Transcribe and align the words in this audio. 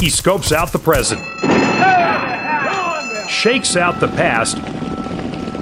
He 0.00 0.10
scopes 0.10 0.52
out 0.52 0.70
the 0.70 0.78
present, 0.78 1.20
shakes 3.28 3.76
out 3.76 3.98
the 3.98 4.06
past, 4.06 4.56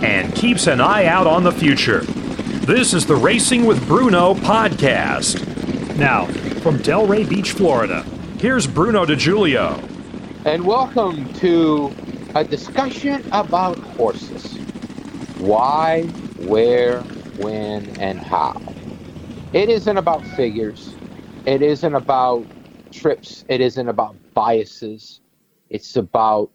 and 0.04 0.35
keeps 0.35 0.66
an 0.66 0.79
eye 0.79 1.06
out 1.06 1.27
on 1.27 1.43
the 1.43 1.51
future. 1.51 2.01
This 2.67 2.93
is 2.93 3.07
the 3.07 3.17
Racing 3.17 3.64
with 3.64 3.87
Bruno 3.88 4.35
podcast. 4.35 5.43
Now, 5.96 6.27
from 6.61 6.77
Delray 6.80 7.27
Beach, 7.27 7.53
Florida, 7.53 8.03
here's 8.38 8.67
Bruno 8.67 9.06
DeJulio. 9.06 9.83
And 10.44 10.66
welcome 10.66 11.32
to 11.34 11.90
a 12.34 12.44
discussion 12.44 13.26
about 13.32 13.78
horses. 13.78 14.58
Why, 15.38 16.02
where, 16.41 17.00
when, 17.38 17.88
and 17.98 18.18
how. 18.18 18.60
It 19.55 19.70
isn't 19.70 19.96
about 19.96 20.27
figures. 20.37 20.95
It 21.46 21.62
isn't 21.62 21.95
about 21.95 22.45
trips. 22.92 23.46
It 23.48 23.62
isn't 23.62 23.88
about 23.88 24.14
biases. 24.36 25.22
It's 25.70 25.96
about 25.96 26.50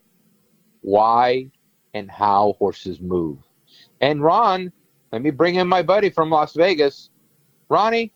why 0.81 1.49
and 1.95 2.09
how 2.09 2.55
horses 2.59 3.01
move. 3.01 3.39
And 3.99 4.23
Ron, 4.23 4.71
let 5.11 5.21
me 5.21 5.31
bring 5.31 5.55
in 5.55 5.67
my 5.67 5.81
buddy 5.81 6.11
from 6.11 6.29
Las 6.29 6.53
Vegas. 6.53 7.09
Ronnie, 7.69 8.13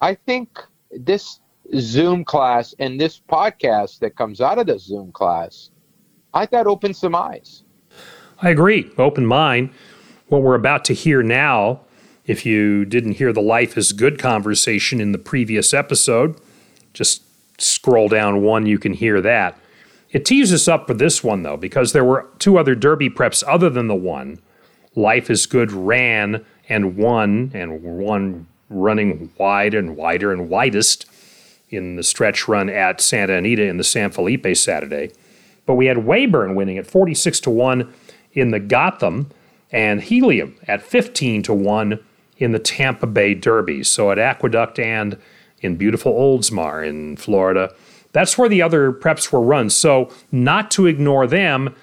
I 0.00 0.14
think 0.14 0.58
this 0.90 1.40
Zoom 1.78 2.24
class 2.24 2.74
and 2.80 3.00
this 3.00 3.20
podcast 3.30 4.00
that 4.00 4.16
comes 4.16 4.40
out 4.40 4.58
of 4.58 4.66
the 4.66 4.78
Zoom 4.78 5.12
class, 5.12 5.70
I 6.34 6.44
thought 6.44 6.66
opened 6.66 6.96
some 6.96 7.14
eyes. 7.14 7.62
I 8.42 8.50
agree. 8.50 8.90
Open 8.98 9.24
mind. 9.24 9.70
What 10.26 10.42
we're 10.42 10.56
about 10.56 10.84
to 10.86 10.94
hear 10.94 11.22
now, 11.22 11.82
if 12.26 12.44
you 12.44 12.84
didn't 12.84 13.12
hear 13.12 13.32
the 13.32 13.42
Life 13.42 13.78
is 13.78 13.92
Good 13.92 14.18
conversation 14.18 15.00
in 15.00 15.12
the 15.12 15.18
previous 15.18 15.72
episode, 15.72 16.40
just 16.92 17.22
scroll 17.62 18.08
down 18.08 18.42
one, 18.42 18.66
you 18.66 18.78
can 18.78 18.92
hear 18.92 19.20
that. 19.20 19.58
It 20.10 20.24
teases 20.24 20.62
us 20.62 20.68
up 20.68 20.86
for 20.86 20.94
this 20.94 21.24
one, 21.24 21.42
though, 21.42 21.56
because 21.56 21.92
there 21.92 22.04
were 22.04 22.26
two 22.38 22.58
other 22.58 22.74
Derby 22.74 23.08
preps 23.08 23.42
other 23.46 23.70
than 23.70 23.88
the 23.88 23.94
one. 23.94 24.40
Life 24.94 25.30
is 25.30 25.46
Good 25.46 25.72
ran 25.72 26.44
and 26.68 26.96
won, 26.96 27.50
and 27.54 27.82
won 27.82 28.46
running 28.68 29.30
wide 29.38 29.74
and 29.74 29.96
wider 29.96 30.32
and 30.32 30.48
widest 30.48 31.06
in 31.70 31.96
the 31.96 32.02
stretch 32.02 32.46
run 32.46 32.68
at 32.68 33.00
Santa 33.00 33.34
Anita 33.34 33.64
in 33.64 33.78
the 33.78 33.84
San 33.84 34.10
Felipe 34.10 34.46
Saturday. 34.54 35.10
But 35.64 35.74
we 35.74 35.86
had 35.86 35.98
Weyburn 35.98 36.54
winning 36.54 36.78
at 36.78 36.86
46 36.86 37.40
to 37.40 37.50
1 37.50 37.92
in 38.34 38.50
the 38.50 38.60
Gotham 38.60 39.30
and 39.70 40.02
Helium 40.02 40.56
at 40.68 40.82
15 40.82 41.42
to 41.44 41.54
1 41.54 41.98
in 42.36 42.52
the 42.52 42.58
Tampa 42.58 43.06
Bay 43.06 43.34
Derby. 43.34 43.82
So 43.84 44.10
at 44.10 44.18
Aqueduct 44.18 44.78
and 44.78 45.18
in 45.62 45.76
beautiful 45.76 46.12
Oldsmar 46.12 46.86
in 46.86 47.16
Florida. 47.16 47.74
That's 48.12 48.36
where 48.36 48.48
the 48.48 48.60
other 48.60 48.92
preps 48.92 49.32
were 49.32 49.40
run. 49.40 49.70
So 49.70 50.10
not 50.30 50.70
to 50.72 50.86
ignore 50.86 51.26
them 51.26 51.74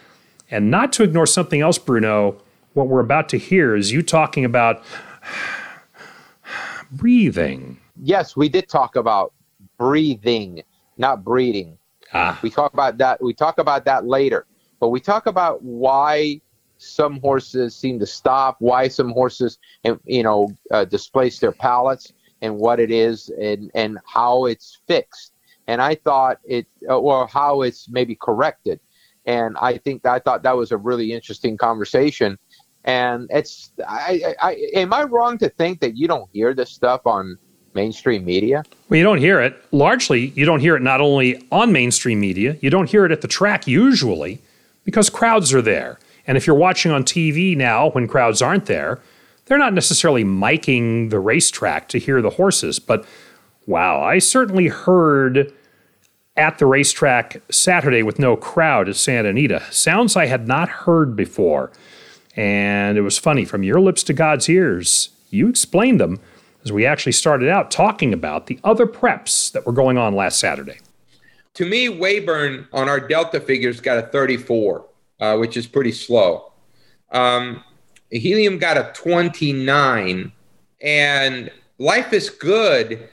and 0.51 0.69
not 0.69 0.93
to 0.93 1.03
ignore 1.03 1.25
something 1.25 1.61
else, 1.61 1.77
Bruno. 1.77 2.39
What 2.73 2.87
we're 2.87 2.99
about 2.99 3.29
to 3.29 3.37
hear 3.37 3.75
is 3.75 3.91
you 3.91 4.03
talking 4.03 4.45
about 4.45 4.83
breathing. 6.91 7.79
Yes, 8.01 8.35
we 8.35 8.47
did 8.47 8.69
talk 8.69 8.95
about 8.95 9.33
breathing, 9.77 10.63
not 10.97 11.23
breeding. 11.23 11.77
Ah. 12.13 12.39
We 12.41 12.49
talk 12.49 12.73
about 12.73 12.97
that. 12.99 13.21
We 13.23 13.33
talk 13.33 13.57
about 13.57 13.85
that 13.85 14.05
later. 14.05 14.45
But 14.79 14.89
we 14.89 14.99
talk 14.99 15.25
about 15.25 15.61
why 15.61 16.41
some 16.77 17.19
horses 17.19 17.75
seem 17.75 17.99
to 17.99 18.05
stop, 18.05 18.55
why 18.59 18.87
some 18.87 19.11
horses, 19.11 19.59
you 20.05 20.23
know, 20.23 20.49
uh, 20.71 20.85
displace 20.85 21.39
their 21.39 21.51
palates, 21.51 22.13
and 22.41 22.57
what 22.57 22.79
it 22.79 22.91
is, 22.91 23.29
and 23.39 23.71
and 23.75 23.99
how 24.05 24.45
it's 24.45 24.79
fixed. 24.87 25.33
And 25.67 25.81
I 25.81 25.95
thought 25.95 26.39
it, 26.45 26.65
uh, 26.89 26.97
or 26.97 27.27
how 27.27 27.61
it's 27.61 27.87
maybe 27.89 28.15
corrected. 28.15 28.79
And 29.25 29.55
I 29.61 29.77
think 29.77 30.05
I 30.05 30.17
thought 30.17 30.41
that 30.43 30.57
was 30.57 30.71
a 30.71 30.77
really 30.77 31.13
interesting 31.13 31.57
conversation. 31.57 32.39
And 32.85 33.29
it's, 33.29 33.71
I, 33.87 34.21
I, 34.41 34.49
I 34.49 34.51
am 34.73 34.93
I 34.93 35.03
wrong 35.03 35.37
to 35.39 35.49
think 35.49 35.81
that 35.81 35.95
you 35.95 36.07
don't 36.07 36.27
hear 36.33 36.55
this 36.55 36.71
stuff 36.71 37.01
on 37.05 37.37
mainstream 37.73 38.25
media? 38.25 38.63
Well, 38.89 38.97
you 38.97 39.03
don't 39.03 39.19
hear 39.19 39.39
it. 39.41 39.61
Largely, 39.71 40.27
you 40.35 40.45
don't 40.45 40.59
hear 40.59 40.75
it 40.75 40.81
not 40.81 41.01
only 41.01 41.45
on 41.51 41.71
mainstream 41.71 42.19
media, 42.19 42.57
you 42.61 42.69
don't 42.69 42.89
hear 42.89 43.05
it 43.05 43.11
at 43.11 43.21
the 43.21 43.27
track 43.27 43.67
usually 43.67 44.41
because 44.85 45.09
crowds 45.09 45.53
are 45.53 45.61
there. 45.61 45.99
And 46.27 46.37
if 46.37 46.45
you're 46.45 46.55
watching 46.55 46.91
on 46.91 47.03
TV 47.03 47.55
now 47.55 47.89
when 47.91 48.07
crowds 48.07 48.41
aren't 48.41 48.65
there, 48.65 48.99
they're 49.49 49.57
not 49.57 49.73
necessarily 49.73 50.23
miking 50.23 51.09
the 51.09 51.19
racetrack 51.19 51.89
to 51.89 51.97
hear 51.97 52.21
the 52.21 52.29
horses. 52.29 52.79
But 52.79 53.03
wow, 53.65 54.01
I 54.01 54.19
certainly 54.19 54.67
heard 54.67 55.51
at 56.37 56.59
the 56.59 56.67
racetrack 56.67 57.41
Saturday 57.51 58.03
with 58.03 58.19
no 58.19 58.37
crowd 58.37 58.87
at 58.87 58.95
Santa 58.95 59.29
Anita 59.29 59.61
sounds 59.71 60.15
I 60.15 60.27
had 60.27 60.47
not 60.47 60.69
heard 60.69 61.15
before. 61.15 61.71
And 62.35 62.97
it 62.97 63.01
was 63.01 63.17
funny 63.17 63.43
from 63.43 63.63
your 63.63 63.81
lips 63.81 64.03
to 64.03 64.13
God's 64.13 64.47
ears. 64.47 65.09
You 65.31 65.49
explained 65.49 65.99
them 65.99 66.19
as 66.63 66.71
we 66.71 66.85
actually 66.85 67.11
started 67.11 67.49
out 67.49 67.71
talking 67.71 68.13
about 68.13 68.45
the 68.45 68.59
other 68.63 68.85
preps 68.85 69.51
that 69.51 69.65
were 69.65 69.73
going 69.73 69.97
on 69.97 70.13
last 70.13 70.39
Saturday. 70.39 70.77
To 71.55 71.65
me, 71.65 71.87
Weyburn 71.87 72.67
on 72.71 72.87
our 72.87 72.99
Delta 72.99 73.39
figures 73.39 73.81
got 73.81 73.97
a 73.97 74.03
34, 74.03 74.85
uh, 75.19 75.37
which 75.37 75.57
is 75.57 75.65
pretty 75.65 75.91
slow. 75.91 76.53
Um, 77.11 77.63
Helium 78.11 78.57
got 78.57 78.77
a 78.77 78.91
29, 78.93 80.31
and 80.81 81.51
Life 81.77 82.13
is 82.13 82.29
Good 82.29 83.09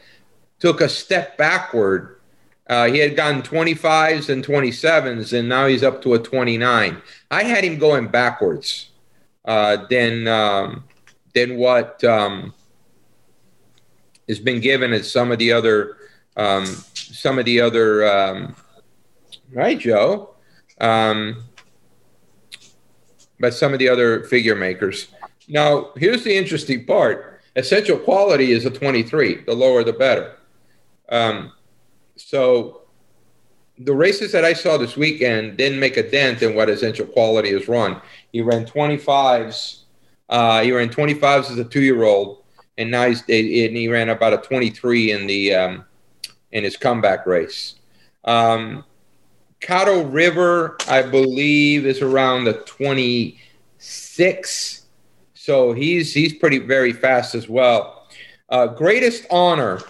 took 0.58 0.80
a 0.80 0.88
step 0.88 1.36
backward. 1.36 2.20
Uh, 2.68 2.86
he 2.86 2.98
had 2.98 3.14
gotten 3.14 3.42
25s 3.42 4.28
and 4.28 4.44
27s, 4.44 5.38
and 5.38 5.48
now 5.48 5.66
he's 5.66 5.82
up 5.82 6.02
to 6.02 6.14
a 6.14 6.18
29. 6.18 7.00
I 7.30 7.42
had 7.44 7.62
him 7.62 7.78
going 7.78 8.08
backwards 8.08 8.90
uh, 9.44 9.86
than 9.88 10.26
um, 10.26 10.84
than 11.34 11.56
what 11.58 12.02
um, 12.02 12.52
has 14.28 14.40
been 14.40 14.60
given 14.60 14.92
at 14.92 15.04
some 15.04 15.30
of 15.30 15.38
the 15.38 15.52
other 15.52 15.96
um, 16.36 16.66
some 16.94 17.38
of 17.38 17.44
the 17.44 17.60
other 17.60 18.04
um, 18.06 18.56
right, 19.52 19.78
Joe. 19.78 20.34
Um, 20.80 21.44
but 23.40 23.54
some 23.54 23.72
of 23.72 23.78
the 23.78 23.88
other 23.88 24.24
figure 24.24 24.54
makers. 24.54 25.08
Now, 25.48 25.90
here's 25.96 26.24
the 26.24 26.36
interesting 26.36 26.84
part: 26.84 27.40
essential 27.54 27.98
quality 27.98 28.52
is 28.52 28.64
a 28.64 28.70
23. 28.70 29.44
The 29.44 29.54
lower, 29.54 29.84
the 29.84 29.92
better. 29.92 30.36
Um, 31.08 31.52
so, 32.16 32.82
the 33.78 33.94
races 33.94 34.32
that 34.32 34.44
I 34.44 34.52
saw 34.52 34.76
this 34.76 34.96
weekend 34.96 35.56
didn't 35.56 35.78
make 35.78 35.96
a 35.96 36.10
dent 36.10 36.42
in 36.42 36.54
what 36.54 36.70
essential 36.70 37.06
quality 37.06 37.52
has 37.52 37.68
run. 37.68 38.00
He 38.32 38.40
ran 38.40 38.64
25s. 38.64 39.82
Uh, 40.28 40.62
he 40.62 40.72
ran 40.72 40.88
25s 40.88 41.50
as 41.50 41.58
a 41.58 41.64
two-year-old 41.64 42.42
and 42.78 42.90
now 42.90 43.06
he's 43.06 43.20
and 43.20 43.76
he 43.76 43.88
ran 43.88 44.08
about 44.08 44.32
a 44.32 44.38
23 44.38 45.12
in 45.12 45.26
the 45.26 45.54
um, 45.54 45.84
in 46.52 46.64
his 46.64 46.76
comeback 46.76 47.26
race. 47.26 47.76
Um, 48.24 48.84
Caddo 49.66 50.08
River, 50.12 50.76
I 50.86 51.02
believe, 51.02 51.86
is 51.86 52.00
around 52.00 52.44
the 52.44 52.52
26, 52.52 54.86
so 55.34 55.72
he's 55.72 56.14
he's 56.14 56.34
pretty 56.34 56.58
very 56.58 56.92
fast 56.92 57.34
as 57.34 57.48
well. 57.48 58.06
Uh, 58.48 58.68
greatest 58.68 59.26
honor 59.28 59.80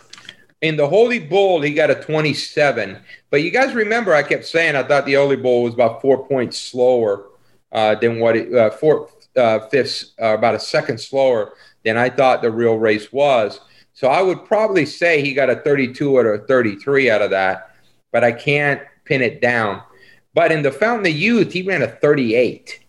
in 0.63 0.79
the 0.79 0.89
Holy 0.89 1.19
Bull, 1.19 1.61
he 1.61 1.75
got 1.75 1.91
a 1.91 1.95
27. 1.95 2.99
But 3.29 3.43
you 3.43 3.51
guys 3.51 3.75
remember, 3.75 4.15
I 4.15 4.23
kept 4.23 4.47
saying 4.47 4.77
I 4.77 4.83
thought 4.83 5.05
the 5.05 5.13
Holy 5.13 5.37
Bull 5.37 5.65
was 5.65 5.75
about 5.75 6.01
four 6.01 6.27
points 6.27 6.59
slower 6.59 7.27
uh, 7.71 7.97
than 7.97 8.19
what 8.19 8.35
it 8.35 8.55
uh, 8.55 8.71
four 8.71 9.11
uh, 9.37 9.59
fifths, 9.69 10.15
uh, 10.23 10.33
about 10.33 10.55
a 10.55 10.59
second 10.59 10.99
slower 10.99 11.53
than 11.85 11.99
I 11.99 12.09
thought 12.09 12.41
the 12.41 12.51
real 12.51 12.79
race 12.79 13.13
was. 13.13 13.61
So 13.93 14.09
I 14.09 14.23
would 14.23 14.47
probably 14.47 14.87
say 14.87 15.21
he 15.21 15.35
got 15.35 15.51
a 15.51 15.57
32 15.57 16.17
or 16.17 16.33
a 16.33 16.39
33 16.47 17.11
out 17.11 17.21
of 17.21 17.29
that, 17.29 17.77
but 18.11 18.25
I 18.25 18.33
can't 18.33 18.81
pin 19.07 19.23
it 19.23 19.41
down. 19.41 19.83
But 20.35 20.53
in 20.53 20.63
the 20.63 20.71
Fountain 20.71 21.07
of 21.07 21.17
Youth, 21.17 21.53
he 21.53 21.63
ran 21.63 21.83
a 21.83 21.89
38, 21.89 22.81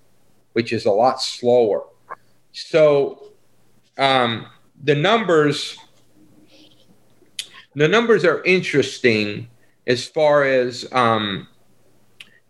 which 0.53 0.73
is 0.73 0.85
a 0.85 0.91
lot 0.91 1.21
slower. 1.21 1.83
So 2.51 3.31
um, 3.97 4.47
the 4.83 4.95
numbers, 4.95 5.77
the 7.75 7.87
numbers 7.87 8.25
are 8.25 8.43
interesting 8.43 9.47
as 9.85 10.05
far 10.05 10.43
as 10.43 10.91
um, 10.91 11.47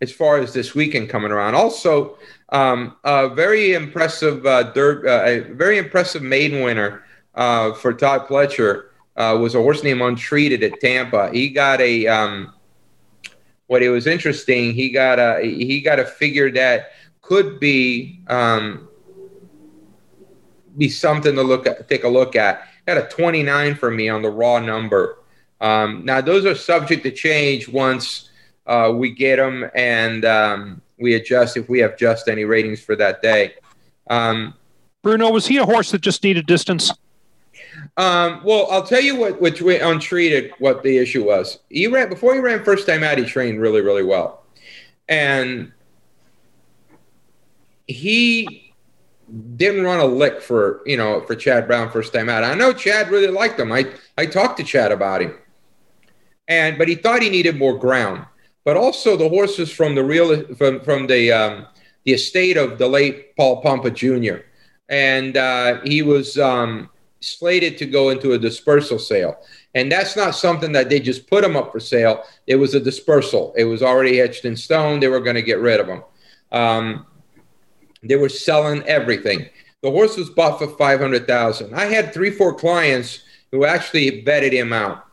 as 0.00 0.12
far 0.12 0.38
as 0.38 0.52
this 0.52 0.74
weekend 0.74 1.08
coming 1.08 1.32
around. 1.32 1.54
Also, 1.54 2.18
um, 2.50 2.96
a 3.04 3.28
very 3.28 3.74
impressive, 3.74 4.46
uh, 4.46 4.72
uh, 4.74 5.22
a 5.24 5.40
very 5.40 5.78
impressive 5.78 6.22
maiden 6.22 6.62
winner 6.62 7.04
uh, 7.34 7.72
for 7.72 7.92
Todd 7.92 8.26
Pletcher 8.26 8.86
uh, 9.16 9.36
was 9.40 9.54
a 9.54 9.58
horse 9.58 9.82
named 9.82 10.00
Untreated 10.00 10.62
at 10.62 10.80
Tampa. 10.80 11.30
He 11.32 11.50
got 11.50 11.80
a 11.80 12.06
um, 12.06 12.54
what 13.68 13.82
it 13.82 13.90
was 13.90 14.06
interesting. 14.06 14.74
He 14.74 14.90
got 14.90 15.18
a 15.20 15.40
he 15.42 15.80
got 15.80 16.00
a 16.00 16.04
figure 16.04 16.50
that 16.52 16.92
could 17.22 17.60
be 17.60 18.20
um, 18.26 18.88
be 20.76 20.88
something 20.88 21.34
to 21.34 21.42
look 21.42 21.66
at, 21.66 21.88
take 21.88 22.04
a 22.04 22.08
look 22.08 22.34
at. 22.34 22.66
Got 22.86 22.98
a 22.98 23.02
29 23.02 23.74
for 23.76 23.90
me 23.90 24.08
on 24.08 24.22
the 24.22 24.30
raw 24.30 24.58
number. 24.58 25.18
Um, 25.60 26.04
now 26.04 26.20
those 26.20 26.44
are 26.46 26.54
subject 26.54 27.02
to 27.04 27.10
change 27.10 27.68
once 27.68 28.30
uh, 28.66 28.92
we 28.94 29.10
get 29.10 29.36
them 29.36 29.68
and 29.74 30.24
um, 30.24 30.82
we 30.98 31.14
adjust 31.14 31.56
if 31.56 31.68
we 31.68 31.80
have 31.80 31.96
just 31.96 32.28
any 32.28 32.44
ratings 32.44 32.80
for 32.80 32.96
that 32.96 33.22
day. 33.22 33.54
Um, 34.08 34.54
Bruno, 35.02 35.30
was 35.30 35.46
he 35.46 35.58
a 35.58 35.64
horse 35.64 35.90
that 35.90 36.00
just 36.00 36.24
needed 36.24 36.46
distance? 36.46 36.92
Um, 37.96 38.42
well, 38.44 38.68
I'll 38.70 38.82
tell 38.82 39.00
you 39.00 39.16
what, 39.16 39.40
which 39.40 39.60
we 39.60 39.78
untreated, 39.78 40.52
what 40.58 40.82
the 40.82 40.98
issue 40.98 41.24
was. 41.24 41.58
He 41.68 41.86
ran 41.86 42.08
before 42.08 42.34
he 42.34 42.40
ran 42.40 42.64
first 42.64 42.86
time 42.86 43.02
out. 43.02 43.18
He 43.18 43.24
trained 43.24 43.60
really, 43.60 43.80
really 43.80 44.04
well, 44.04 44.44
and 45.08 45.72
he 47.86 48.72
didn't 49.56 49.84
run 49.84 50.00
a 50.00 50.06
lick 50.06 50.40
for 50.40 50.82
you 50.86 50.96
know 50.96 51.20
for 51.22 51.34
Chad 51.34 51.66
Brown 51.66 51.90
first 51.90 52.12
time 52.12 52.28
out. 52.28 52.44
I 52.44 52.54
know 52.54 52.72
Chad 52.72 53.10
really 53.10 53.28
liked 53.28 53.58
him. 53.58 53.72
I 53.72 53.86
I 54.16 54.26
talked 54.26 54.58
to 54.58 54.64
Chad 54.64 54.92
about 54.92 55.22
him, 55.22 55.36
and 56.46 56.78
but 56.78 56.88
he 56.88 56.94
thought 56.94 57.22
he 57.22 57.30
needed 57.30 57.56
more 57.56 57.78
ground. 57.78 58.24
But 58.64 58.76
also 58.76 59.16
the 59.16 59.28
horses 59.28 59.70
from 59.72 59.94
the 59.94 60.04
real 60.04 60.54
from 60.54 60.80
from 60.80 61.06
the 61.06 61.32
um, 61.32 61.66
the 62.04 62.12
estate 62.12 62.56
of 62.56 62.78
the 62.78 62.88
late 62.88 63.34
Paul 63.36 63.62
Pompa 63.62 63.92
Jr. 63.92 64.42
and 64.88 65.36
uh, 65.36 65.80
he 65.82 66.02
was. 66.02 66.38
Um, 66.38 66.90
slated 67.20 67.76
to 67.78 67.86
go 67.86 68.10
into 68.10 68.32
a 68.32 68.38
dispersal 68.38 68.98
sale. 68.98 69.36
And 69.74 69.90
that's 69.90 70.16
not 70.16 70.34
something 70.34 70.72
that 70.72 70.88
they 70.88 71.00
just 71.00 71.26
put 71.26 71.42
them 71.42 71.56
up 71.56 71.72
for 71.72 71.80
sale. 71.80 72.24
It 72.46 72.56
was 72.56 72.74
a 72.74 72.80
dispersal. 72.80 73.54
It 73.56 73.64
was 73.64 73.82
already 73.82 74.20
etched 74.20 74.44
in 74.44 74.56
stone. 74.56 75.00
They 75.00 75.08
were 75.08 75.20
going 75.20 75.36
to 75.36 75.42
get 75.42 75.58
rid 75.58 75.80
of 75.80 75.86
them. 75.86 76.02
Um, 76.52 77.06
they 78.02 78.16
were 78.16 78.28
selling 78.28 78.82
everything. 78.84 79.48
The 79.82 79.90
horse 79.90 80.16
was 80.16 80.30
bought 80.30 80.58
for 80.58 80.68
five 80.68 81.00
hundred 81.00 81.26
thousand. 81.26 81.74
I 81.74 81.84
had 81.86 82.12
three, 82.12 82.30
four 82.30 82.54
clients 82.54 83.22
who 83.52 83.64
actually 83.64 84.22
vetted 84.24 84.52
him 84.52 84.72
out, 84.72 85.04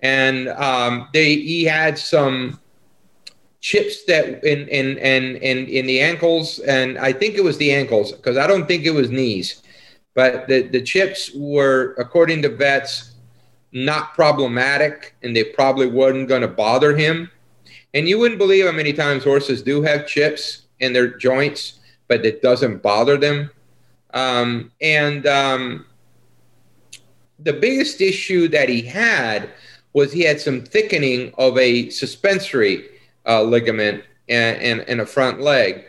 and 0.00 0.48
um, 0.48 1.08
they 1.12 1.36
he 1.36 1.64
had 1.64 1.98
some 1.98 2.60
chips 3.60 4.04
that 4.04 4.44
in 4.44 4.68
in 4.68 4.98
in 4.98 5.36
in 5.36 5.66
in 5.66 5.86
the 5.86 6.00
ankles, 6.00 6.60
and 6.60 6.98
I 6.98 7.12
think 7.12 7.34
it 7.34 7.42
was 7.42 7.58
the 7.58 7.72
ankles 7.72 8.12
because 8.12 8.36
I 8.36 8.46
don't 8.46 8.68
think 8.68 8.84
it 8.84 8.92
was 8.92 9.10
knees 9.10 9.62
but 10.14 10.46
the, 10.48 10.62
the 10.62 10.82
chips 10.82 11.30
were, 11.34 11.94
according 11.98 12.42
to 12.42 12.48
vets, 12.48 13.14
not 13.72 14.14
problematic 14.14 15.16
and 15.22 15.34
they 15.34 15.44
probably 15.44 15.86
wasn't 15.86 16.28
going 16.28 16.42
to 16.42 16.48
bother 16.48 16.96
him. 16.96 17.30
And 17.92 18.08
you 18.08 18.18
wouldn't 18.18 18.38
believe 18.38 18.66
how 18.66 18.72
many 18.72 18.92
times 18.92 19.24
horses 19.24 19.62
do 19.62 19.82
have 19.82 20.06
chips 20.06 20.62
in 20.80 20.92
their 20.92 21.16
joints, 21.18 21.80
but 22.08 22.24
it 22.24 22.40
doesn't 22.40 22.82
bother 22.82 23.16
them. 23.16 23.50
Um, 24.12 24.70
and 24.80 25.26
um, 25.26 25.86
the 27.40 27.52
biggest 27.52 28.00
issue 28.00 28.46
that 28.48 28.68
he 28.68 28.82
had 28.82 29.50
was 29.92 30.12
he 30.12 30.22
had 30.22 30.40
some 30.40 30.62
thickening 30.62 31.32
of 31.38 31.58
a 31.58 31.90
suspensory 31.90 32.88
uh, 33.26 33.42
ligament 33.42 34.04
and, 34.28 34.80
and 34.82 35.00
a 35.00 35.06
front 35.06 35.40
leg. 35.40 35.84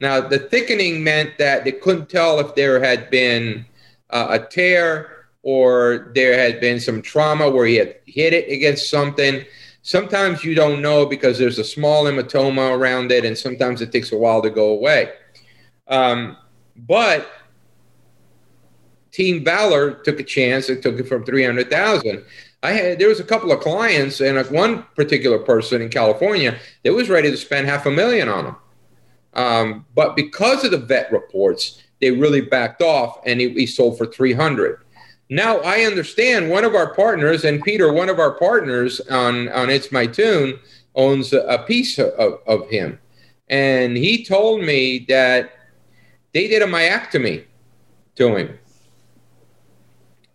Now, 0.00 0.20
the 0.20 0.38
thickening 0.38 1.02
meant 1.04 1.38
that 1.38 1.64
they 1.64 1.72
couldn't 1.72 2.08
tell 2.08 2.40
if 2.40 2.54
there 2.54 2.82
had 2.82 3.10
been 3.10 3.64
uh, 4.10 4.26
a 4.30 4.38
tear 4.38 5.26
or 5.42 6.10
there 6.14 6.38
had 6.38 6.60
been 6.60 6.80
some 6.80 7.02
trauma 7.02 7.50
where 7.50 7.66
he 7.66 7.76
had 7.76 7.96
hit 8.06 8.32
it 8.32 8.50
against 8.50 8.90
something. 8.90 9.44
Sometimes 9.82 10.42
you 10.42 10.54
don't 10.54 10.80
know 10.80 11.04
because 11.04 11.38
there's 11.38 11.58
a 11.58 11.64
small 11.64 12.04
hematoma 12.04 12.76
around 12.76 13.12
it, 13.12 13.24
and 13.24 13.36
sometimes 13.36 13.82
it 13.82 13.92
takes 13.92 14.12
a 14.12 14.16
while 14.16 14.40
to 14.40 14.50
go 14.50 14.70
away. 14.70 15.12
Um, 15.88 16.38
but 16.76 17.28
Team 19.12 19.44
Valor 19.44 19.92
took 20.02 20.18
a 20.18 20.24
chance 20.24 20.68
and 20.68 20.82
took 20.82 20.98
it 20.98 21.06
from 21.06 21.24
300,000. 21.24 22.24
I 22.62 22.72
had 22.72 22.98
there 22.98 23.08
was 23.08 23.20
a 23.20 23.24
couple 23.24 23.52
of 23.52 23.60
clients 23.60 24.20
and 24.22 24.44
one 24.50 24.84
particular 24.96 25.38
person 25.38 25.82
in 25.82 25.90
California 25.90 26.58
that 26.82 26.94
was 26.94 27.10
ready 27.10 27.30
to 27.30 27.36
spend 27.36 27.66
half 27.66 27.84
a 27.84 27.90
million 27.90 28.28
on 28.28 28.44
them. 28.44 28.56
Um, 29.34 29.84
but 29.94 30.16
because 30.16 30.64
of 30.64 30.70
the 30.70 30.78
vet 30.78 31.10
reports, 31.12 31.82
they 32.00 32.10
really 32.10 32.40
backed 32.40 32.82
off 32.82 33.20
and 33.26 33.40
he, 33.40 33.48
he 33.50 33.66
sold 33.66 33.98
for 33.98 34.06
300. 34.06 34.80
Now 35.30 35.58
I 35.58 35.80
understand 35.80 36.50
one 36.50 36.64
of 36.64 36.74
our 36.74 36.94
partners, 36.94 37.44
and 37.44 37.62
Peter, 37.62 37.92
one 37.92 38.08
of 38.08 38.18
our 38.18 38.32
partners 38.32 39.00
on, 39.10 39.48
on 39.48 39.70
It's 39.70 39.90
My 39.90 40.06
Tune, 40.06 40.58
owns 40.94 41.32
a, 41.32 41.40
a 41.40 41.58
piece 41.64 41.98
of, 41.98 42.40
of 42.46 42.68
him. 42.68 42.98
And 43.48 43.96
he 43.96 44.24
told 44.24 44.62
me 44.62 45.06
that 45.08 45.52
they 46.32 46.48
did 46.48 46.62
a 46.62 46.66
myectomy 46.66 47.44
to 48.16 48.36
him. 48.36 48.58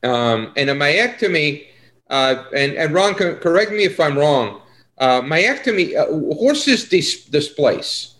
Um, 0.04 0.54
and 0.56 0.69
a 0.69 0.75
myectomy, 0.75 1.68
uh, 2.10 2.44
and, 2.56 2.74
and 2.74 2.94
Ron, 2.94 3.13
correct 3.13 3.72
me 3.72 3.84
if 3.84 4.00
I'm 4.00 4.18
wrong, 4.18 4.62
uh, 4.98 5.22
myectomy, 5.22 5.95
uh, 5.95 6.36
horses 6.36 6.90
dis- 6.90 7.25
displace. 7.25 8.16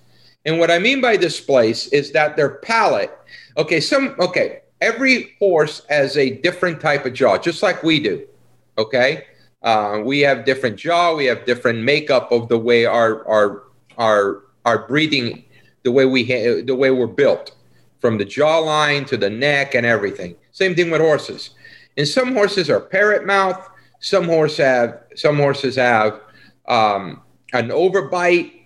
And 0.50 0.58
what 0.58 0.72
I 0.72 0.80
mean 0.80 1.00
by 1.00 1.16
displace 1.16 1.86
is 1.90 2.12
that 2.14 2.36
their 2.36 2.56
palate, 2.56 3.12
okay, 3.56 3.80
some, 3.80 4.16
okay, 4.20 4.62
every 4.82 5.36
horse 5.38 5.84
has 5.90 6.18
a 6.18 6.32
different 6.38 6.82
type 6.82 7.06
of 7.06 7.14
jaw, 7.14 7.38
just 7.38 7.62
like 7.62 7.84
we 7.84 8.00
do. 8.00 8.28
Okay. 8.76 9.26
Uh, 9.62 10.02
we 10.04 10.22
have 10.22 10.46
different 10.46 10.76
jaw, 10.76 11.14
we 11.16 11.26
have 11.26 11.46
different 11.46 11.84
makeup 11.84 12.32
of 12.32 12.48
the 12.50 12.58
way 12.58 12.84
our, 12.86 13.28
our, 13.28 13.64
our, 14.00 14.46
our 14.66 14.88
breathing, 14.88 15.46
the 15.84 15.92
way 15.92 16.06
we, 16.06 16.24
ha- 16.24 16.64
the 16.66 16.76
way 16.76 16.90
we're 16.90 17.06
built 17.06 17.56
from 18.00 18.18
the 18.18 18.26
jawline 18.26 19.06
to 19.06 19.18
the 19.18 19.30
neck 19.30 19.76
and 19.76 19.86
everything. 19.86 20.36
Same 20.52 20.74
thing 20.74 20.90
with 20.90 21.02
horses. 21.02 21.52
And 21.96 22.08
some 22.08 22.34
horses 22.34 22.72
are 22.72 22.80
parrot 22.80 23.24
mouth. 23.24 23.70
Some 24.00 24.26
horse 24.26 24.58
have, 24.58 25.04
some 25.16 25.38
horses 25.38 25.76
have 25.76 26.22
um, 26.68 27.22
an 27.54 27.68
overbite 27.68 28.59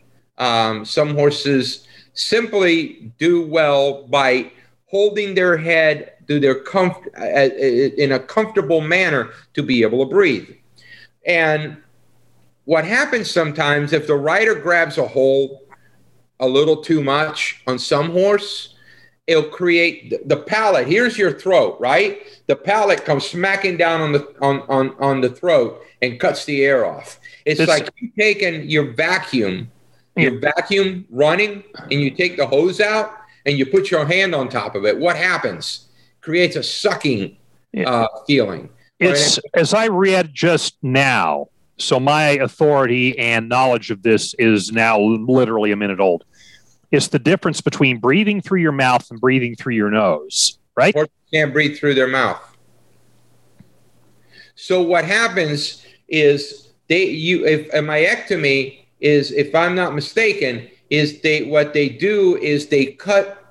um, 0.43 0.83
some 0.83 1.15
horses 1.15 1.87
simply 2.13 3.11
do 3.17 3.47
well 3.47 4.03
by 4.07 4.51
holding 4.87 5.33
their 5.33 5.57
head 5.57 6.13
to 6.27 6.39
their 6.39 6.63
comf- 6.63 7.07
uh, 7.17 7.21
uh, 7.21 8.01
in 8.03 8.11
a 8.11 8.19
comfortable 8.19 8.81
manner 8.81 9.29
to 9.53 9.63
be 9.63 9.83
able 9.83 10.05
to 10.05 10.09
breathe. 10.09 10.49
And 11.25 11.77
what 12.65 12.83
happens 12.85 13.31
sometimes 13.31 13.93
if 13.93 14.05
the 14.05 14.15
rider 14.15 14.55
grabs 14.55 14.97
a 14.97 15.07
hold 15.07 15.59
a 16.39 16.47
little 16.47 16.83
too 16.83 17.01
much 17.01 17.61
on 17.65 17.79
some 17.79 18.11
horse, 18.11 18.75
it'll 19.27 19.49
create 19.49 20.09
the, 20.09 20.19
the 20.25 20.41
palate. 20.43 20.87
Here's 20.87 21.17
your 21.17 21.31
throat, 21.31 21.77
right? 21.79 22.19
The 22.47 22.55
palate 22.57 23.05
comes 23.05 23.25
smacking 23.25 23.77
down 23.77 24.01
on 24.01 24.11
the 24.11 24.35
on 24.41 24.61
on, 24.67 24.95
on 24.99 25.21
the 25.21 25.29
throat 25.29 25.81
and 26.01 26.19
cuts 26.19 26.43
the 26.43 26.65
air 26.65 26.85
off. 26.85 27.19
It's, 27.45 27.61
it's 27.61 27.69
like 27.69 27.89
you 27.97 28.11
taking 28.17 28.69
your 28.69 28.91
vacuum 28.91 29.71
your 30.15 30.39
vacuum 30.39 31.05
running 31.09 31.63
and 31.75 31.93
you 31.93 32.11
take 32.11 32.37
the 32.37 32.45
hose 32.45 32.79
out 32.79 33.17
and 33.45 33.57
you 33.57 33.65
put 33.65 33.91
your 33.91 34.05
hand 34.05 34.35
on 34.35 34.49
top 34.49 34.75
of 34.75 34.85
it, 34.85 34.97
what 34.97 35.15
happens? 35.15 35.87
Creates 36.21 36.55
a 36.55 36.63
sucking 36.63 37.37
uh, 37.85 38.07
feeling. 38.27 38.69
It's 38.99 39.37
right? 39.37 39.61
as 39.61 39.73
I 39.73 39.87
read 39.87 40.33
just 40.33 40.77
now. 40.81 41.47
So 41.77 41.99
my 41.99 42.29
authority 42.29 43.17
and 43.17 43.49
knowledge 43.49 43.89
of 43.89 44.03
this 44.03 44.35
is 44.35 44.71
now 44.71 44.99
literally 44.99 45.71
a 45.71 45.75
minute 45.75 45.99
old. 45.99 46.23
It's 46.91 47.07
the 47.07 47.19
difference 47.19 47.59
between 47.59 47.97
breathing 47.97 48.39
through 48.39 48.61
your 48.61 48.71
mouth 48.71 49.09
and 49.09 49.19
breathing 49.19 49.55
through 49.55 49.73
your 49.73 49.89
nose, 49.89 50.59
right? 50.77 50.95
Or 50.95 51.07
can't 51.33 51.51
breathe 51.51 51.77
through 51.79 51.95
their 51.95 52.07
mouth. 52.07 52.39
So 54.55 54.83
what 54.83 55.03
happens 55.03 55.83
is 56.07 56.69
they 56.87 57.05
you 57.05 57.45
if 57.45 57.67
a 57.73 57.79
myectomy 57.79 58.82
is, 59.03 59.31
if 59.31 59.53
I'm 59.53 59.75
not 59.75 59.93
mistaken, 59.93 60.69
is 60.89 61.21
they 61.21 61.43
what 61.43 61.73
they 61.73 61.89
do 61.89 62.37
is 62.37 62.67
they 62.67 62.85
cut 62.85 63.45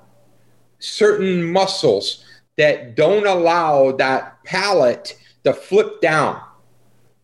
certain 0.79 1.45
muscles 1.45 2.25
that 2.57 2.97
don't 2.97 3.27
allow 3.27 3.93
that 3.93 4.43
palate 4.45 5.17
to 5.45 5.53
flip 5.53 6.01
down 6.01 6.41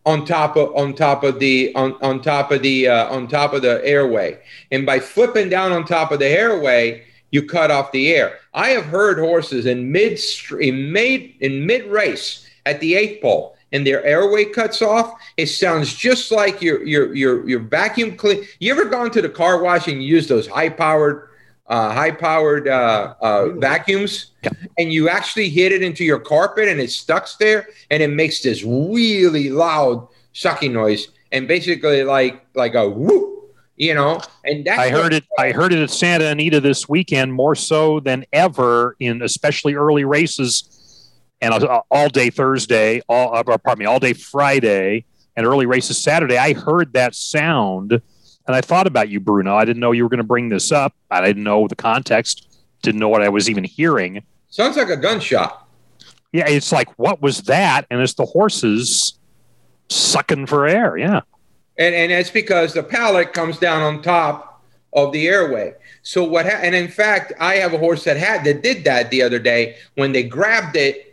on 0.05 0.25
top 0.25 0.55
of 0.55 0.75
on 0.75 0.93
top 0.93 1.23
of 1.23 1.39
the 1.39 1.73
on, 1.75 1.93
on 2.01 2.21
top 2.21 2.51
of 2.51 2.61
the 2.61 2.87
uh, 2.87 3.13
on 3.13 3.27
top 3.27 3.53
of 3.53 3.61
the 3.61 3.85
airway. 3.85 4.39
And 4.71 4.85
by 4.85 4.99
flipping 4.99 5.49
down 5.49 5.71
on 5.71 5.85
top 5.85 6.11
of 6.11 6.19
the 6.19 6.27
airway 6.27 7.05
you 7.31 7.45
cut 7.45 7.71
off 7.71 7.91
the 7.91 8.13
air. 8.13 8.39
I 8.53 8.69
have 8.69 8.85
heard 8.85 9.19
horses 9.19 9.65
in 9.65 9.91
mid 9.91 10.19
in 10.59 10.91
mid 10.91 11.33
in 11.39 11.65
mid 11.65 11.85
race 11.85 12.47
at 12.65 12.79
the 12.79 12.95
eighth 12.95 13.21
pole 13.21 13.55
and 13.71 13.85
their 13.85 14.03
airway 14.03 14.45
cuts 14.45 14.81
off, 14.81 15.13
it 15.37 15.47
sounds 15.47 15.93
just 15.93 16.31
like 16.31 16.61
your 16.61 16.83
your 16.83 17.15
your 17.15 17.47
your 17.47 17.59
vacuum 17.59 18.15
clean. 18.15 18.43
You 18.59 18.71
ever 18.71 18.85
gone 18.85 19.11
to 19.11 19.21
the 19.21 19.29
car 19.29 19.61
wash 19.61 19.87
and 19.87 20.03
use 20.03 20.27
those 20.27 20.47
high 20.47 20.69
powered 20.69 21.29
uh, 21.67 21.93
high 21.93 22.11
powered 22.11 22.67
uh, 22.67 23.13
uh, 23.21 23.49
vacuums, 23.49 24.31
yeah. 24.43 24.49
and 24.77 24.91
you 24.91 25.07
actually 25.07 25.49
hit 25.49 25.71
it 25.71 25.83
into 25.83 26.03
your 26.03 26.19
carpet 26.19 26.67
and 26.67 26.79
it 26.79 26.89
stucks 26.89 27.35
there, 27.35 27.67
and 27.91 28.01
it 28.01 28.09
makes 28.09 28.41
this 28.41 28.63
really 28.63 29.49
loud 29.49 30.07
sucking 30.33 30.73
noise, 30.73 31.09
and 31.31 31.47
basically 31.47 32.03
like 32.03 32.43
like 32.55 32.73
a 32.73 32.89
whoop, 32.89 33.55
you 33.77 33.93
know. 33.93 34.19
And 34.45 34.65
that's 34.65 34.79
I 34.79 34.89
heard 34.89 35.13
it. 35.13 35.25
I 35.37 35.51
heard 35.51 35.71
it 35.71 35.79
at 35.79 35.91
Santa 35.91 36.25
Anita 36.25 36.59
this 36.59 36.89
weekend 36.89 37.33
more 37.33 37.55
so 37.55 37.99
than 37.99 38.25
ever 38.33 38.95
in 38.99 39.21
especially 39.21 39.75
early 39.75 40.05
races 40.05 40.78
and 41.41 41.53
all 41.89 42.09
day 42.09 42.29
Thursday, 42.29 43.01
all 43.07 43.35
uh, 43.35 43.43
pardon 43.43 43.79
me, 43.79 43.85
all 43.85 43.99
day 43.99 44.13
Friday, 44.13 45.05
and 45.35 45.45
early 45.45 45.65
races 45.65 45.97
Saturday. 45.97 46.37
I 46.37 46.53
heard 46.53 46.93
that 46.93 47.15
sound 47.15 48.01
And 48.49 48.55
I 48.55 48.61
thought 48.61 48.87
about 48.87 49.09
you, 49.09 49.19
Bruno. 49.19 49.55
I 49.55 49.63
didn't 49.63 49.79
know 49.79 49.91
you 49.91 50.01
were 50.01 50.09
going 50.09 50.17
to 50.17 50.23
bring 50.23 50.49
this 50.49 50.71
up. 50.71 50.95
I 51.11 51.21
didn't 51.21 51.43
know 51.43 51.67
the 51.67 51.75
context, 51.75 52.47
didn't 52.81 52.99
know 52.99 53.07
what 53.07 53.21
I 53.21 53.29
was 53.29 53.47
even 53.47 53.63
hearing. 53.63 54.23
Sounds 54.49 54.75
like 54.75 54.89
a 54.89 54.97
gunshot. 54.97 55.67
Yeah, 56.31 56.47
it's 56.47 56.71
like, 56.71 56.89
what 56.97 57.21
was 57.21 57.43
that? 57.43 57.85
And 57.91 58.01
it's 58.01 58.15
the 58.15 58.25
horses 58.25 59.19
sucking 59.89 60.47
for 60.47 60.65
air. 60.65 60.97
Yeah. 60.97 61.21
And, 61.77 61.93
and 61.93 62.11
it's 62.11 62.31
because 62.31 62.73
the 62.73 62.81
palate 62.81 63.33
comes 63.33 63.59
down 63.59 63.83
on 63.83 64.01
top 64.01 64.63
of 64.93 65.11
the 65.11 65.27
airway. 65.27 65.75
So 66.01 66.23
what? 66.23 66.47
Ha- 66.47 66.61
and 66.63 66.73
in 66.73 66.87
fact, 66.87 67.33
I 67.39 67.57
have 67.57 67.73
a 67.73 67.77
horse 67.77 68.03
that 68.05 68.17
had 68.17 68.43
that 68.45 68.63
did 68.63 68.83
that 68.85 69.11
the 69.11 69.21
other 69.21 69.37
day. 69.37 69.77
When 69.93 70.11
they 70.11 70.23
grabbed 70.23 70.75
it, 70.75 71.08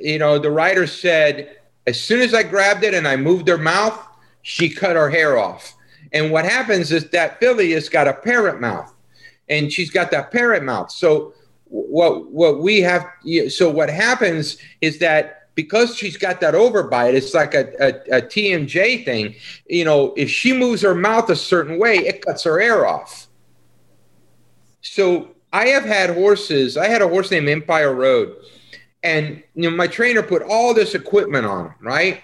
you 0.00 0.18
know, 0.18 0.38
the 0.38 0.50
rider 0.50 0.86
said, 0.86 1.58
as 1.86 2.00
soon 2.00 2.20
as 2.20 2.34
I 2.34 2.42
grabbed 2.42 2.84
it 2.84 2.94
and 2.94 3.06
I 3.06 3.16
moved 3.16 3.48
her 3.48 3.58
mouth, 3.58 3.98
she 4.42 4.68
cut 4.68 4.96
her 4.96 5.10
hair 5.10 5.38
off. 5.38 5.74
And 6.12 6.30
what 6.30 6.44
happens 6.44 6.92
is 6.92 7.08
that 7.10 7.40
filly 7.40 7.72
has 7.72 7.88
got 7.88 8.08
a 8.08 8.12
parrot 8.12 8.60
mouth, 8.60 8.92
and 9.48 9.72
she's 9.72 9.90
got 9.90 10.10
that 10.10 10.30
parrot 10.30 10.62
mouth. 10.62 10.90
So 10.90 11.34
what 11.64 12.30
what 12.30 12.60
we 12.60 12.82
have 12.82 13.06
so 13.48 13.70
what 13.70 13.88
happens 13.88 14.58
is 14.82 14.98
that 14.98 15.42
because 15.54 15.96
she's 15.96 16.16
got 16.16 16.40
that 16.40 16.54
overbite, 16.54 17.14
it's 17.14 17.34
like 17.34 17.54
a, 17.54 17.72
a, 17.80 18.18
a 18.18 18.22
TMJ 18.22 19.04
thing. 19.04 19.34
You 19.66 19.84
know, 19.84 20.14
if 20.16 20.30
she 20.30 20.52
moves 20.52 20.82
her 20.82 20.94
mouth 20.94 21.28
a 21.30 21.36
certain 21.36 21.78
way, 21.78 21.96
it 21.96 22.24
cuts 22.24 22.44
her 22.44 22.60
hair 22.60 22.86
off. 22.86 23.26
So 24.80 25.34
I 25.52 25.66
have 25.68 25.84
had 25.84 26.10
horses. 26.10 26.76
I 26.76 26.88
had 26.88 27.02
a 27.02 27.08
horse 27.08 27.30
named 27.30 27.48
Empire 27.48 27.94
Road, 27.94 28.34
and 29.02 29.42
you 29.54 29.70
know 29.70 29.76
my 29.76 29.86
trainer 29.86 30.22
put 30.22 30.42
all 30.42 30.74
this 30.74 30.94
equipment 30.94 31.46
on 31.46 31.66
him, 31.66 31.74
right? 31.80 32.22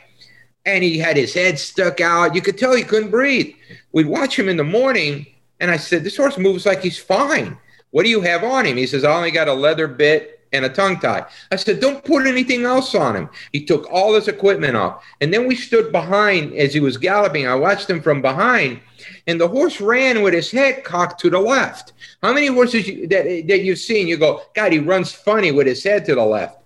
And 0.66 0.84
he 0.84 0.98
had 0.98 1.16
his 1.16 1.32
head 1.32 1.58
stuck 1.58 2.00
out. 2.00 2.34
You 2.34 2.42
could 2.42 2.58
tell 2.58 2.74
he 2.74 2.82
couldn't 2.82 3.10
breathe. 3.10 3.54
We'd 3.92 4.06
watch 4.06 4.38
him 4.38 4.48
in 4.48 4.56
the 4.56 4.64
morning, 4.64 5.26
and 5.60 5.70
I 5.70 5.76
said, 5.76 6.04
"This 6.04 6.16
horse 6.16 6.38
moves 6.38 6.66
like 6.66 6.82
he's 6.82 6.98
fine." 6.98 7.58
What 7.90 8.02
do 8.02 8.10
you 8.10 8.20
have 8.20 8.44
on 8.44 8.66
him? 8.66 8.76
He 8.76 8.86
says, 8.86 9.04
I 9.04 9.16
only 9.16 9.30
got 9.30 9.48
a 9.48 9.54
leather 9.54 9.88
bit 9.88 10.40
and 10.52 10.64
a 10.64 10.68
tongue 10.68 10.98
tie. 10.98 11.26
I 11.50 11.56
said, 11.56 11.80
Don't 11.80 12.04
put 12.04 12.26
anything 12.26 12.64
else 12.64 12.94
on 12.94 13.16
him. 13.16 13.30
He 13.52 13.64
took 13.64 13.90
all 13.90 14.14
his 14.14 14.28
equipment 14.28 14.76
off. 14.76 15.04
And 15.20 15.32
then 15.32 15.46
we 15.46 15.54
stood 15.54 15.92
behind 15.92 16.54
as 16.54 16.72
he 16.72 16.80
was 16.80 16.96
galloping. 16.96 17.46
I 17.46 17.54
watched 17.54 17.88
him 17.88 18.00
from 18.00 18.22
behind, 18.22 18.80
and 19.26 19.40
the 19.40 19.48
horse 19.48 19.80
ran 19.80 20.22
with 20.22 20.34
his 20.34 20.50
head 20.50 20.84
cocked 20.84 21.20
to 21.20 21.30
the 21.30 21.38
left. 21.38 21.92
How 22.22 22.32
many 22.32 22.46
horses 22.46 22.88
you, 22.88 23.06
that, 23.08 23.24
that 23.48 23.62
you've 23.62 23.78
seen, 23.78 24.08
you 24.08 24.16
go, 24.16 24.42
God, 24.54 24.72
he 24.72 24.78
runs 24.78 25.12
funny 25.12 25.52
with 25.52 25.66
his 25.66 25.84
head 25.84 26.04
to 26.06 26.14
the 26.14 26.24
left? 26.24 26.57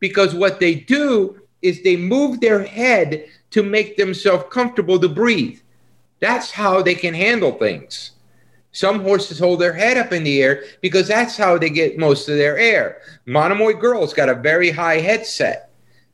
Because 0.00 0.34
what 0.34 0.60
they 0.60 0.74
do 0.74 1.40
is 1.62 1.82
they 1.82 1.96
move 1.96 2.40
their 2.40 2.62
head 2.62 3.26
to 3.50 3.62
make 3.62 3.96
themselves 3.96 4.44
comfortable 4.50 4.98
to 5.00 5.08
breathe. 5.08 5.60
That's 6.20 6.50
how 6.50 6.82
they 6.82 6.94
can 6.94 7.14
handle 7.14 7.52
things. 7.52 8.12
Some 8.72 9.02
horses 9.02 9.38
hold 9.38 9.60
their 9.60 9.72
head 9.72 9.96
up 9.96 10.12
in 10.12 10.24
the 10.24 10.42
air 10.42 10.64
because 10.82 11.08
that's 11.08 11.36
how 11.36 11.58
they 11.58 11.70
get 11.70 11.98
most 11.98 12.28
of 12.28 12.36
their 12.36 12.58
air. 12.58 13.00
Monomoy 13.26 13.72
Girl's 13.72 14.12
got 14.12 14.28
a 14.28 14.34
very 14.34 14.70
high 14.70 14.98
headset. 14.98 15.70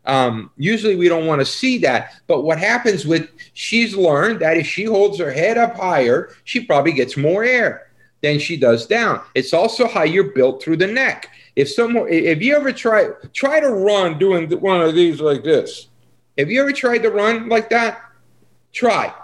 Um, 0.06 0.50
usually 0.56 0.96
we 0.96 1.08
don't 1.08 1.26
want 1.26 1.40
to 1.40 1.46
see 1.46 1.78
that. 1.78 2.12
But 2.26 2.42
what 2.42 2.58
happens 2.58 3.06
with 3.06 3.28
she's 3.54 3.96
learned 3.96 4.40
that 4.40 4.56
if 4.56 4.66
she 4.66 4.84
holds 4.84 5.18
her 5.18 5.32
head 5.32 5.58
up 5.58 5.76
higher, 5.76 6.34
she 6.44 6.64
probably 6.64 6.92
gets 6.92 7.16
more 7.16 7.44
air 7.44 7.90
than 8.22 8.38
she 8.38 8.56
does 8.56 8.86
down. 8.86 9.20
It's 9.34 9.52
also 9.52 9.88
how 9.88 10.04
you're 10.04 10.32
built 10.32 10.62
through 10.62 10.76
the 10.78 10.86
neck. 10.86 11.30
If 11.56 11.70
someone, 11.70 12.08
if 12.08 12.42
you 12.42 12.56
ever 12.56 12.72
try 12.72 13.10
try 13.32 13.60
to 13.60 13.68
run 13.68 14.18
doing 14.18 14.50
one 14.60 14.80
of 14.80 14.94
these 14.94 15.20
like 15.20 15.44
this, 15.44 15.88
have 16.36 16.50
you 16.50 16.60
ever 16.60 16.72
tried 16.72 16.98
to 16.98 17.10
run 17.10 17.48
like 17.48 17.70
that? 17.70 18.00
Try 18.72 19.14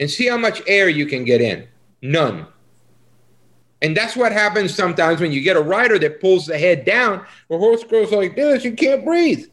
and 0.00 0.10
see 0.10 0.26
how 0.26 0.38
much 0.38 0.62
air 0.66 0.88
you 0.88 1.06
can 1.06 1.24
get 1.24 1.40
in. 1.40 1.66
None. 2.02 2.46
And 3.82 3.96
that's 3.96 4.16
what 4.16 4.32
happens 4.32 4.74
sometimes 4.74 5.20
when 5.20 5.32
you 5.32 5.42
get 5.42 5.56
a 5.56 5.60
rider 5.60 5.98
that 5.98 6.20
pulls 6.20 6.46
the 6.46 6.58
head 6.58 6.84
down, 6.84 7.26
the 7.50 7.58
horse 7.58 7.84
goes 7.84 8.10
like 8.10 8.34
this, 8.34 8.64
you 8.64 8.72
can't 8.72 9.04
breathe. 9.04 9.46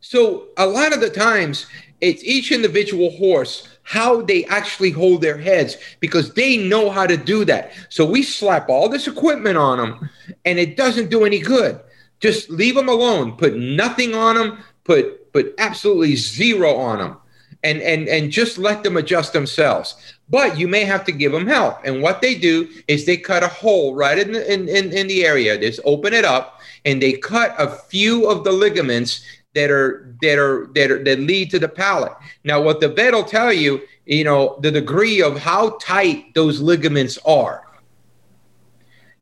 So 0.00 0.48
a 0.56 0.66
lot 0.66 0.94
of 0.94 1.00
the 1.00 1.10
times, 1.10 1.66
it's 2.00 2.24
each 2.24 2.50
individual 2.50 3.10
horse 3.10 3.73
how 3.84 4.22
they 4.22 4.44
actually 4.46 4.90
hold 4.90 5.20
their 5.20 5.38
heads 5.38 5.76
because 6.00 6.34
they 6.34 6.56
know 6.56 6.90
how 6.90 7.06
to 7.06 7.16
do 7.16 7.44
that. 7.44 7.72
So 7.90 8.04
we 8.04 8.22
slap 8.22 8.68
all 8.68 8.88
this 8.88 9.06
equipment 9.06 9.56
on 9.56 9.78
them 9.78 10.10
and 10.44 10.58
it 10.58 10.76
doesn't 10.76 11.10
do 11.10 11.24
any 11.24 11.38
good. 11.38 11.80
Just 12.18 12.50
leave 12.50 12.74
them 12.74 12.88
alone. 12.88 13.36
Put 13.36 13.56
nothing 13.56 14.14
on 14.14 14.36
them. 14.36 14.58
Put 14.84 15.32
put 15.32 15.54
absolutely 15.58 16.16
zero 16.16 16.74
on 16.74 16.98
them 16.98 17.16
and 17.64 17.82
and 17.82 18.08
and 18.08 18.30
just 18.30 18.56
let 18.56 18.84
them 18.84 18.96
adjust 18.96 19.32
themselves 19.32 20.14
but 20.28 20.56
you 20.58 20.68
may 20.68 20.84
have 20.84 21.04
to 21.04 21.12
give 21.12 21.32
them 21.32 21.46
help 21.46 21.78
and 21.84 22.02
what 22.02 22.22
they 22.22 22.34
do 22.34 22.68
is 22.86 23.04
they 23.04 23.16
cut 23.16 23.42
a 23.42 23.48
hole 23.48 23.94
right 23.94 24.18
in 24.18 24.32
the, 24.32 24.52
in, 24.52 24.68
in, 24.68 24.92
in 24.92 25.08
the 25.08 25.24
area 25.24 25.58
just 25.58 25.80
open 25.84 26.14
it 26.14 26.24
up 26.24 26.60
and 26.84 27.02
they 27.02 27.14
cut 27.14 27.54
a 27.58 27.68
few 27.68 28.28
of 28.30 28.44
the 28.44 28.52
ligaments 28.52 29.22
that 29.54 29.70
are 29.70 30.14
that 30.20 30.38
are 30.38 30.68
that 30.74 30.90
are 30.90 31.02
that 31.04 31.20
lead 31.20 31.50
to 31.50 31.58
the 31.58 31.68
palate. 31.68 32.12
Now 32.44 32.60
what 32.60 32.80
the 32.80 32.88
vet 32.88 33.14
will 33.14 33.24
tell 33.24 33.52
you 33.52 33.82
you 34.06 34.24
know 34.24 34.58
the 34.60 34.70
degree 34.70 35.22
of 35.22 35.38
how 35.38 35.78
tight 35.80 36.34
those 36.34 36.60
ligaments 36.60 37.18
are. 37.24 37.62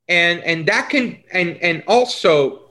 And 0.09 0.41
and 0.41 0.67
that 0.67 0.91
can 0.91 1.23
and 1.33 1.57
and 1.59 1.83
also 1.87 2.71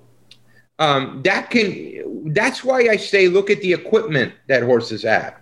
um, 0.79 1.21
that 1.23 1.49
can 1.51 2.33
that's 2.33 2.63
why 2.63 2.87
i 2.89 2.95
say 2.95 3.27
look 3.27 3.49
at 3.49 3.61
the 3.61 3.73
equipment 3.73 4.33
that 4.47 4.63
horses 4.63 5.03
have. 5.03 5.35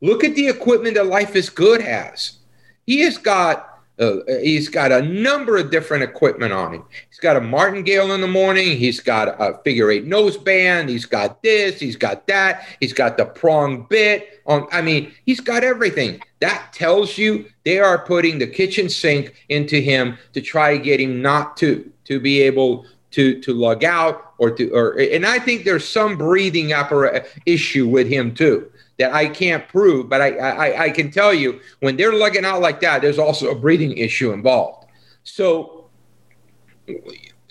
Look 0.00 0.22
at 0.22 0.34
the 0.34 0.48
equipment 0.48 0.96
that 0.96 1.06
Life 1.06 1.34
is 1.34 1.48
Good 1.48 1.80
has. 1.80 2.38
He 2.86 3.00
has 3.00 3.16
got 3.16 3.73
uh, 3.98 4.16
he's 4.26 4.68
got 4.68 4.90
a 4.90 5.02
number 5.02 5.56
of 5.56 5.70
different 5.70 6.02
equipment 6.02 6.52
on 6.52 6.74
him. 6.74 6.84
He's 7.08 7.20
got 7.20 7.36
a 7.36 7.40
martingale 7.40 8.12
in 8.12 8.20
the 8.20 8.26
morning. 8.26 8.76
He's 8.76 8.98
got 8.98 9.28
a 9.28 9.58
figure 9.62 9.90
eight 9.90 10.04
nose 10.04 10.36
band. 10.36 10.88
He's 10.88 11.06
got 11.06 11.42
this. 11.42 11.78
He's 11.78 11.96
got 11.96 12.26
that. 12.26 12.66
He's 12.80 12.92
got 12.92 13.16
the 13.16 13.26
prong 13.26 13.86
bit. 13.88 14.42
On, 14.46 14.66
I 14.72 14.82
mean, 14.82 15.12
he's 15.26 15.40
got 15.40 15.62
everything. 15.62 16.20
That 16.40 16.72
tells 16.72 17.16
you 17.16 17.46
they 17.64 17.78
are 17.78 18.04
putting 18.04 18.38
the 18.38 18.48
kitchen 18.48 18.88
sink 18.88 19.46
into 19.48 19.80
him 19.80 20.18
to 20.32 20.40
try 20.40 20.76
to 20.76 20.82
get 20.82 21.00
him 21.00 21.22
not 21.22 21.56
to 21.58 21.90
to 22.06 22.18
be 22.18 22.42
able 22.42 22.86
to 23.12 23.40
to 23.42 23.52
lug 23.52 23.84
out 23.84 24.32
or 24.38 24.50
to 24.50 24.70
or. 24.70 24.98
And 24.98 25.24
I 25.24 25.38
think 25.38 25.64
there's 25.64 25.88
some 25.88 26.18
breathing 26.18 26.70
appara- 26.70 27.26
issue 27.46 27.86
with 27.86 28.08
him 28.08 28.34
too 28.34 28.70
that 28.98 29.12
I 29.12 29.26
can't 29.26 29.66
prove, 29.68 30.08
but 30.08 30.20
I, 30.20 30.36
I, 30.36 30.82
I 30.84 30.90
can 30.90 31.10
tell 31.10 31.34
you 31.34 31.60
when 31.80 31.96
they're 31.96 32.12
lugging 32.12 32.44
out 32.44 32.60
like 32.60 32.80
that, 32.80 33.02
there's 33.02 33.18
also 33.18 33.50
a 33.50 33.54
breathing 33.54 33.96
issue 33.96 34.32
involved. 34.32 34.86
So 35.24 35.86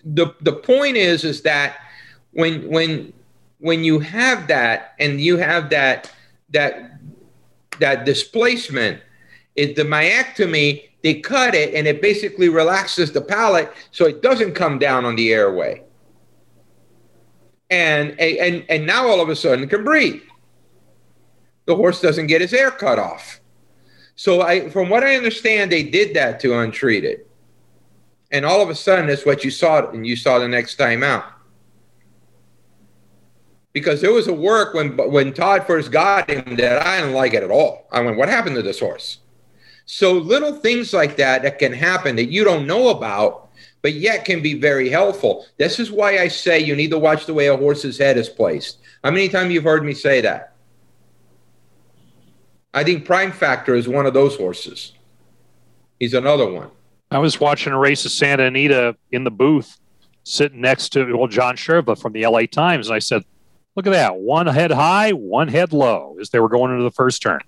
the 0.06 0.34
the 0.42 0.54
point 0.54 0.98
is 0.98 1.24
is 1.24 1.42
that 1.42 1.78
when 2.32 2.70
when 2.70 3.14
when 3.60 3.84
you 3.84 4.00
have 4.00 4.48
that 4.48 4.94
and 5.00 5.20
you 5.20 5.38
have 5.38 5.70
that 5.72 6.12
that 6.50 6.92
that 7.80 8.06
displacement, 8.06 9.02
is 9.56 9.76
the 9.76 9.84
myectomy, 9.84 10.90
they 11.04 11.16
cut 11.16 11.56
it 11.56 11.74
and 11.74 11.88
it 11.88 12.02
basically 12.02 12.50
relaxes 12.50 13.12
the 13.12 13.22
palate 13.22 13.72
so 13.92 14.06
it 14.06 14.22
doesn't 14.22 14.54
come 14.54 14.80
down 14.80 15.06
on 15.06 15.16
the 15.16 15.34
airway. 15.34 15.82
And 17.70 18.20
and 18.20 18.64
and 18.70 18.86
now 18.86 19.08
all 19.08 19.20
of 19.20 19.30
a 19.30 19.36
sudden 19.36 19.68
can 19.68 19.84
breathe 19.84 20.22
the 21.66 21.76
horse 21.76 22.02
doesn't 22.02 22.28
get 22.28 22.42
his 22.42 22.54
air 22.54 22.72
cut 22.72 23.00
off. 23.00 23.40
So 24.16 24.42
I, 24.42 24.70
from 24.70 24.90
what 24.90 25.04
I 25.04 25.16
understand, 25.16 25.72
they 25.72 25.84
did 25.84 26.14
that 26.16 26.40
to 26.42 26.60
untreated. 26.60 27.26
And 28.32 28.46
all 28.46 28.62
of 28.62 28.70
a 28.70 28.76
sudden, 28.76 29.08
that's 29.08 29.26
what 29.26 29.44
you 29.44 29.52
saw, 29.52 29.90
and 29.92 30.06
you 30.06 30.16
saw 30.16 30.40
the 30.40 30.48
next 30.48 30.76
time 30.76 31.04
out. 31.04 31.26
Because 33.74 34.02
there 34.02 34.14
was 34.14 34.28
a 34.28 34.34
work 34.34 34.74
when 34.74 34.98
when 34.98 35.34
Todd 35.34 35.66
first 35.66 35.92
got 35.92 36.30
him 36.30 36.56
that 36.58 36.86
I 36.86 37.00
didn't 37.00 37.16
like 37.16 37.34
it 37.34 37.44
at 37.44 37.50
all. 37.50 37.88
I 37.92 38.02
went, 38.02 38.18
"What 38.18 38.30
happened 38.30 38.56
to 38.56 38.62
this 38.62 38.80
horse?" 38.80 39.20
So 39.86 40.14
little 40.14 40.54
things 40.54 40.94
like 40.94 41.16
that 41.18 41.42
that 41.44 41.60
can 41.60 41.74
happen 41.74 42.16
that 42.16 42.32
you 42.32 42.44
don't 42.44 42.68
know 42.68 42.90
about, 42.90 43.50
but 43.82 43.94
yet 43.94 44.26
can 44.26 44.42
be 44.42 44.54
very 44.54 44.90
helpful. 44.90 45.46
This 45.58 45.80
is 45.80 45.92
why 45.92 46.20
I 46.20 46.28
say 46.28 46.60
you 46.60 46.76
need 46.76 46.92
to 46.92 47.00
watch 47.00 47.26
the 47.26 47.34
way 47.34 47.48
a 47.48 47.58
horse's 47.58 47.98
head 47.98 48.18
is 48.18 48.30
placed. 48.30 48.78
How 49.04 49.12
many 49.12 49.28
times 49.28 49.52
you've 49.52 49.64
heard 49.64 49.84
me 49.84 49.94
say 49.94 50.22
that? 50.22 50.53
I 52.74 52.84
think 52.84 53.06
Prime 53.06 53.32
Factor 53.32 53.76
is 53.76 53.88
one 53.88 54.06
of 54.06 54.14
those 54.14 54.36
horses. 54.36 54.94
He's 56.00 56.14
another 56.14 56.52
one. 56.52 56.70
I 57.12 57.20
was 57.20 57.40
watching 57.40 57.72
a 57.72 57.78
race 57.78 58.06
of 58.06 58.12
Santa 58.12 58.46
Anita 58.46 58.96
in 59.12 59.24
the 59.24 59.32
booth, 59.32 59.80
sitting 60.24 60.62
next 60.62 60.90
to 60.94 61.16
well 61.16 61.28
John 61.28 61.56
Cherwa 61.56 62.00
from 62.00 62.14
the 62.14 62.26
LA 62.26 62.46
Times, 62.48 62.88
and 62.88 62.96
I 62.96 63.00
said, 63.00 63.24
"Look 63.76 63.86
at 63.86 63.92
that! 63.92 64.16
One 64.16 64.48
head 64.48 64.72
high, 64.72 65.12
one 65.12 65.48
head 65.48 65.74
low," 65.74 66.18
as 66.20 66.32
they 66.32 66.40
were 66.40 66.50
going 66.50 66.72
into 66.72 66.84
the 66.84 66.92
first 66.92 67.22
turn. 67.22 67.42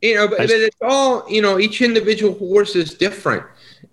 You 0.00 0.16
know, 0.16 0.26
but, 0.26 0.38
but 0.38 0.50
it's 0.50 0.76
all 0.82 1.24
you 1.30 1.40
know. 1.40 1.60
Each 1.60 1.80
individual 1.80 2.34
horse 2.34 2.74
is 2.74 2.94
different, 2.94 3.44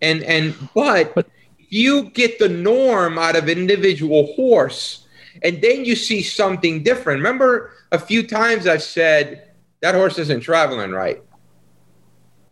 and 0.01 0.23
and 0.23 0.55
but, 0.73 1.13
but 1.13 1.27
you 1.69 2.09
get 2.09 2.39
the 2.39 2.49
norm 2.49 3.19
out 3.19 3.35
of 3.35 3.47
individual 3.47 4.33
horse, 4.33 5.05
and 5.43 5.61
then 5.61 5.85
you 5.85 5.95
see 5.95 6.23
something 6.23 6.81
different. 6.81 7.19
Remember, 7.19 7.73
a 7.91 7.99
few 7.99 8.25
times 8.25 8.65
I've 8.65 8.81
said 8.81 9.48
that 9.81 9.95
horse 9.95 10.19
isn't 10.19 10.41
traveling 10.41 10.91
right. 10.91 11.21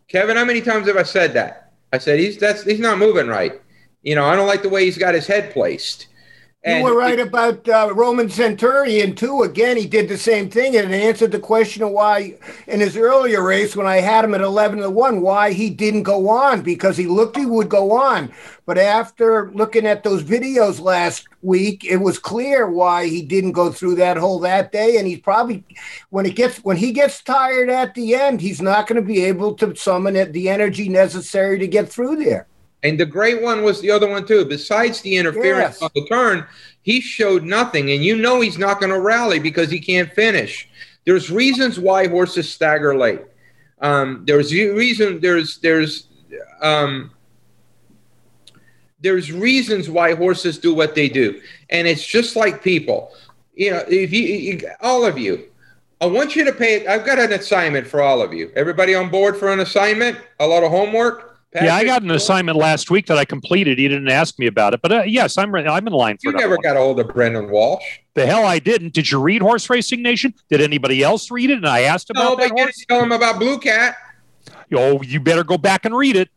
Kevin, 0.08 0.36
how 0.36 0.44
many 0.44 0.60
times 0.60 0.86
have 0.86 0.96
I 0.96 1.02
said 1.02 1.34
that? 1.34 1.72
I 1.92 1.98
said 1.98 2.18
he's 2.18 2.38
that's 2.38 2.64
he's 2.64 2.80
not 2.80 2.98
moving 2.98 3.28
right. 3.28 3.60
You 4.02 4.14
know, 4.14 4.24
I 4.24 4.36
don't 4.36 4.46
like 4.46 4.62
the 4.62 4.68
way 4.68 4.84
he's 4.84 4.98
got 4.98 5.14
his 5.14 5.26
head 5.26 5.52
placed. 5.52 6.06
And 6.64 6.78
you 6.78 6.84
were 6.84 6.98
right 6.98 7.20
about 7.20 7.68
uh, 7.68 7.92
Roman 7.94 8.28
Centurion 8.28 9.14
too. 9.14 9.44
Again, 9.44 9.76
he 9.76 9.86
did 9.86 10.08
the 10.08 10.18
same 10.18 10.50
thing 10.50 10.76
and 10.76 10.92
answered 10.92 11.30
the 11.30 11.38
question 11.38 11.84
of 11.84 11.90
why 11.90 12.36
in 12.66 12.80
his 12.80 12.96
earlier 12.96 13.44
race 13.44 13.76
when 13.76 13.86
I 13.86 13.98
had 13.98 14.24
him 14.24 14.34
at 14.34 14.40
eleven 14.40 14.80
to 14.80 14.90
one, 14.90 15.20
why 15.20 15.52
he 15.52 15.70
didn't 15.70 16.02
go 16.02 16.28
on 16.28 16.62
because 16.62 16.96
he 16.96 17.06
looked 17.06 17.36
he 17.36 17.46
would 17.46 17.68
go 17.68 17.92
on, 17.92 18.32
but 18.66 18.76
after 18.76 19.52
looking 19.52 19.86
at 19.86 20.02
those 20.02 20.24
videos 20.24 20.80
last 20.80 21.28
week, 21.42 21.84
it 21.84 21.98
was 21.98 22.18
clear 22.18 22.68
why 22.68 23.06
he 23.06 23.22
didn't 23.22 23.52
go 23.52 23.70
through 23.70 23.94
that 23.94 24.16
hole 24.16 24.40
that 24.40 24.72
day. 24.72 24.96
And 24.96 25.06
he's 25.06 25.20
probably 25.20 25.64
when 26.10 26.26
it 26.26 26.34
gets 26.34 26.58
when 26.58 26.76
he 26.76 26.90
gets 26.90 27.22
tired 27.22 27.70
at 27.70 27.94
the 27.94 28.16
end, 28.16 28.40
he's 28.40 28.60
not 28.60 28.88
going 28.88 29.00
to 29.00 29.06
be 29.06 29.24
able 29.24 29.54
to 29.54 29.76
summon 29.76 30.16
it, 30.16 30.32
the 30.32 30.48
energy 30.48 30.88
necessary 30.88 31.58
to 31.60 31.68
get 31.68 31.88
through 31.88 32.16
there. 32.16 32.48
And 32.82 32.98
the 32.98 33.06
great 33.06 33.42
one 33.42 33.62
was 33.62 33.80
the 33.80 33.90
other 33.90 34.08
one 34.08 34.26
too. 34.26 34.44
Besides 34.44 35.00
the 35.00 35.16
interference 35.16 35.80
yes. 35.80 35.82
on 35.82 35.90
the 35.94 36.06
turn, 36.06 36.46
he 36.82 37.00
showed 37.00 37.42
nothing, 37.42 37.90
and 37.90 38.04
you 38.04 38.16
know 38.16 38.40
he's 38.40 38.58
not 38.58 38.80
going 38.80 38.92
to 38.92 39.00
rally 39.00 39.38
because 39.38 39.70
he 39.70 39.80
can't 39.80 40.12
finish. 40.12 40.68
There's 41.04 41.30
reasons 41.30 41.80
why 41.80 42.06
horses 42.06 42.52
stagger 42.52 42.96
late. 42.96 43.20
Um, 43.80 44.24
there's 44.26 44.52
reason. 44.52 45.20
There's 45.20 45.58
there's 45.58 46.06
um, 46.62 47.10
there's 49.00 49.32
reasons 49.32 49.90
why 49.90 50.14
horses 50.14 50.58
do 50.58 50.74
what 50.74 50.94
they 50.94 51.08
do, 51.08 51.40
and 51.70 51.86
it's 51.88 52.06
just 52.06 52.36
like 52.36 52.62
people. 52.62 53.12
You 53.54 53.72
know, 53.72 53.84
if 53.88 54.12
you, 54.12 54.22
you 54.22 54.70
all 54.80 55.04
of 55.04 55.18
you, 55.18 55.48
I 56.00 56.06
want 56.06 56.36
you 56.36 56.44
to 56.44 56.52
pay. 56.52 56.86
I've 56.86 57.04
got 57.04 57.18
an 57.18 57.32
assignment 57.32 57.86
for 57.86 58.00
all 58.00 58.22
of 58.22 58.32
you. 58.32 58.52
Everybody 58.54 58.94
on 58.94 59.10
board 59.10 59.36
for 59.36 59.52
an 59.52 59.60
assignment? 59.60 60.16
A 60.38 60.46
lot 60.46 60.62
of 60.62 60.70
homework. 60.70 61.27
Patrick, 61.50 61.68
yeah, 61.68 61.76
I 61.76 61.84
got 61.84 62.02
an 62.02 62.10
assignment 62.10 62.58
last 62.58 62.90
week 62.90 63.06
that 63.06 63.16
I 63.16 63.24
completed. 63.24 63.78
He 63.78 63.88
didn't 63.88 64.10
ask 64.10 64.38
me 64.38 64.46
about 64.46 64.74
it, 64.74 64.82
but 64.82 64.92
uh, 64.92 65.02
yes, 65.06 65.38
I'm 65.38 65.54
I'm 65.54 65.86
in 65.86 65.92
line 65.94 66.18
for. 66.18 66.30
You 66.30 66.36
never 66.36 66.56
one. 66.56 66.62
got 66.62 66.76
a 66.76 66.80
hold 66.80 67.00
of 67.00 67.08
Brendan 67.08 67.50
Walsh. 67.50 67.82
The 68.12 68.26
hell 68.26 68.44
I 68.44 68.58
didn't. 68.58 68.92
Did 68.92 69.10
you 69.10 69.18
read 69.18 69.40
Horse 69.40 69.70
Racing 69.70 70.02
Nation? 70.02 70.34
Did 70.50 70.60
anybody 70.60 71.02
else 71.02 71.30
read 71.30 71.48
it? 71.48 71.56
And 71.56 71.66
I 71.66 71.82
asked 71.82 72.10
about 72.10 72.22
no, 72.22 72.36
that 72.36 72.50
but 72.50 72.58
horse. 72.58 72.84
tell 72.86 73.02
him 73.02 73.12
about 73.12 73.38
Blue 73.38 73.58
Cat. 73.58 73.96
Oh, 74.74 75.00
you 75.00 75.20
better 75.20 75.42
go 75.42 75.56
back 75.56 75.86
and 75.86 75.96
read 75.96 76.16
it. 76.16 76.28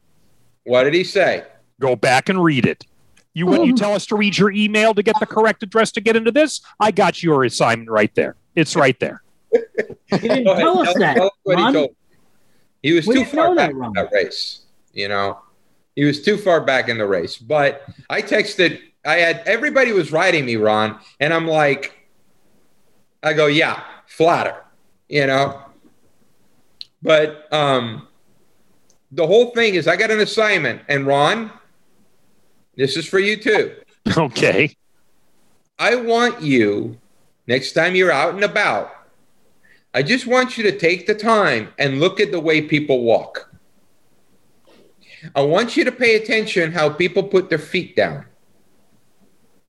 What 0.63 0.83
did 0.83 0.93
he 0.93 1.03
say? 1.03 1.43
Go 1.81 1.97
back 1.97 2.29
and 2.29 2.41
read 2.41 2.65
it. 2.65 2.85
You 3.33 3.47
when 3.47 3.65
you 3.65 3.75
tell 3.75 3.93
us 3.93 4.05
to 4.07 4.15
read 4.15 4.37
your 4.37 4.51
email 4.51 4.93
to 4.93 5.03
get 5.03 5.19
the 5.19 5.25
correct 5.25 5.61
address 5.61 5.91
to 5.93 6.01
get 6.01 6.15
into 6.15 6.31
this, 6.31 6.61
I 6.79 6.91
got 6.91 7.21
your 7.21 7.43
assignment 7.43 7.89
right 7.89 8.13
there. 8.15 8.37
It's 8.55 8.77
right 8.77 8.97
there. 9.01 9.23
he 9.51 10.17
didn't 10.19 10.45
tell 10.45 10.79
us 10.79 10.93
that. 10.99 11.15
Tell 11.17 11.31
us 11.45 11.73
he, 11.73 12.89
he 12.89 12.93
was 12.93 13.07
we 13.07 13.15
too 13.15 13.25
far 13.25 13.53
back 13.55 13.71
in 13.71 13.79
that 13.93 14.09
race. 14.13 14.61
You 14.93 15.07
know. 15.07 15.39
He 15.95 16.05
was 16.05 16.21
too 16.21 16.37
far 16.37 16.61
back 16.61 16.89
in 16.89 16.97
the 16.97 17.05
race. 17.05 17.37
But 17.37 17.83
I 18.09 18.21
texted, 18.21 18.79
I 19.05 19.15
had 19.15 19.43
everybody 19.45 19.91
was 19.91 20.11
writing 20.11 20.45
me, 20.45 20.55
Ron, 20.55 20.99
and 21.19 21.33
I'm 21.33 21.47
like, 21.47 22.07
I 23.23 23.33
go, 23.33 23.47
yeah, 23.47 23.83
flatter, 24.07 24.55
you 25.09 25.27
know. 25.27 25.61
But 27.03 27.51
um, 27.53 28.07
the 29.11 29.27
whole 29.27 29.51
thing 29.51 29.75
is, 29.75 29.87
I 29.87 29.95
got 29.95 30.11
an 30.11 30.19
assignment, 30.19 30.81
and 30.87 31.05
Ron, 31.05 31.51
this 32.75 32.95
is 32.97 33.07
for 33.07 33.19
you 33.19 33.37
too. 33.37 33.75
Okay. 34.17 34.75
I 35.77 35.95
want 35.95 36.41
you 36.41 36.97
next 37.45 37.73
time 37.73 37.93
you're 37.93 38.11
out 38.11 38.33
and 38.33 38.43
about. 38.43 38.91
I 39.93 40.01
just 40.01 40.25
want 40.25 40.57
you 40.57 40.63
to 40.63 40.77
take 40.77 41.05
the 41.05 41.13
time 41.13 41.71
and 41.77 41.99
look 41.99 42.19
at 42.19 42.31
the 42.31 42.39
way 42.39 42.63
people 42.63 43.03
walk. 43.03 43.50
I 45.35 45.41
want 45.41 45.77
you 45.77 45.83
to 45.83 45.91
pay 45.91 46.15
attention 46.15 46.71
how 46.71 46.89
people 46.89 47.23
put 47.23 47.49
their 47.49 47.59
feet 47.59 47.95
down. 47.95 48.25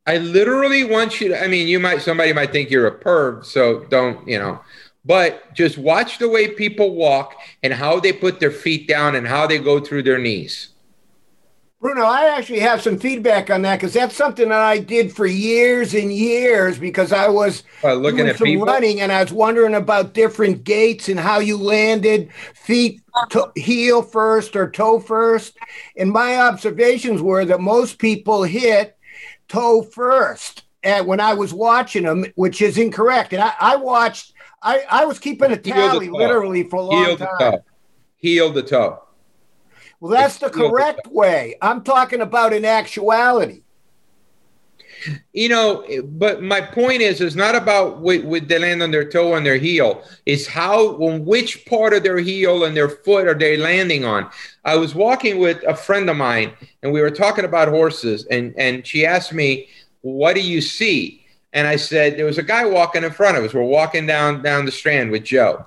I 0.07 0.19
literally 0.19 0.85
want 0.85 1.21
you 1.21 1.29
to, 1.29 1.43
I 1.43 1.47
mean, 1.47 1.69
you 1.69 1.79
might, 1.79 2.03
somebody 2.03 2.33
might 2.33 2.51
think 2.51 2.71
you're 2.71 2.89
a 2.89 2.99
perv, 2.99 3.45
so 3.45 3.85
don't, 3.85 4.27
you 4.27 4.39
know, 4.39 4.61
but 5.05 5.55
just 5.55 5.79
watch 5.79 6.19
the 6.19 6.29
way 6.29 6.49
people 6.49 6.95
walk 6.95 7.37
and 7.63 7.73
how 7.73 8.01
they 8.01 8.13
put 8.13 8.41
their 8.41 8.51
feet 8.51 8.89
down 8.89 9.15
and 9.15 9.27
how 9.27 9.47
they 9.47 9.59
go 9.59 9.79
through 9.79 10.03
their 10.03 10.19
knees. 10.19 10.72
Bruno, 11.83 12.03
I 12.03 12.29
actually 12.29 12.61
have 12.61 12.81
some 12.81 12.97
feedback 12.97 13.51
on 13.51 13.63
that 13.63 13.81
because 13.81 13.93
that's 13.93 14.15
something 14.15 14.51
that 14.51 14.61
I 14.61 14.79
did 14.79 15.13
for 15.13 15.27
years 15.27 15.95
and 15.95 16.13
years 16.13 16.79
because 16.79 17.13
I 17.13 17.27
was 17.29 17.65
uh, 17.83 17.95
looking 17.95 18.29
at 18.29 18.39
some 18.39 18.47
people? 18.47 18.67
running 18.67 19.01
and 19.01 19.11
I 19.11 19.21
was 19.21 19.33
wondering 19.33 19.75
about 19.75 20.15
different 20.15 20.63
gaits 20.63 21.09
and 21.09 21.19
how 21.19 21.41
you 21.41 21.57
landed 21.57 22.31
feet 22.55 23.03
to, 23.31 23.51
heel 23.57 24.01
first 24.01 24.55
or 24.55 24.71
toe 24.71 25.01
first. 25.01 25.59
And 25.97 26.13
my 26.13 26.37
observations 26.37 27.21
were 27.21 27.45
that 27.47 27.61
most 27.61 27.99
people 27.99 28.45
hit 28.45 28.97
toe 29.49 29.83
first 29.83 30.63
and 30.85 31.05
when 31.05 31.19
I 31.19 31.35
was 31.35 31.53
watching 31.53 32.05
them, 32.05 32.27
which 32.37 32.63
is 32.63 32.79
incorrect. 32.79 33.33
And 33.33 33.43
I, 33.43 33.55
I 33.59 33.75
watched, 33.75 34.35
I, 34.63 34.85
I 34.89 35.05
was 35.05 35.19
keeping 35.19 35.51
a 35.51 35.57
tally 35.57 36.09
literally 36.09 36.63
for 36.63 36.77
a 36.77 36.83
long 36.83 37.05
heel 37.07 37.17
time. 37.17 37.29
toe. 37.41 37.65
Heel 38.19 38.53
the 38.53 38.63
toe. 38.63 39.03
Well, 40.03 40.11
that's 40.11 40.39
the 40.39 40.51
correct 40.51 41.07
way. 41.07 41.55
I'm 41.63 41.85
talking 41.85 42.23
about 42.23 42.53
in 42.53 42.65
actuality. 42.65 43.63
You 45.33 45.49
know, 45.49 45.87
but 46.03 46.43
my 46.43 46.61
point 46.61 47.03
is, 47.03 47.21
is 47.21 47.37
not 47.37 47.55
about 47.55 48.01
with, 48.01 48.25
with 48.25 48.49
they 48.49 48.59
land 48.59 48.83
on 48.83 48.91
their 48.91 49.09
toe 49.09 49.37
and 49.37 49.47
their 49.47 49.59
heel. 49.59 50.03
It's 50.27 50.45
how, 50.45 50.97
on 50.97 51.25
which 51.25 51.65
part 51.67 51.93
of 51.93 52.03
their 52.03 52.19
heel 52.19 52.65
and 52.65 52.77
their 52.77 52.89
foot 52.89 53.29
are 53.29 53.39
they 53.39 53.57
landing 53.57 54.05
on. 54.05 54.29
I 54.65 54.75
was 54.75 54.93
walking 54.93 55.39
with 55.39 55.63
a 55.69 55.77
friend 55.77 56.11
of 56.11 56.17
mine, 56.17 56.53
and 56.83 56.93
we 56.93 57.01
were 57.01 57.11
talking 57.11 57.45
about 57.45 57.69
horses, 57.69 58.25
and 58.25 58.55
and 58.59 58.85
she 58.85 59.07
asked 59.07 59.33
me, 59.33 59.69
"What 60.01 60.35
do 60.35 60.41
you 60.41 60.61
see?" 60.61 61.25
And 61.53 61.69
I 61.69 61.77
said, 61.77 62.17
"There 62.17 62.27
was 62.27 62.39
a 62.39 62.43
guy 62.43 62.67
walking 62.67 63.05
in 63.05 63.13
front 63.13 63.39
of 63.39 63.45
us. 63.45 63.55
We're 63.55 63.63
walking 63.63 64.07
down 64.07 64.43
down 64.43 64.65
the 64.65 64.73
strand 64.73 65.13
with 65.13 65.23
Joe, 65.23 65.65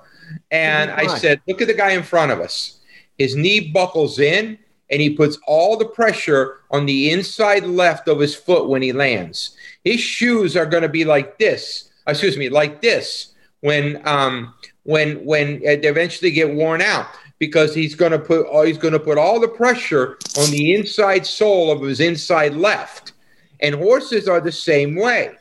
and 0.50 0.90
I 0.90 1.06
said, 1.16 1.40
look 1.48 1.62
at 1.62 1.68
the 1.68 1.74
guy 1.74 1.92
in 1.92 2.02
front 2.02 2.32
of 2.32 2.40
us." 2.40 2.75
His 3.18 3.36
knee 3.36 3.70
buckles 3.72 4.18
in 4.18 4.58
and 4.90 5.00
he 5.00 5.10
puts 5.10 5.38
all 5.46 5.76
the 5.76 5.86
pressure 5.86 6.60
on 6.70 6.86
the 6.86 7.10
inside 7.10 7.64
left 7.64 8.08
of 8.08 8.20
his 8.20 8.34
foot 8.34 8.68
when 8.68 8.82
he 8.82 8.92
lands. 8.92 9.56
His 9.84 10.00
shoes 10.00 10.56
are 10.56 10.66
going 10.66 10.82
to 10.82 10.88
be 10.88 11.04
like 11.04 11.38
this. 11.38 11.90
Excuse 12.06 12.36
me, 12.36 12.48
like 12.48 12.80
this 12.80 13.34
when 13.60 14.06
um 14.06 14.54
when 14.84 15.24
when 15.24 15.60
they 15.60 15.78
eventually 15.80 16.30
get 16.30 16.54
worn 16.54 16.80
out 16.80 17.06
because 17.38 17.74
he's 17.74 17.94
going 17.94 18.12
to 18.12 18.18
put 18.18 18.46
oh, 18.48 18.62
he's 18.62 18.78
going 18.78 18.92
to 18.92 19.00
put 19.00 19.18
all 19.18 19.40
the 19.40 19.48
pressure 19.48 20.18
on 20.38 20.50
the 20.50 20.74
inside 20.74 21.26
sole 21.26 21.72
of 21.72 21.82
his 21.82 22.00
inside 22.00 22.54
left. 22.54 23.12
And 23.60 23.74
horses 23.74 24.28
are 24.28 24.40
the 24.40 24.52
same 24.52 24.94
way. 24.94 25.34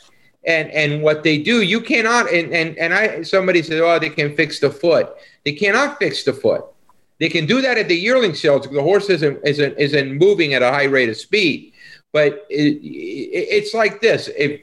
And 0.47 0.71
and 0.71 1.03
what 1.03 1.23
they 1.23 1.38
do, 1.38 1.61
you 1.61 1.81
cannot 1.81 2.31
and 2.31 2.51
and 2.53 2.77
and 2.77 2.93
I 2.93 3.21
somebody 3.23 3.61
said, 3.61 3.81
"Oh, 3.81 3.99
they 3.99 4.09
can 4.09 4.35
fix 4.35 4.59
the 4.59 4.69
foot." 4.69 5.15
They 5.43 5.53
cannot 5.53 5.99
fix 5.99 6.23
the 6.23 6.33
foot 6.33 6.65
they 7.19 7.30
can 7.30 7.45
do 7.45 7.62
that 7.62 7.78
at 7.78 7.88
the 7.88 7.95
yearling 7.95 8.34
sales 8.34 8.62
because 8.62 8.75
the 8.75 8.84
horse 8.84 9.10
isn't, 9.10 9.39
isn't, 9.45 9.78
isn't 9.78 10.17
moving 10.17 10.54
at 10.54 10.62
a 10.62 10.71
high 10.71 10.84
rate 10.86 11.10
of 11.10 11.17
speed. 11.17 11.73
But 12.12 12.45
it, 12.49 12.78
it, 12.84 13.47
it's 13.51 13.73
like 13.73 14.01
this. 14.01 14.30
If, 14.38 14.62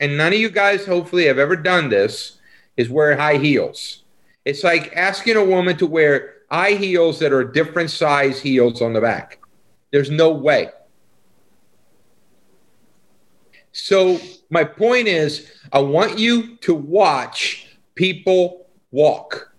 and 0.00 0.16
none 0.16 0.32
of 0.32 0.38
you 0.38 0.50
guys 0.50 0.86
hopefully 0.86 1.26
have 1.26 1.38
ever 1.38 1.56
done 1.56 1.88
this, 1.88 2.38
is 2.76 2.88
wear 2.88 3.16
high 3.16 3.36
heels. 3.36 4.04
It's 4.44 4.64
like 4.64 4.96
asking 4.96 5.36
a 5.36 5.44
woman 5.44 5.76
to 5.76 5.86
wear 5.86 6.36
high 6.50 6.72
heels 6.72 7.18
that 7.18 7.32
are 7.32 7.44
different 7.44 7.90
size 7.90 8.40
heels 8.40 8.80
on 8.80 8.92
the 8.92 9.00
back. 9.00 9.38
There's 9.92 10.10
no 10.10 10.30
way. 10.30 10.70
So 13.72 14.18
my 14.48 14.64
point 14.64 15.08
is, 15.08 15.52
I 15.72 15.80
want 15.80 16.18
you 16.18 16.56
to 16.56 16.74
watch 16.74 17.76
people 17.94 18.66
walk 18.90 19.49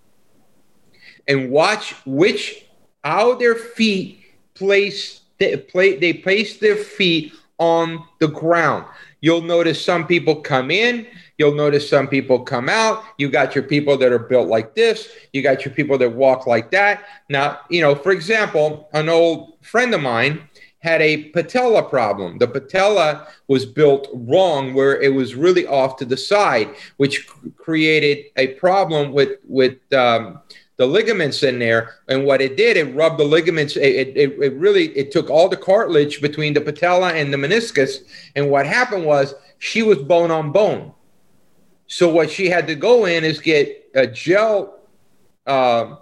and 1.32 1.50
watch 1.50 1.96
which 2.06 2.66
how 3.06 3.36
their 3.36 3.56
feet 3.56 4.20
place 4.54 5.22
they, 5.40 5.56
play, 5.56 5.96
they 5.96 6.14
place 6.14 6.58
their 6.58 6.76
feet 6.76 7.34
on 7.58 8.06
the 8.20 8.28
ground. 8.28 8.86
You'll 9.22 9.42
notice 9.42 9.84
some 9.84 10.06
people 10.06 10.36
come 10.36 10.70
in, 10.70 11.08
you'll 11.38 11.56
notice 11.56 11.90
some 11.90 12.08
people 12.08 12.40
come 12.40 12.68
out. 12.70 13.04
You 13.18 13.30
got 13.30 13.56
your 13.56 13.64
people 13.64 13.98
that 13.98 14.12
are 14.12 14.20
built 14.20 14.50
like 14.50 14.76
this, 14.76 15.10
you 15.32 15.42
got 15.42 15.64
your 15.64 15.74
people 15.74 15.98
that 16.00 16.12
walk 16.12 16.48
like 16.48 16.70
that. 16.72 17.06
Now, 17.30 17.60
you 17.70 17.82
know, 17.82 17.96
for 17.96 18.12
example, 18.12 18.90
an 18.94 19.08
old 19.08 19.54
friend 19.62 19.94
of 19.94 20.02
mine 20.02 20.50
had 20.80 21.02
a 21.02 21.30
patella 21.30 21.84
problem. 21.84 22.40
The 22.40 22.48
patella 22.48 23.28
was 23.48 23.66
built 23.66 24.10
wrong 24.14 24.74
where 24.74 25.00
it 25.00 25.14
was 25.14 25.36
really 25.36 25.66
off 25.66 25.96
to 25.98 26.06
the 26.06 26.18
side, 26.18 26.76
which 26.98 27.28
created 27.56 28.26
a 28.36 28.48
problem 28.56 29.14
with 29.14 29.38
with 29.48 29.78
um, 29.94 30.42
the 30.82 30.88
ligaments 30.88 31.44
in 31.44 31.60
there. 31.60 31.98
And 32.08 32.26
what 32.26 32.42
it 32.42 32.58
did, 32.58 32.76
it 32.76 32.96
rubbed 32.96 33.20
the 33.20 33.24
ligaments. 33.24 33.78
It, 33.78 34.18
it, 34.18 34.32
it 34.42 34.54
really, 34.56 34.88
it 34.98 35.12
took 35.12 35.30
all 35.30 35.48
the 35.48 35.56
cartilage 35.56 36.22
between 36.22 36.56
the 36.56 36.62
patella 36.62 37.14
and 37.14 37.32
the 37.32 37.38
meniscus. 37.38 38.00
And 38.36 38.50
what 38.50 38.66
happened 38.66 39.06
was 39.06 39.36
she 39.60 39.84
was 39.84 40.00
bone 40.00 40.32
on 40.32 40.52
bone. 40.52 40.92
So 41.86 42.10
what 42.10 42.32
she 42.32 42.50
had 42.50 42.66
to 42.66 42.74
go 42.74 43.06
in 43.06 43.24
is 43.24 43.40
get 43.40 43.92
a 43.94 44.08
gel, 44.08 44.80
uh, 45.46 45.98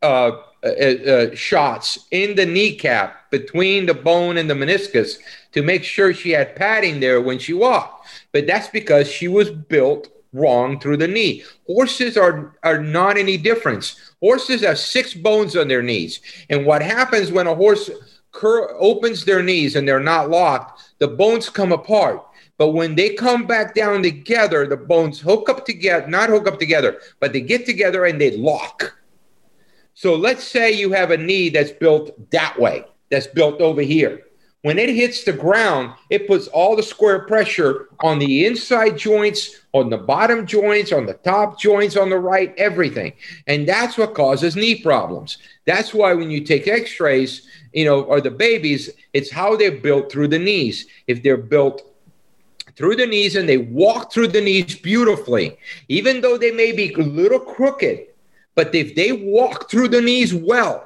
uh, 0.00 0.30
uh, 0.64 0.66
uh, 0.66 1.34
shots 1.34 2.06
in 2.10 2.34
the 2.34 2.46
kneecap 2.46 3.30
between 3.30 3.84
the 3.84 3.94
bone 3.94 4.38
and 4.38 4.48
the 4.48 4.54
meniscus 4.54 5.18
to 5.52 5.62
make 5.62 5.84
sure 5.84 6.14
she 6.14 6.30
had 6.30 6.56
padding 6.56 6.98
there 6.98 7.20
when 7.20 7.38
she 7.38 7.52
walked. 7.52 8.08
But 8.32 8.46
that's 8.46 8.68
because 8.68 9.06
she 9.06 9.28
was 9.28 9.50
built 9.50 10.08
wrong 10.32 10.78
through 10.78 10.98
the 10.98 11.08
knee. 11.08 11.44
Horses 11.66 12.16
are, 12.16 12.56
are 12.62 12.78
not 12.82 13.16
any 13.16 13.36
difference. 13.36 13.96
Horses 14.20 14.62
have 14.62 14.78
six 14.78 15.14
bones 15.14 15.56
on 15.56 15.68
their 15.68 15.82
knees. 15.82 16.20
And 16.50 16.66
what 16.66 16.82
happens 16.82 17.32
when 17.32 17.46
a 17.46 17.54
horse 17.54 17.90
cur- 18.32 18.76
opens 18.78 19.24
their 19.24 19.42
knees 19.42 19.76
and 19.76 19.86
they're 19.86 20.00
not 20.00 20.30
locked, 20.30 20.94
the 20.98 21.08
bones 21.08 21.48
come 21.48 21.72
apart. 21.72 22.24
But 22.58 22.70
when 22.70 22.96
they 22.96 23.14
come 23.14 23.46
back 23.46 23.74
down 23.74 24.02
together, 24.02 24.66
the 24.66 24.76
bones 24.76 25.20
hook 25.20 25.48
up 25.48 25.64
together, 25.64 26.06
not 26.08 26.28
hook 26.28 26.48
up 26.48 26.58
together, 26.58 27.00
but 27.20 27.32
they 27.32 27.40
get 27.40 27.64
together 27.64 28.04
and 28.04 28.20
they 28.20 28.36
lock. 28.36 28.96
So 29.94 30.14
let's 30.14 30.44
say 30.44 30.72
you 30.72 30.92
have 30.92 31.10
a 31.10 31.16
knee 31.16 31.48
that's 31.48 31.70
built 31.70 32.30
that 32.30 32.58
way, 32.58 32.84
that's 33.10 33.26
built 33.28 33.60
over 33.60 33.80
here. 33.80 34.22
When 34.62 34.78
it 34.78 34.88
hits 34.90 35.22
the 35.22 35.32
ground, 35.32 35.94
it 36.10 36.26
puts 36.26 36.48
all 36.48 36.74
the 36.74 36.82
square 36.82 37.20
pressure 37.20 37.88
on 38.00 38.18
the 38.18 38.44
inside 38.44 38.98
joints, 38.98 39.60
on 39.72 39.88
the 39.88 39.98
bottom 39.98 40.46
joints, 40.46 40.90
on 40.90 41.06
the 41.06 41.14
top 41.14 41.60
joints, 41.60 41.96
on 41.96 42.10
the 42.10 42.18
right, 42.18 42.52
everything. 42.58 43.12
And 43.46 43.68
that's 43.68 43.96
what 43.96 44.14
causes 44.14 44.56
knee 44.56 44.82
problems. 44.82 45.38
That's 45.64 45.94
why 45.94 46.12
when 46.14 46.28
you 46.28 46.40
take 46.40 46.66
x 46.66 46.98
rays, 46.98 47.46
you 47.72 47.84
know, 47.84 48.02
or 48.02 48.20
the 48.20 48.32
babies, 48.32 48.90
it's 49.12 49.30
how 49.30 49.54
they're 49.54 49.70
built 49.70 50.10
through 50.10 50.28
the 50.28 50.40
knees. 50.40 50.86
If 51.06 51.22
they're 51.22 51.36
built 51.36 51.82
through 52.74 52.96
the 52.96 53.06
knees 53.06 53.36
and 53.36 53.48
they 53.48 53.58
walk 53.58 54.12
through 54.12 54.28
the 54.28 54.40
knees 54.40 54.74
beautifully, 54.74 55.56
even 55.88 56.20
though 56.20 56.36
they 56.36 56.50
may 56.50 56.72
be 56.72 56.92
a 56.94 56.98
little 56.98 57.40
crooked, 57.40 58.06
but 58.56 58.74
if 58.74 58.96
they 58.96 59.12
walk 59.12 59.70
through 59.70 59.88
the 59.88 60.02
knees 60.02 60.34
well, 60.34 60.84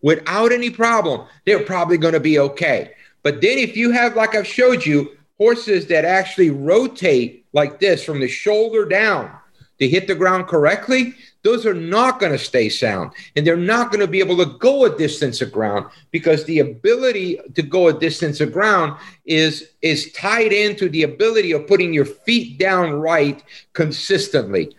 without 0.00 0.52
any 0.52 0.70
problem, 0.70 1.26
they're 1.44 1.64
probably 1.64 1.98
going 1.98 2.14
to 2.14 2.20
be 2.20 2.38
okay. 2.38 2.92
But 3.22 3.40
then 3.40 3.58
if 3.58 3.76
you 3.76 3.90
have, 3.90 4.16
like 4.16 4.34
I've 4.34 4.46
showed 4.46 4.84
you, 4.84 5.16
horses 5.38 5.86
that 5.86 6.04
actually 6.04 6.50
rotate 6.50 7.46
like 7.52 7.80
this 7.80 8.04
from 8.04 8.20
the 8.20 8.28
shoulder 8.28 8.84
down 8.84 9.30
to 9.78 9.88
hit 9.88 10.06
the 10.06 10.14
ground 10.14 10.46
correctly, 10.46 11.14
those 11.42 11.64
are 11.64 11.74
not 11.74 12.20
going 12.20 12.32
to 12.32 12.38
stay 12.38 12.68
sound. 12.68 13.12
And 13.34 13.46
they're 13.46 13.56
not 13.56 13.90
going 13.90 14.00
to 14.00 14.06
be 14.06 14.20
able 14.20 14.36
to 14.36 14.58
go 14.58 14.84
a 14.84 14.96
distance 14.96 15.40
of 15.40 15.50
ground 15.50 15.86
because 16.10 16.44
the 16.44 16.58
ability 16.58 17.38
to 17.54 17.62
go 17.62 17.88
a 17.88 17.98
distance 17.98 18.40
of 18.40 18.52
ground 18.52 18.98
is 19.24 19.70
is 19.80 20.12
tied 20.12 20.52
into 20.52 20.90
the 20.90 21.04
ability 21.04 21.52
of 21.52 21.66
putting 21.66 21.94
your 21.94 22.04
feet 22.04 22.58
down 22.58 22.92
right 22.92 23.42
consistently 23.72 24.76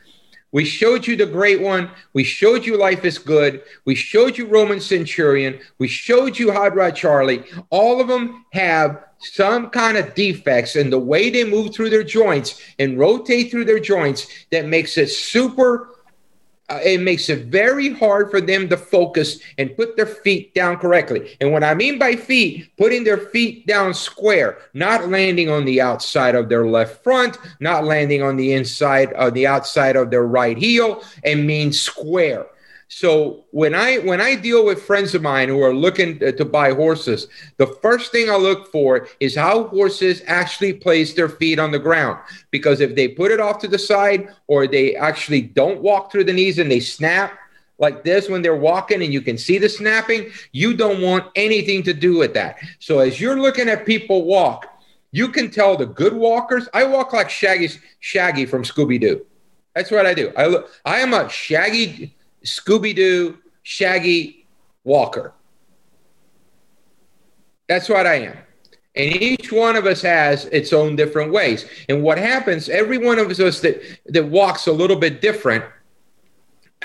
we 0.51 0.65
showed 0.65 1.07
you 1.07 1.15
the 1.15 1.25
great 1.25 1.61
one. 1.61 1.89
We 2.13 2.23
showed 2.23 2.65
you 2.65 2.77
Life 2.77 3.05
is 3.05 3.17
Good. 3.17 3.63
We 3.85 3.95
showed 3.95 4.37
you 4.37 4.47
Roman 4.47 4.81
Centurion. 4.81 5.59
We 5.77 5.87
showed 5.87 6.37
you 6.37 6.51
Hot 6.51 6.75
Rod 6.75 6.95
Charlie. 6.95 7.43
All 7.69 8.01
of 8.01 8.07
them 8.07 8.45
have 8.51 9.03
some 9.19 9.69
kind 9.69 9.97
of 9.97 10.13
defects 10.15 10.75
in 10.75 10.89
the 10.89 10.99
way 10.99 11.29
they 11.29 11.43
move 11.43 11.73
through 11.73 11.89
their 11.89 12.03
joints 12.03 12.61
and 12.79 12.97
rotate 12.97 13.51
through 13.51 13.65
their 13.65 13.79
joints 13.79 14.27
that 14.51 14.65
makes 14.65 14.97
it 14.97 15.09
super 15.09 15.89
uh, 16.71 16.79
it 16.83 17.01
makes 17.01 17.27
it 17.27 17.47
very 17.47 17.89
hard 17.89 18.31
for 18.31 18.39
them 18.39 18.69
to 18.69 18.77
focus 18.77 19.39
and 19.57 19.75
put 19.75 19.97
their 19.97 20.05
feet 20.05 20.53
down 20.55 20.77
correctly. 20.77 21.37
And 21.41 21.51
what 21.51 21.65
I 21.65 21.73
mean 21.73 21.99
by 21.99 22.15
feet, 22.15 22.71
putting 22.77 23.03
their 23.03 23.17
feet 23.17 23.67
down 23.67 23.93
square, 23.93 24.57
not 24.73 25.09
landing 25.09 25.49
on 25.49 25.65
the 25.65 25.81
outside 25.81 26.33
of 26.33 26.47
their 26.47 26.65
left 26.65 27.03
front, 27.03 27.37
not 27.59 27.83
landing 27.83 28.23
on 28.23 28.37
the 28.37 28.53
inside 28.53 29.11
of 29.13 29.33
the 29.33 29.45
outside 29.45 29.97
of 29.97 30.11
their 30.11 30.25
right 30.25 30.57
heel, 30.57 31.03
and 31.25 31.45
mean 31.45 31.73
square. 31.73 32.47
So 32.93 33.45
when 33.51 33.73
I 33.73 33.99
when 33.99 34.19
I 34.19 34.35
deal 34.35 34.65
with 34.65 34.83
friends 34.83 35.15
of 35.15 35.21
mine 35.21 35.47
who 35.47 35.61
are 35.61 35.73
looking 35.73 36.19
to 36.19 36.43
buy 36.43 36.73
horses, 36.73 37.29
the 37.55 37.67
first 37.81 38.11
thing 38.11 38.29
I 38.29 38.35
look 38.35 38.69
for 38.69 39.07
is 39.21 39.33
how 39.33 39.69
horses 39.69 40.21
actually 40.27 40.73
place 40.73 41.13
their 41.13 41.29
feet 41.29 41.57
on 41.57 41.71
the 41.71 41.79
ground. 41.79 42.19
Because 42.51 42.81
if 42.81 42.93
they 42.93 43.07
put 43.07 43.31
it 43.31 43.39
off 43.39 43.59
to 43.59 43.69
the 43.69 43.79
side 43.79 44.27
or 44.47 44.67
they 44.67 44.93
actually 44.97 45.41
don't 45.41 45.81
walk 45.81 46.11
through 46.11 46.25
the 46.25 46.33
knees 46.33 46.59
and 46.59 46.69
they 46.69 46.81
snap 46.81 47.39
like 47.77 48.03
this 48.03 48.27
when 48.27 48.41
they're 48.41 48.57
walking 48.57 49.01
and 49.01 49.13
you 49.13 49.21
can 49.21 49.37
see 49.37 49.57
the 49.57 49.69
snapping, 49.69 50.29
you 50.51 50.75
don't 50.75 51.01
want 51.01 51.31
anything 51.37 51.83
to 51.83 51.93
do 51.93 52.17
with 52.17 52.33
that. 52.33 52.57
So 52.79 52.99
as 52.99 53.21
you're 53.21 53.39
looking 53.39 53.69
at 53.69 53.85
people 53.85 54.25
walk, 54.25 54.65
you 55.13 55.29
can 55.29 55.49
tell 55.49 55.77
the 55.77 55.85
good 55.85 56.13
walkers. 56.13 56.67
I 56.73 56.83
walk 56.83 57.13
like 57.13 57.29
Shaggy 57.29 57.69
Shaggy 58.01 58.45
from 58.45 58.63
Scooby 58.63 58.99
Doo. 58.99 59.25
That's 59.75 59.91
what 59.91 60.05
I 60.05 60.13
do. 60.13 60.33
I 60.35 60.47
look. 60.47 60.69
I 60.83 60.97
am 60.99 61.13
a 61.13 61.29
Shaggy 61.29 62.17
Scooby 62.43 62.95
Doo, 62.95 63.37
Shaggy, 63.63 64.47
Walker. 64.83 65.33
That's 67.67 67.87
what 67.87 68.05
I 68.05 68.15
am. 68.15 68.37
And 68.95 69.15
each 69.15 69.51
one 69.51 69.77
of 69.77 69.85
us 69.85 70.01
has 70.01 70.45
its 70.45 70.73
own 70.73 70.97
different 70.97 71.31
ways. 71.31 71.65
And 71.87 72.03
what 72.03 72.17
happens, 72.17 72.67
every 72.67 72.97
one 72.97 73.19
of 73.19 73.29
us 73.29 73.61
that, 73.61 73.81
that 74.07 74.25
walks 74.25 74.67
a 74.67 74.71
little 74.73 74.97
bit 74.97 75.21
different 75.21 75.63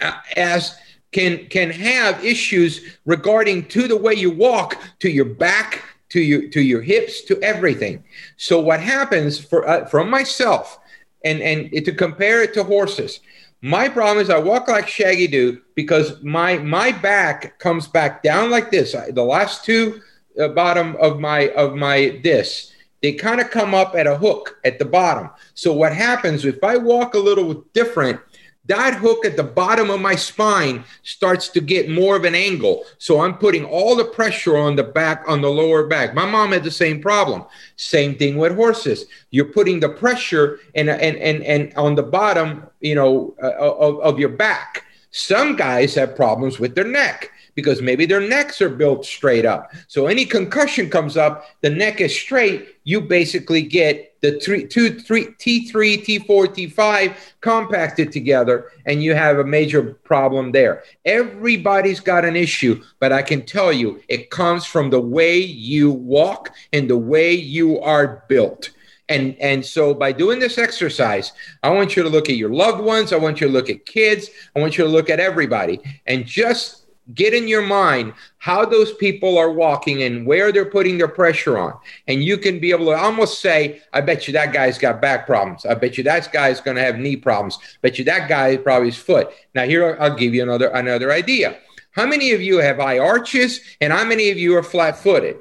uh, 0.01 0.13
as 0.37 0.79
can 1.13 1.47
can 1.47 1.71
have 1.71 2.25
issues 2.25 2.99
regarding 3.07 3.67
to 3.69 3.89
the 3.89 3.97
way 3.97 4.15
you 4.15 4.31
walk, 4.31 4.77
to 5.01 5.11
your 5.11 5.25
back, 5.25 5.83
to 6.11 6.21
your 6.21 6.49
to 6.51 6.61
your 6.61 6.83
hips, 6.83 7.23
to 7.23 7.41
everything. 7.43 8.05
So 8.37 8.61
what 8.61 8.81
happens 8.81 9.39
for 9.39 9.67
uh, 9.69 9.87
from 9.87 10.11
myself, 10.11 10.79
and 11.25 11.41
and 11.41 11.73
to 11.85 11.93
compare 11.93 12.43
it 12.43 12.53
to 12.55 12.65
horses, 12.65 13.21
my 13.67 13.89
problem 13.89 14.23
is 14.23 14.31
I 14.31 14.39
walk 14.39 14.69
like 14.69 14.87
Shaggy 14.87 15.27
do 15.27 15.61
because 15.75 16.23
my 16.23 16.59
my 16.59 16.93
back 16.93 17.59
comes 17.59 17.89
back 17.89 18.23
down 18.23 18.51
like 18.51 18.71
this. 18.71 18.95
I, 18.95 19.11
the 19.11 19.25
last 19.25 19.65
two 19.65 20.01
uh, 20.41 20.49
bottom 20.49 20.95
of 20.97 21.19
my 21.19 21.49
of 21.51 21.75
my 21.75 22.21
this 22.23 22.73
they 23.03 23.13
kind 23.13 23.41
of 23.41 23.51
come 23.51 23.75
up 23.75 23.95
at 23.95 24.07
a 24.07 24.17
hook 24.17 24.59
at 24.65 24.79
the 24.79 24.85
bottom. 24.85 25.31
So 25.55 25.73
what 25.73 25.93
happens 25.93 26.45
if 26.45 26.63
I 26.65 26.77
walk 26.77 27.15
a 27.15 27.19
little 27.19 27.65
different? 27.73 28.21
That 28.67 28.95
hook 28.95 29.25
at 29.25 29.37
the 29.37 29.45
bottom 29.45 29.91
of 29.91 30.01
my 30.01 30.15
spine 30.15 30.85
starts 31.03 31.49
to 31.51 31.61
get 31.61 31.89
more 31.89 32.17
of 32.17 32.25
an 32.25 32.35
angle. 32.35 32.85
So 32.99 33.21
I'm 33.21 33.39
putting 33.39 33.65
all 33.65 33.95
the 33.95 34.05
pressure 34.05 34.57
on 34.57 34.77
the 34.77 34.85
back, 34.85 35.25
on 35.29 35.41
the 35.41 35.51
lower 35.51 35.87
back. 35.87 36.15
My 36.15 36.27
mom 36.27 36.53
had 36.53 36.65
the 36.65 36.71
same 36.71 37.01
problem. 37.01 37.45
Same 37.77 38.15
thing 38.15 38.37
with 38.37 38.55
horses. 38.55 39.07
You're 39.31 39.53
putting 39.53 39.81
the 39.81 39.91
pressure 39.91 40.61
and 40.75 40.89
and 40.89 41.17
and, 41.17 41.43
and 41.43 41.75
on 41.77 41.95
the 41.95 42.03
bottom, 42.03 42.67
you 42.81 42.95
know, 42.95 43.35
uh, 43.43 43.53
of, 43.53 44.01
of 44.01 44.19
your 44.19 44.31
back. 44.31 44.85
Some 45.11 45.57
guys 45.57 45.95
have 45.95 46.17
problems 46.17 46.59
with 46.59 46.75
their 46.75 46.85
neck 46.85 47.31
because 47.57 47.83
maybe 47.83 48.07
their 48.07 48.21
necks 48.21 48.63
are 48.63 48.69
built 48.69 49.05
straight 49.05 49.45
up. 49.45 49.73
So 49.89 50.07
any 50.07 50.25
concussion 50.25 50.89
comes 50.89 51.17
up, 51.17 51.47
the 51.63 51.71
neck 51.71 52.01
is 52.01 52.15
straight, 52.15 52.77
you 52.85 53.01
basically 53.01 53.63
get 53.63 54.15
the 54.21 54.39
three, 54.39 54.67
two, 54.67 55.01
three, 55.01 55.27
T3, 55.27 55.73
T4, 55.73 56.27
T5 56.27 57.17
compacted 57.41 58.13
together, 58.13 58.71
and 58.85 59.03
you 59.03 59.15
have 59.15 59.39
a 59.39 59.45
major 59.45 59.95
problem 60.05 60.53
there. 60.53 60.85
Everybody's 61.05 62.01
got 62.01 62.25
an 62.25 62.37
issue, 62.37 62.83
but 63.01 63.13
I 63.13 63.23
can 63.23 63.45
tell 63.45 63.73
you 63.73 64.01
it 64.09 64.31
comes 64.31 64.65
from 64.65 64.91
the 64.91 65.01
way 65.01 65.39
you 65.39 65.91
walk 65.91 66.51
and 66.73 66.89
the 66.89 66.99
way 66.99 67.33
you 67.33 67.81
are 67.81 68.25
built. 68.29 68.71
And, 69.09 69.37
and 69.41 69.65
so 69.65 69.95
by 69.95 70.11
doing 70.13 70.41
this 70.41 70.59
exercise, 70.59 71.33
I 71.63 71.71
want 71.71 71.97
you 71.97 72.03
to 72.03 72.09
look 72.09 72.29
at 72.29 72.37
your 72.37 72.53
loved 72.53 72.83
ones. 72.83 73.13
I 73.13 73.17
want 73.17 73.41
you 73.41 73.47
to 73.47 73.53
look 73.53 73.71
at 73.71 73.87
kids. 73.87 74.31
I 74.55 74.61
want 74.61 74.77
you 74.77 74.85
to 74.85 74.91
look 74.91 75.11
at 75.11 75.21
everybody 75.21 75.81
and 76.07 76.27
just 76.27 76.86
get 77.15 77.35
in 77.35 77.47
your 77.47 77.63
mind 77.63 78.13
how 78.39 78.65
those 78.65 78.93
people 78.95 79.39
are 79.39 79.51
walking 79.51 80.03
and 80.03 80.27
where 80.27 80.53
they're 80.53 80.71
putting 80.71 80.99
their 80.99 81.09
pressure 81.09 81.59
on. 81.59 81.79
And 82.09 82.23
you 82.23 82.37
can 82.37 82.59
be 82.59 82.71
able 82.71 82.87
to 82.87 82.97
almost 82.97 83.41
say, 83.41 83.83
I 83.93 84.01
bet 84.01 84.27
you 84.27 84.33
that 84.33 84.53
guy's 84.53 84.79
got 84.79 85.01
back 85.01 85.27
problems. 85.27 85.65
I 85.67 85.75
bet 85.75 85.97
you 85.97 86.05
that 86.05 86.33
guy's 86.33 86.61
going 86.61 86.77
to 86.77 86.83
have 86.83 86.99
knee 86.99 87.17
problems. 87.17 87.59
I 87.63 87.79
bet 87.83 87.99
you 87.99 88.05
that 88.07 88.29
guy 88.29 88.57
probably 88.57 88.89
his 88.89 88.99
foot. 88.99 89.31
Now, 89.55 89.65
here 89.65 89.97
I'll 90.01 90.17
give 90.17 90.35
you 90.35 90.43
another, 90.43 90.69
another 90.69 91.13
idea. 91.13 91.59
How 91.93 92.07
many 92.07 92.33
of 92.33 92.43
you 92.43 92.59
have 92.59 92.77
high 92.77 92.99
arches 92.99 93.61
and 93.81 93.93
how 93.93 94.05
many 94.05 94.31
of 94.31 94.39
you 94.39 94.57
are 94.57 94.63
flat 94.63 94.99
footed? 94.99 95.39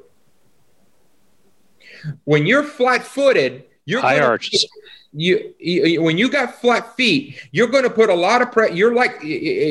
When 2.24 2.46
you're 2.46 2.64
flat 2.64 3.04
footed, 3.04 3.66
you're 3.86 4.02
high 4.02 4.20
arches 4.20 4.66
you, 5.16 5.54
you, 5.60 6.02
when 6.02 6.18
you 6.18 6.30
got 6.30 6.60
flat 6.60 6.96
feet, 6.96 7.42
you're 7.52 7.68
going 7.68 7.84
to 7.84 7.90
put 7.90 8.10
a 8.10 8.14
lot 8.14 8.42
of 8.42 8.52
pressure. 8.52 8.74
You're 8.74 8.94
like 8.94 9.22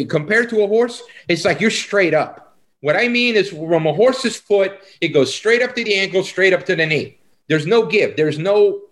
compared 0.08 0.48
to 0.50 0.62
a 0.62 0.66
horse, 0.66 1.02
it's 1.28 1.44
like 1.44 1.60
you're 1.60 1.70
straight 1.70 2.14
up. 2.14 2.56
What 2.80 2.96
I 2.96 3.08
mean 3.08 3.34
is, 3.34 3.50
from 3.50 3.86
a 3.86 3.92
horse's 3.92 4.36
foot, 4.36 4.72
it 5.00 5.08
goes 5.08 5.34
straight 5.34 5.62
up 5.62 5.74
to 5.74 5.84
the 5.84 5.94
ankle, 5.94 6.22
straight 6.22 6.52
up 6.52 6.66
to 6.66 6.76
the 6.76 6.84
knee. 6.84 7.18
There's 7.48 7.66
no 7.66 7.86
give. 7.86 8.16
There's 8.16 8.38
no 8.38 8.82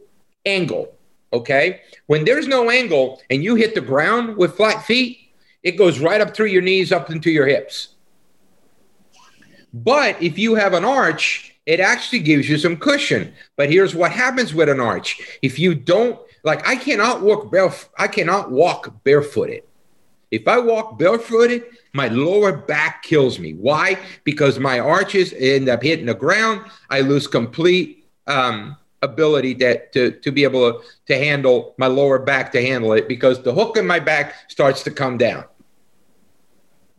angle. 0.47 0.95
Okay. 1.33 1.81
When 2.07 2.25
there's 2.25 2.47
no 2.47 2.71
angle 2.71 3.23
and 3.31 3.43
you 3.43 3.55
hit 3.55 3.75
the 3.75 3.81
ground 3.81 4.37
with 4.37 4.57
flat 4.57 4.85
feet, 4.85 5.19
it 5.63 5.73
goes 5.73 5.99
right 6.01 6.21
up 6.21 6.35
through 6.35 6.47
your 6.47 6.63
knees, 6.63 6.93
up 6.93 7.11
into 7.11 7.31
your 7.31 7.47
hips. 7.47 7.89
But 9.73 10.21
if 10.23 10.39
you 10.39 10.55
have 10.55 10.75
an 10.75 10.85
arch, 10.85 11.55
it 11.65 11.81
actually 11.81 12.19
gives 12.19 12.49
you 12.49 12.59
some 12.59 12.77
cushion. 12.77 13.33
But 13.57 13.71
here's 13.71 13.95
what 13.95 14.13
happens 14.13 14.53
with 14.53 14.69
an 14.69 14.81
arch: 14.81 15.39
if 15.43 15.59
you 15.59 15.75
don't 15.75 16.19
like 16.45 16.67
I 16.67 16.77
cannot 16.77 17.23
walk 17.23 17.51
bare 17.51 17.73
I 17.99 18.09
cannot 18.09 18.51
walk 18.51 19.05
barefooted. 19.05 19.65
If 20.31 20.49
I 20.49 20.59
walk 20.59 20.99
barefooted, 20.99 21.65
my 21.93 22.09
lower 22.09 22.57
back 22.57 23.03
kills 23.03 23.39
me. 23.39 23.53
Why? 23.53 23.99
Because 24.25 24.59
my 24.59 24.79
arches 24.79 25.35
end 25.35 25.69
up 25.69 25.83
hitting 25.83 26.07
the 26.07 26.15
ground. 26.15 26.71
I 26.89 27.01
lose 27.01 27.27
complete 27.27 28.07
um, 28.27 28.77
ability 29.03 29.55
to, 29.57 29.87
to, 29.91 30.11
to 30.13 30.33
be 30.33 30.45
able 30.45 30.73
to, 30.73 30.87
to 31.07 31.19
handle 31.19 31.75
my 31.77 31.87
lower 31.87 32.19
back 32.19 32.51
to 32.53 32.63
handle 32.63 32.95
it 32.95 33.09
because 33.09 33.43
the 33.43 33.53
hook 33.53 33.77
in 33.77 33.87
my 33.87 34.01
back 34.01 34.35
starts 34.49 34.83
to 34.85 34.91
come 34.91 35.19
down. 35.19 35.45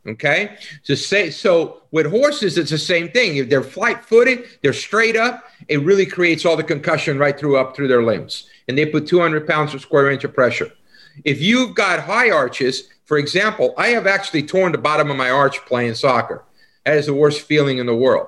Okay. 0.05 0.57
So 0.83 0.95
say 0.95 1.29
so 1.29 1.81
with 1.91 2.05
horses, 2.05 2.57
it's 2.57 2.71
the 2.71 2.77
same 2.77 3.09
thing. 3.09 3.37
If 3.37 3.49
they're 3.49 3.63
flight 3.63 4.03
footed, 4.03 4.45
they're 4.61 4.73
straight 4.73 5.15
up, 5.15 5.45
it 5.69 5.81
really 5.81 6.05
creates 6.05 6.45
all 6.45 6.57
the 6.57 6.63
concussion 6.63 7.17
right 7.17 7.39
through 7.39 7.57
up 7.57 7.75
through 7.75 7.87
their 7.87 8.03
limbs. 8.03 8.47
And 8.67 8.77
they 8.77 8.85
put 8.85 9.07
200 9.07 9.47
pounds 9.47 9.71
per 9.71 9.79
square 9.79 10.11
inch 10.11 10.23
of 10.23 10.33
pressure. 10.33 10.71
If 11.23 11.41
you've 11.41 11.75
got 11.75 11.99
high 11.99 12.31
arches, 12.31 12.89
for 13.05 13.17
example, 13.17 13.73
I 13.77 13.89
have 13.89 14.07
actually 14.07 14.43
torn 14.43 14.71
the 14.71 14.77
bottom 14.77 15.11
of 15.11 15.17
my 15.17 15.29
arch 15.29 15.63
playing 15.65 15.95
soccer. 15.95 16.45
That 16.85 16.97
is 16.97 17.05
the 17.05 17.13
worst 17.13 17.41
feeling 17.41 17.77
in 17.77 17.85
the 17.85 17.95
world. 17.95 18.27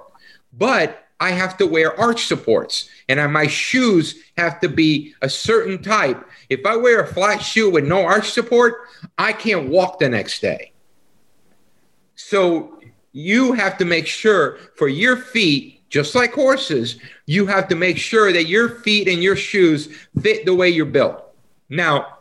But 0.53 1.07
I 1.19 1.31
have 1.31 1.57
to 1.57 1.65
wear 1.65 1.97
arch 1.99 2.25
supports, 2.25 2.89
and 3.07 3.31
my 3.31 3.47
shoes 3.47 4.15
have 4.37 4.59
to 4.59 4.69
be 4.69 5.15
a 5.21 5.29
certain 5.29 5.81
type. 5.81 6.21
If 6.49 6.65
I 6.65 6.75
wear 6.75 7.01
a 7.01 7.07
flat 7.07 7.41
shoe 7.41 7.69
with 7.69 7.85
no 7.85 8.05
arch 8.05 8.31
support, 8.31 8.75
I 9.17 9.31
can't 9.31 9.69
walk 9.69 9.99
the 9.99 10.09
next 10.09 10.41
day. 10.41 10.73
So 12.15 12.79
you 13.13 13.53
have 13.53 13.77
to 13.77 13.85
make 13.85 14.07
sure 14.07 14.57
for 14.75 14.89
your 14.89 15.15
feet, 15.15 15.74
just 15.89 16.15
like 16.15 16.33
horses, 16.33 16.99
you 17.25 17.45
have 17.45 17.67
to 17.67 17.75
make 17.75 17.97
sure 17.97 18.31
that 18.31 18.45
your 18.45 18.69
feet 18.81 19.07
and 19.07 19.21
your 19.21 19.35
shoes 19.35 19.95
fit 20.21 20.45
the 20.45 20.55
way 20.55 20.69
you're 20.69 20.85
built. 20.85 21.23
Now, 21.69 22.17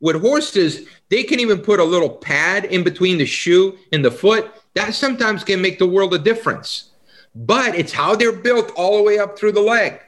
with 0.00 0.20
horses, 0.20 0.86
they 1.08 1.22
can 1.22 1.40
even 1.40 1.60
put 1.60 1.80
a 1.80 1.84
little 1.84 2.10
pad 2.10 2.66
in 2.66 2.84
between 2.84 3.18
the 3.18 3.26
shoe 3.26 3.78
and 3.92 4.04
the 4.04 4.10
foot. 4.10 4.50
That 4.74 4.94
sometimes 4.94 5.44
can 5.44 5.62
make 5.62 5.78
the 5.78 5.86
world 5.86 6.14
a 6.14 6.18
difference. 6.18 6.90
But 7.34 7.74
it's 7.74 7.92
how 7.92 8.14
they're 8.14 8.32
built 8.32 8.72
all 8.76 8.96
the 8.96 9.02
way 9.02 9.18
up 9.18 9.38
through 9.38 9.52
the 9.52 9.60
leg. 9.60 10.00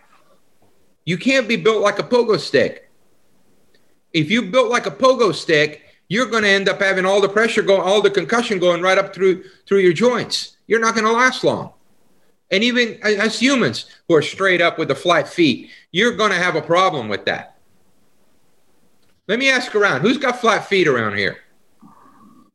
You 1.05 1.17
can't 1.17 1.49
be 1.49 1.57
built 1.57 1.83
like 1.83 1.99
a 1.99 2.03
pogo 2.03 2.39
stick. 2.39 2.91
If 4.13 4.31
you 4.31 4.43
built 4.43 4.71
like 4.71 4.87
a 4.87 4.91
pogo 4.91 5.35
stick, 5.35 5.83
you're 6.09 6.27
going 6.27 6.43
to 6.43 6.49
end 6.49 6.69
up 6.69 6.81
having 6.81 7.05
all 7.05 7.21
the 7.21 7.29
pressure 7.29 7.63
going, 7.63 7.83
all 7.83 8.01
the 8.01 8.11
concussion 8.11 8.59
going 8.59 8.83
right 8.83 8.99
up 8.99 9.15
through 9.15 9.45
through 9.67 9.81
your 9.81 9.93
joints. 9.93 10.57
You're 10.67 10.81
not 10.81 10.95
going 10.95 11.07
to 11.07 11.13
last 11.13 11.45
long. 11.45 11.73
And 12.51 12.65
even 12.65 12.99
as 13.03 13.41
humans 13.41 13.87
who 14.09 14.15
are 14.15 14.23
straight 14.23 14.63
up 14.63 14.79
with 14.79 14.89
the 14.89 14.95
flat 14.95 15.29
feet, 15.29 15.71
you're 15.93 16.17
going 16.17 16.31
to 16.31 16.37
have 16.39 16.57
a 16.57 16.63
problem 16.63 17.09
with 17.09 17.27
that. 17.27 17.59
Let 19.27 19.39
me 19.39 19.51
ask 19.51 19.75
around. 19.75 20.01
Who's 20.01 20.17
got 20.17 20.41
flat 20.41 20.67
feet 20.67 20.89
around 20.89 21.19
here? 21.19 21.39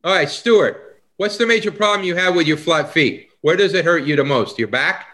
All 0.04 0.14
right, 0.14 0.30
Stuart. 0.30 1.02
What's 1.18 1.38
the 1.38 1.46
major 1.46 1.72
problem 1.72 2.08
you 2.08 2.16
have 2.16 2.36
with 2.36 2.48
your 2.48 2.58
flat 2.58 2.92
feet? 2.92 3.30
Where 3.42 3.56
does 3.56 3.76
it 3.76 3.86
hurt 3.86 4.04
you 4.06 4.16
the 4.16 4.24
most? 4.24 4.58
Your 4.58 4.68
back? 4.68 5.08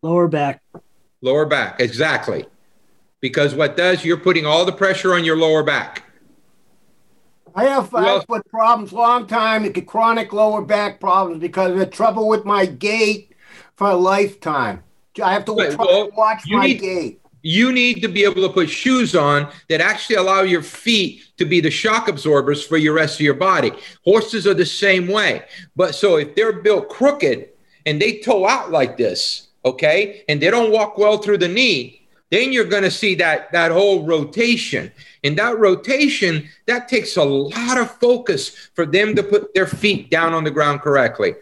Lower 0.00 0.28
back. 0.28 0.62
Lower 1.20 1.44
back, 1.44 1.80
exactly. 1.80 2.46
Because 3.20 3.54
what 3.54 3.76
does, 3.76 4.04
you're 4.04 4.16
putting 4.16 4.46
all 4.46 4.64
the 4.64 4.72
pressure 4.72 5.14
on 5.14 5.24
your 5.24 5.36
lower 5.36 5.62
back. 5.62 6.04
I 7.54 7.64
have 7.64 7.90
well, 7.92 8.20
foot 8.20 8.46
problems 8.50 8.92
long 8.92 9.26
time, 9.26 9.64
It 9.64 9.74
could 9.74 9.86
chronic 9.86 10.32
lower 10.32 10.62
back 10.62 11.00
problems 11.00 11.40
because 11.40 11.80
of 11.80 11.90
trouble 11.90 12.28
with 12.28 12.44
my 12.44 12.66
gait 12.66 13.32
for 13.76 13.90
a 13.90 13.96
lifetime. 13.96 14.82
I 15.22 15.32
have 15.32 15.44
to 15.46 15.52
well, 15.52 16.10
watch 16.16 16.42
my 16.48 16.66
need, 16.66 16.80
gait. 16.80 17.20
You 17.42 17.72
need 17.72 18.02
to 18.02 18.08
be 18.08 18.24
able 18.24 18.42
to 18.42 18.52
put 18.52 18.68
shoes 18.68 19.14
on 19.14 19.50
that 19.68 19.80
actually 19.80 20.16
allow 20.16 20.42
your 20.42 20.62
feet 20.62 21.24
to 21.36 21.44
be 21.44 21.60
the 21.60 21.70
shock 21.70 22.08
absorbers 22.08 22.66
for 22.66 22.76
your 22.76 22.94
rest 22.94 23.16
of 23.16 23.20
your 23.20 23.34
body. 23.34 23.72
Horses 24.04 24.46
are 24.46 24.54
the 24.54 24.66
same 24.66 25.06
way. 25.06 25.44
But 25.74 25.94
so 25.94 26.16
if 26.16 26.34
they're 26.34 26.60
built 26.60 26.88
crooked 26.88 27.48
and 27.86 28.02
they 28.02 28.18
toe 28.18 28.46
out 28.46 28.72
like 28.72 28.96
this, 28.96 29.48
okay, 29.64 30.24
and 30.28 30.40
they 30.40 30.50
don't 30.50 30.72
walk 30.72 30.98
well 30.98 31.18
through 31.18 31.38
the 31.38 31.48
knee, 31.48 32.06
then 32.30 32.52
you're 32.52 32.64
going 32.64 32.82
to 32.82 32.90
see 32.90 33.14
that 33.14 33.52
that 33.52 33.70
whole 33.70 34.04
rotation 34.04 34.90
and 35.22 35.38
that 35.38 35.58
rotation 35.58 36.48
that 36.66 36.88
takes 36.88 37.16
a 37.16 37.24
lot 37.24 37.78
of 37.78 37.90
focus 37.98 38.70
for 38.74 38.84
them 38.84 39.14
to 39.14 39.22
put 39.22 39.54
their 39.54 39.66
feet 39.66 40.10
down 40.10 40.34
on 40.34 40.44
the 40.44 40.50
ground 40.50 40.80
correctly 40.80 41.34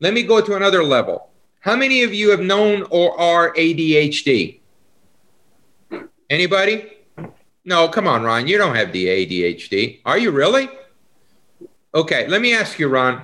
let 0.00 0.14
me 0.14 0.22
go 0.22 0.40
to 0.40 0.54
another 0.54 0.82
level 0.82 1.30
how 1.68 1.76
many 1.76 2.02
of 2.02 2.14
you 2.14 2.30
have 2.30 2.40
known 2.40 2.86
or 2.90 3.18
are 3.20 3.52
adhd 3.54 4.60
anybody 6.30 6.92
no 7.64 7.88
come 7.88 8.06
on 8.06 8.22
ron 8.22 8.46
you 8.46 8.56
don't 8.56 8.74
have 8.74 8.92
the 8.92 9.06
adhd 9.06 10.00
are 10.04 10.18
you 10.18 10.30
really 10.30 10.68
okay 11.94 12.26
let 12.28 12.40
me 12.40 12.54
ask 12.54 12.78
you 12.78 12.88
ron 12.88 13.22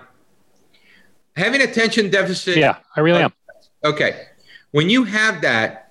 having 1.37 1.63
attention 1.63 2.11
deficit 2.11 2.57
yeah 2.57 2.77
i 2.97 3.01
really 3.01 3.23
am 3.23 3.33
okay 3.85 4.27
when 4.73 4.91
you 4.91 5.05
have 5.05 5.41
that 5.41 5.85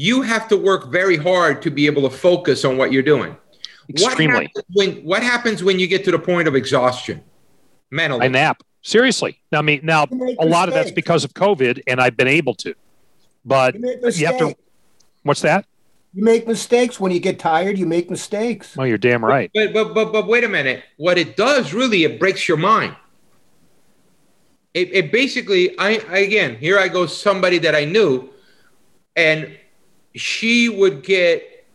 you 0.00 0.22
have 0.22 0.48
to 0.48 0.56
work 0.56 0.88
very 0.88 1.18
hard 1.18 1.60
to 1.60 1.70
be 1.70 1.84
able 1.84 2.08
to 2.08 2.10
focus 2.10 2.64
on 2.64 2.78
what 2.78 2.90
you're 2.90 3.02
doing. 3.02 3.36
Extremely. 3.90 4.32
What 4.32 4.42
happens 4.44 4.64
when, 4.72 4.96
what 5.04 5.22
happens 5.22 5.62
when 5.62 5.78
you 5.78 5.86
get 5.86 6.04
to 6.06 6.10
the 6.10 6.18
point 6.18 6.48
of 6.48 6.54
exhaustion 6.54 7.22
mentally? 7.90 8.24
I 8.24 8.28
nap. 8.28 8.62
Seriously. 8.82 9.40
Now, 9.52 9.58
I 9.58 9.62
mean, 9.62 9.80
now 9.82 10.06
a 10.38 10.46
lot 10.46 10.68
of 10.68 10.74
that's 10.74 10.90
because 10.90 11.24
of 11.24 11.34
COVID, 11.34 11.82
and 11.86 12.00
I've 12.00 12.16
been 12.16 12.28
able 12.28 12.54
to. 12.56 12.74
But 13.44 13.74
you, 13.74 14.00
you 14.14 14.26
have 14.26 14.38
to. 14.38 14.54
What's 15.22 15.42
that? 15.42 15.66
You 16.14 16.24
make 16.24 16.48
mistakes 16.48 16.98
when 16.98 17.12
you 17.12 17.20
get 17.20 17.38
tired. 17.38 17.78
You 17.78 17.86
make 17.86 18.10
mistakes. 18.10 18.76
Well, 18.76 18.86
you're 18.86 18.98
damn 18.98 19.24
right. 19.24 19.50
But 19.54 19.72
but 19.72 19.94
but 19.94 20.12
but 20.12 20.26
wait 20.26 20.44
a 20.44 20.48
minute. 20.48 20.82
What 20.96 21.18
it 21.18 21.36
does 21.36 21.72
really, 21.72 22.04
it 22.04 22.18
breaks 22.18 22.48
your 22.48 22.56
mind. 22.56 22.96
It, 24.72 24.92
it 24.92 25.12
basically, 25.12 25.76
I 25.78 25.90
again, 26.10 26.56
here 26.56 26.78
I 26.78 26.88
go, 26.88 27.06
somebody 27.06 27.58
that 27.58 27.74
I 27.74 27.84
knew, 27.84 28.30
and 29.14 29.56
she 30.14 30.68
would 30.68 31.02
get 31.02 31.66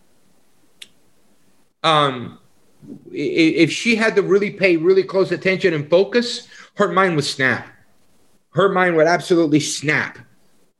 um 1.83 2.39
if 3.11 3.71
she 3.71 3.95
had 3.95 4.15
to 4.15 4.21
really 4.21 4.51
pay 4.51 4.75
really 4.77 5.03
close 5.03 5.31
attention 5.31 5.73
and 5.73 5.89
focus, 5.89 6.47
her 6.75 6.91
mind 6.91 7.15
would 7.15 7.25
snap. 7.25 7.67
Her 8.51 8.69
mind 8.69 8.95
would 8.95 9.07
absolutely 9.07 9.59
snap 9.59 10.19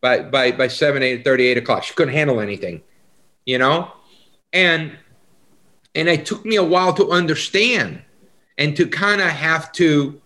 by 0.02 0.22
by 0.22 0.52
by 0.52 0.68
seven, 0.68 1.04
eight, 1.04 1.24
38 1.24 1.58
o'clock. 1.58 1.84
She 1.84 1.94
couldn't 1.94 2.14
handle 2.14 2.40
anything, 2.40 2.82
you 3.46 3.58
know? 3.58 3.92
And 4.54 4.98
and 5.94 6.08
it 6.08 6.26
took 6.26 6.46
me 6.46 6.56
a 6.56 6.64
while 6.64 6.94
to 6.94 7.12
understand 7.12 8.02
and 8.58 8.76
to 8.78 8.88
kind 8.88 9.22
of 9.22 9.30
have 9.30 9.72
to 9.74 10.22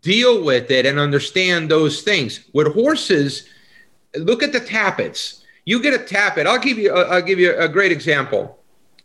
deal 0.00 0.42
with 0.42 0.70
it 0.70 0.86
and 0.86 0.98
understand 0.98 1.70
those 1.70 2.02
things. 2.02 2.44
With 2.54 2.72
horses, 2.72 3.48
look 4.16 4.42
at 4.42 4.52
the 4.52 4.60
Tapits 4.60 5.44
you 5.64 5.82
get 5.82 5.94
a 5.94 6.04
Tapit. 6.04 6.46
I'll 6.46 6.58
give 6.58 6.78
you. 6.78 6.94
Uh, 6.94 7.08
I'll 7.10 7.22
give 7.22 7.38
you 7.38 7.54
a 7.56 7.68
great 7.68 7.92
example. 7.92 8.58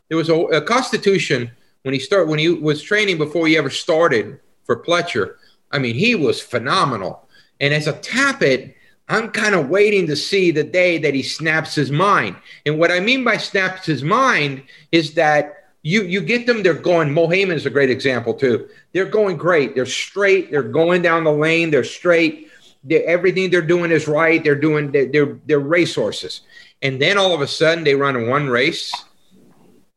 There 0.09 0.17
was 0.17 0.29
a, 0.29 0.35
a 0.35 0.61
Constitution 0.61 1.51
when 1.83 1.93
he 1.93 1.99
start 1.99 2.27
when 2.27 2.39
he 2.39 2.49
was 2.49 2.81
training 2.81 3.17
before 3.17 3.47
he 3.47 3.57
ever 3.57 3.69
started 3.69 4.39
for 4.65 4.83
Pletcher. 4.83 5.35
I 5.71 5.79
mean, 5.79 5.95
he 5.95 6.15
was 6.15 6.41
phenomenal. 6.41 7.27
And 7.59 7.73
as 7.73 7.87
a 7.87 7.93
Tapit, 7.93 8.73
I'm 9.07 9.29
kind 9.29 9.55
of 9.55 9.69
waiting 9.69 10.07
to 10.07 10.15
see 10.15 10.51
the 10.51 10.63
day 10.63 10.97
that 10.99 11.13
he 11.13 11.23
snaps 11.23 11.75
his 11.75 11.91
mind. 11.91 12.35
And 12.65 12.79
what 12.79 12.91
I 12.91 12.99
mean 12.99 13.23
by 13.23 13.37
snaps 13.37 13.85
his 13.85 14.03
mind 14.03 14.63
is 14.91 15.13
that 15.15 15.55
you 15.81 16.03
you 16.03 16.21
get 16.21 16.45
them, 16.45 16.61
they're 16.61 16.73
going. 16.73 17.09
Mohaymen 17.09 17.53
is 17.53 17.65
a 17.65 17.69
great 17.69 17.89
example 17.89 18.33
too. 18.33 18.67
They're 18.91 19.05
going 19.05 19.37
great. 19.37 19.75
They're 19.75 19.85
straight. 19.85 20.51
They're 20.51 20.61
going 20.61 21.01
down 21.01 21.23
the 21.23 21.31
lane. 21.31 21.71
They're 21.71 21.85
straight 21.85 22.49
they're, 22.83 23.05
everything 23.05 23.49
they're 23.49 23.61
doing 23.61 23.91
is 23.91 24.07
right. 24.07 24.43
They're 24.43 24.55
doing 24.55 24.91
they're, 24.91 25.07
they're 25.07 25.39
they're 25.45 25.59
racehorses, 25.59 26.41
and 26.81 27.01
then 27.01 27.17
all 27.17 27.33
of 27.33 27.41
a 27.41 27.47
sudden 27.47 27.83
they 27.83 27.95
run 27.95 28.27
one 28.27 28.47
race, 28.47 28.93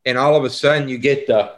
and 0.05 0.17
all 0.17 0.35
of 0.35 0.43
a 0.43 0.49
sudden 0.49 0.89
you 0.89 0.97
get 0.97 1.27
the 1.27 1.53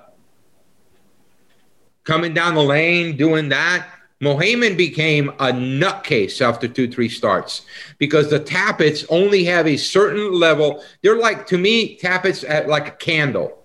coming 2.03 2.33
down 2.33 2.55
the 2.55 2.63
lane 2.63 3.17
doing 3.17 3.49
that. 3.49 3.87
Mohaymen 4.21 4.77
became 4.77 5.29
a 5.29 5.51
nutcase 5.51 6.41
after 6.41 6.67
two, 6.67 6.89
three 6.89 7.09
starts 7.09 7.63
because 7.97 8.29
the 8.29 8.39
Tapits 8.39 9.05
only 9.09 9.43
have 9.43 9.67
a 9.67 9.77
certain 9.77 10.33
level. 10.33 10.83
They're 11.01 11.19
like, 11.19 11.45
to 11.47 11.57
me, 11.57 11.97
Tapits 11.97 12.43
at 12.43 12.67
like 12.67 12.87
a 12.87 12.91
candle. 12.91 13.63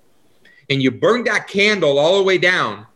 And 0.68 0.82
you 0.82 0.90
burn 0.90 1.24
that 1.24 1.48
candle 1.48 1.98
all 1.98 2.18
the 2.18 2.24
way 2.24 2.38
down, 2.38 2.86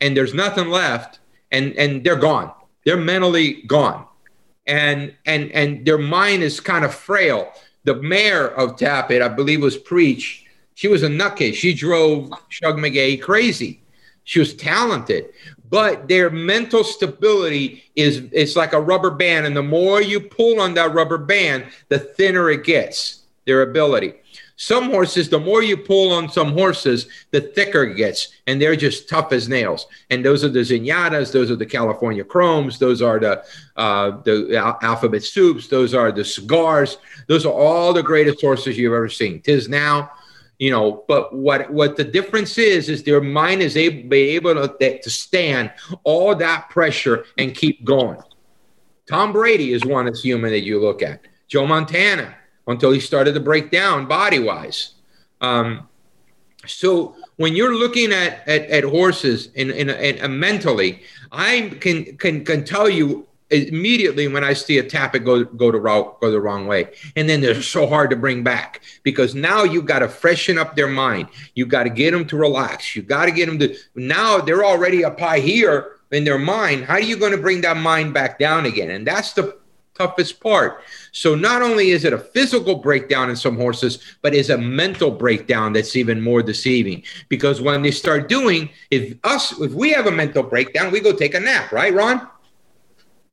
and 0.00 0.16
there's 0.16 0.32
nothing 0.34 0.68
left, 0.68 1.20
and, 1.50 1.74
and 1.76 2.04
they're 2.04 2.16
gone. 2.16 2.52
They're 2.84 2.96
mentally 2.96 3.62
gone. 3.62 4.06
And 4.66 5.14
and 5.26 5.50
and 5.52 5.84
their 5.84 5.98
mind 5.98 6.42
is 6.42 6.60
kind 6.60 6.84
of 6.84 6.94
frail. 6.94 7.52
The 7.84 7.96
mayor 7.96 8.46
of 8.48 8.76
Tapit 8.76 9.20
i 9.20 9.26
believe 9.26 9.60
was 9.60 9.76
preach 9.76 10.42
she 10.74 10.88
was 10.88 11.02
a 11.02 11.08
nutcase. 11.08 11.54
She 11.54 11.74
drove 11.74 12.32
shug 12.48 12.76
mcgaughey 12.76 13.20
crazy. 13.20 13.82
She 14.24 14.38
was 14.38 14.54
talented 14.54 15.26
but 15.72 16.06
their 16.06 16.28
mental 16.28 16.84
stability 16.84 17.82
is 17.96 18.22
it's 18.30 18.54
like 18.54 18.74
a 18.74 18.80
rubber 18.80 19.10
band 19.10 19.46
and 19.46 19.56
the 19.56 19.62
more 19.62 20.02
you 20.02 20.20
pull 20.20 20.60
on 20.60 20.74
that 20.74 20.92
rubber 20.94 21.18
band 21.18 21.64
the 21.88 21.98
thinner 21.98 22.50
it 22.50 22.62
gets 22.62 23.22
their 23.46 23.62
ability 23.62 24.12
Some 24.56 24.90
horses, 24.90 25.28
the 25.28 25.40
more 25.40 25.62
you 25.62 25.76
pull 25.76 26.12
on 26.12 26.28
some 26.28 26.52
horses, 26.52 27.08
the 27.32 27.40
thicker 27.40 27.82
it 27.82 27.96
gets, 27.96 28.28
and 28.46 28.60
they're 28.60 28.76
just 28.76 29.08
tough 29.08 29.32
as 29.32 29.48
nails. 29.48 29.88
And 30.10 30.24
those 30.24 30.44
are 30.44 30.48
the 30.48 30.60
Zenyattas, 30.60 31.32
those 31.32 31.50
are 31.50 31.56
the 31.56 31.66
California 31.66 32.22
Chromes, 32.22 32.78
those 32.78 33.02
are 33.02 33.18
the 33.18 33.42
uh, 33.76 34.20
the 34.22 34.34
Alphabet 34.82 35.24
Soups, 35.24 35.66
those 35.66 35.94
are 35.94 36.12
the 36.12 36.24
Cigars. 36.24 36.98
Those 37.26 37.44
are 37.44 37.52
all 37.52 37.92
the 37.92 38.04
greatest 38.04 38.40
horses 38.40 38.78
you've 38.78 38.92
ever 38.92 39.08
seen. 39.08 39.40
Tiznow, 39.40 40.08
you 40.62 40.70
know. 40.70 41.02
But 41.08 41.34
what 41.34 41.72
what 41.72 41.96
the 41.96 42.04
difference 42.04 42.56
is 42.56 42.88
is 42.88 43.02
their 43.02 43.20
mind 43.20 43.62
is 43.62 43.76
able 43.76 44.08
be 44.08 44.36
able 44.36 44.54
to, 44.54 44.98
to 45.00 45.10
stand 45.10 45.72
all 46.04 46.36
that 46.36 46.70
pressure 46.70 47.24
and 47.36 47.52
keep 47.52 47.84
going. 47.84 48.20
Tom 49.08 49.32
Brady 49.32 49.72
is 49.72 49.84
one 49.84 50.04
that's 50.04 50.22
human 50.22 50.52
that 50.52 50.60
you 50.60 50.80
look 50.80 51.02
at. 51.02 51.26
Joe 51.48 51.66
Montana 51.66 52.36
until 52.68 52.92
he 52.92 53.00
started 53.00 53.32
to 53.34 53.40
break 53.40 53.72
down 53.72 54.06
body 54.06 54.38
wise. 54.38 54.94
Um, 55.40 55.88
so 56.64 57.16
when 57.38 57.56
you're 57.56 57.74
looking 57.74 58.12
at 58.12 58.46
at, 58.46 58.62
at 58.70 58.84
horses 58.84 59.48
and, 59.56 59.72
in, 59.72 59.90
in 59.90 60.38
mentally, 60.38 61.02
I 61.32 61.76
can 61.80 62.16
can 62.18 62.44
can 62.44 62.64
tell 62.64 62.88
you 62.88 63.26
immediately 63.52 64.28
when 64.28 64.44
I 64.44 64.52
see 64.52 64.78
a 64.78 64.82
Tapit 64.82 65.24
go 65.24 65.44
go 65.44 65.70
to 65.70 65.78
route 65.78 66.20
go 66.20 66.30
the 66.30 66.40
wrong 66.40 66.66
way, 66.66 66.88
and 67.16 67.28
then 67.28 67.40
they're 67.40 67.62
so 67.62 67.86
hard 67.86 68.10
to 68.10 68.16
bring 68.16 68.42
back 68.42 68.80
because 69.02 69.34
now 69.34 69.62
you 69.62 69.82
got 69.82 70.00
to 70.00 70.08
freshen 70.08 70.58
up 70.58 70.76
their 70.76 70.88
mind. 70.88 71.28
You 71.54 71.66
got 71.66 71.84
to 71.84 71.90
get 71.90 72.12
them 72.12 72.26
to 72.26 72.36
relax. 72.36 72.96
You 72.96 73.02
got 73.02 73.26
to 73.26 73.32
get 73.32 73.46
them 73.46 73.58
to 73.58 73.76
now 73.94 74.38
they're 74.38 74.64
already 74.64 75.04
up 75.04 75.20
high 75.20 75.40
here 75.40 75.96
in 76.10 76.24
their 76.24 76.38
mind. 76.38 76.84
How 76.84 76.94
are 76.94 77.00
you 77.00 77.16
going 77.16 77.32
to 77.32 77.38
bring 77.38 77.60
that 77.62 77.76
mind 77.76 78.14
back 78.14 78.38
down 78.38 78.66
again? 78.66 78.90
And 78.90 79.06
that's 79.06 79.32
the 79.32 79.56
toughest 79.94 80.40
part. 80.40 80.82
So 81.12 81.34
not 81.34 81.62
only 81.62 81.90
is 81.90 82.04
it 82.04 82.12
a 82.12 82.18
physical 82.18 82.76
breakdown 82.76 83.30
in 83.30 83.36
some 83.36 83.56
horses, 83.56 83.98
but 84.22 84.34
is 84.34 84.50
a 84.50 84.58
mental 84.58 85.10
breakdown 85.10 85.72
that's 85.72 85.96
even 85.96 86.20
more 86.20 86.42
deceiving. 86.42 87.02
Because 87.28 87.60
when 87.60 87.82
they 87.82 87.90
start 87.90 88.28
doing, 88.28 88.70
if 88.90 89.16
us, 89.24 89.58
if 89.60 89.72
we 89.72 89.92
have 89.92 90.06
a 90.06 90.10
mental 90.10 90.42
breakdown, 90.42 90.90
we 90.90 91.00
go 91.00 91.12
take 91.12 91.34
a 91.34 91.40
nap, 91.40 91.72
right, 91.72 91.92
Ron? 91.92 92.26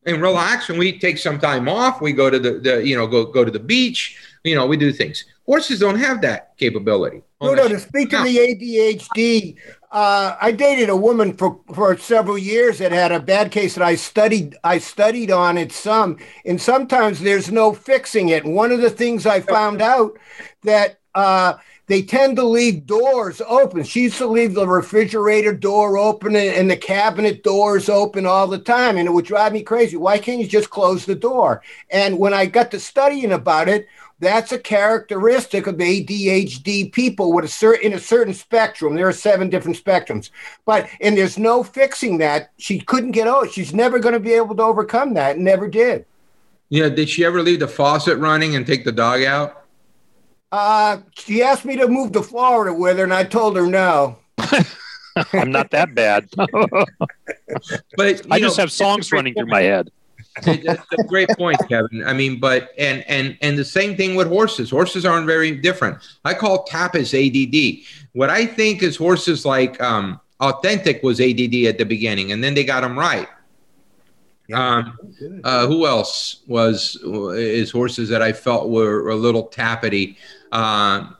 And 0.06 0.22
relax, 0.22 0.70
and 0.70 0.80
we 0.80 0.98
take 0.98 1.18
some 1.18 1.40
time 1.40 1.68
off. 1.68 2.02
We 2.02 2.14
go 2.14 2.30
to 2.30 2.40
the, 2.40 2.54
the 2.60 2.88
you 2.88 2.96
know, 2.96 3.06
go 3.06 3.26
go 3.26 3.44
to 3.44 3.52
the 3.52 3.60
beach. 3.60 4.18
You 4.44 4.56
know, 4.56 4.66
we 4.66 4.78
do 4.78 4.94
things. 4.94 5.26
Horses 5.46 5.80
don't 5.80 6.00
have 6.00 6.22
that 6.22 6.56
capability. 6.58 7.22
No, 7.42 7.54
no. 7.54 7.68
To 7.68 7.80
speak 7.80 8.12
to 8.12 8.24
the 8.24 8.38
ADHD, 8.38 9.58
uh, 9.92 10.36
I 10.40 10.52
dated 10.52 10.90
a 10.90 10.96
woman 10.96 11.36
for, 11.36 11.60
for 11.74 11.98
several 11.98 12.38
years 12.38 12.78
that 12.78 12.92
had 12.92 13.12
a 13.12 13.20
bad 13.20 13.52
case 13.52 13.76
that 13.76 13.84
I 13.84 13.96
studied. 13.96 14.56
I 14.64 14.78
studied 14.78 15.32
on 15.32 15.58
it 15.58 15.72
some, 15.72 16.18
and 16.46 16.62
sometimes 16.62 17.20
there's 17.20 17.52
no 17.52 17.74
fixing 17.74 18.30
it. 18.30 18.46
one 18.46 18.72
of 18.72 18.82
the 18.82 18.90
things 18.90 19.26
I 19.26 19.42
found 19.42 19.82
out 19.82 20.18
that 20.64 21.00
uh, 21.16 21.56
they 21.90 22.04
tend 22.04 22.36
to 22.36 22.44
leave 22.44 22.86
doors 22.86 23.42
open. 23.48 23.84
She 23.84 24.04
used 24.04 24.20
to 24.20 24.28
leave 24.28 24.54
the 24.54 24.68
refrigerator 24.68 25.52
door 25.52 25.98
open 25.98 26.36
and 26.36 26.70
the 26.70 26.78
cabinet 26.78 27.42
doors 27.44 27.90
open 27.90 28.28
all 28.28 28.46
the 28.46 28.60
time, 28.60 28.98
and 28.98 29.08
it 29.08 29.12
would 29.12 29.26
drive 29.26 29.54
me 29.54 29.64
crazy. 29.64 29.98
Why 29.98 30.20
can't 30.20 30.40
you 30.40 30.48
just 30.48 30.70
close 30.70 31.04
the 31.04 31.16
door? 31.16 31.64
And 31.90 32.20
when 32.20 32.32
I 32.32 32.46
got 32.46 32.70
to 32.72 32.80
studying 32.80 33.32
about 33.32 33.68
it, 33.68 33.88
that's 34.20 34.52
a 34.52 34.60
characteristic 34.60 35.66
of 35.66 35.78
ADHD 35.78 36.94
people 36.94 37.34
with 37.34 37.46
a 37.46 37.48
certain 37.48 37.88
in 37.88 37.98
a 37.98 38.00
certain 38.00 38.36
spectrum. 38.36 38.94
There 38.94 39.08
are 39.08 39.14
seven 39.14 39.50
different 39.50 39.84
spectrums, 39.84 40.30
but 40.66 40.88
and 41.02 41.18
there's 41.18 41.40
no 41.40 41.64
fixing 41.64 42.20
that. 42.20 42.52
She 42.58 42.82
couldn't 42.82 43.12
get 43.12 43.28
out. 43.28 43.52
She's 43.52 43.74
never 43.74 43.98
going 43.98 44.14
to 44.14 44.20
be 44.20 44.34
able 44.34 44.56
to 44.56 44.64
overcome 44.64 45.16
that. 45.16 45.40
Never 45.40 45.68
did. 45.68 46.06
Yeah. 46.68 46.90
Did 46.90 47.10
she 47.10 47.26
ever 47.26 47.42
leave 47.42 47.62
the 47.62 47.68
faucet 47.68 48.20
running 48.20 48.56
and 48.56 48.68
take 48.68 48.86
the 48.86 48.92
dog 48.92 49.24
out? 49.24 49.59
Uh, 50.52 51.00
she 51.14 51.44
asked 51.44 51.66
me 51.66 51.76
to 51.78 51.88
move 51.88 52.12
to 52.14 52.24
Florida 52.24 52.74
with 52.74 52.98
her, 52.98 53.04
and 53.04 53.14
I 53.14 53.24
told 53.24 53.56
her 53.56 53.68
no. 53.68 54.18
I'm 55.34 55.52
not 55.52 55.72
that 55.72 55.94
bad. 55.94 56.30
but 57.98 58.22
I 58.32 58.40
know, 58.40 58.48
just 58.48 58.58
have 58.58 58.72
songs 58.72 59.12
running 59.12 59.34
through 59.34 59.48
my 59.48 59.62
head. 59.62 59.92
That's 60.44 60.86
a 60.98 61.04
great 61.04 61.30
point, 61.38 61.58
Kevin. 61.68 62.04
I 62.06 62.14
mean, 62.14 62.40
but 62.40 62.70
and 62.78 63.04
and 63.08 63.38
and 63.42 63.58
the 63.58 63.66
same 63.66 63.98
thing 63.98 64.16
with 64.16 64.28
horses. 64.28 64.70
Horses 64.70 65.06
aren't 65.06 65.28
very 65.28 65.56
different. 65.56 65.98
I 66.24 66.34
call 66.34 66.64
Tapits 66.64 67.14
ADD. 67.14 67.84
What 68.14 68.30
I 68.30 68.46
think 68.46 68.82
is 68.82 68.96
horses 68.96 69.46
like 69.46 69.80
um, 69.82 70.20
Authentic 70.40 71.04
was 71.04 71.20
ADD 71.20 71.66
at 71.66 71.78
the 71.78 71.86
beginning, 71.86 72.32
and 72.32 72.44
then 72.44 72.54
they 72.54 72.64
got 72.64 72.82
them 72.82 72.98
right. 72.98 73.28
Um, 74.54 74.98
uh, 75.44 75.68
who 75.68 75.86
else 75.86 76.42
was 76.48 76.98
is 77.04 77.72
horses 77.72 78.10
that 78.10 78.22
I 78.22 78.34
felt 78.34 78.70
were 78.70 79.10
a 79.10 79.16
little 79.16 79.48
tappity? 79.48 80.16
Uh, 80.52 81.12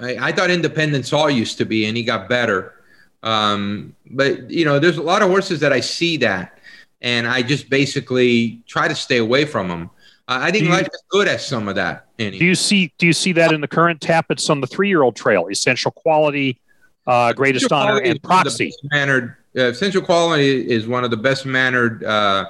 I, 0.00 0.16
I, 0.20 0.32
thought 0.32 0.50
Independence 0.50 1.10
Hall 1.10 1.30
used 1.30 1.58
to 1.58 1.64
be, 1.64 1.86
and 1.86 1.96
he 1.96 2.02
got 2.02 2.28
better. 2.28 2.74
Um, 3.22 3.94
but 4.10 4.50
you 4.50 4.64
know, 4.64 4.78
there's 4.78 4.98
a 4.98 5.02
lot 5.02 5.22
of 5.22 5.28
horses 5.28 5.60
that 5.60 5.72
I 5.72 5.80
see 5.80 6.16
that 6.18 6.58
and 7.00 7.26
I 7.26 7.42
just 7.42 7.70
basically 7.70 8.62
try 8.66 8.88
to 8.88 8.94
stay 8.94 9.18
away 9.18 9.44
from 9.44 9.68
them. 9.68 9.90
Uh, 10.26 10.38
I 10.42 10.50
think 10.50 10.64
you, 10.64 10.70
life 10.70 10.88
is 10.92 11.02
good 11.08 11.28
at 11.28 11.40
some 11.40 11.68
of 11.68 11.74
that. 11.76 12.06
Annie. 12.18 12.38
Do 12.38 12.44
you 12.44 12.54
see? 12.54 12.92
Do 12.98 13.06
you 13.06 13.12
see 13.12 13.32
that 13.32 13.52
in 13.52 13.60
the 13.60 13.68
current 13.68 14.00
Tapits 14.00 14.50
on 14.50 14.60
the 14.60 14.66
three-year-old 14.66 15.16
trail? 15.16 15.48
Essential 15.48 15.90
quality, 15.90 16.60
uh, 17.06 17.32
greatest 17.32 17.66
essential 17.66 17.94
honor, 17.94 18.00
and 18.02 18.22
proxy. 18.22 18.72
Mannered. 18.90 19.36
Uh, 19.56 19.62
essential 19.64 20.02
quality 20.02 20.70
is 20.70 20.86
one 20.86 21.04
of 21.04 21.10
the 21.10 21.16
best 21.16 21.46
mannered 21.46 22.04
uh, 22.04 22.44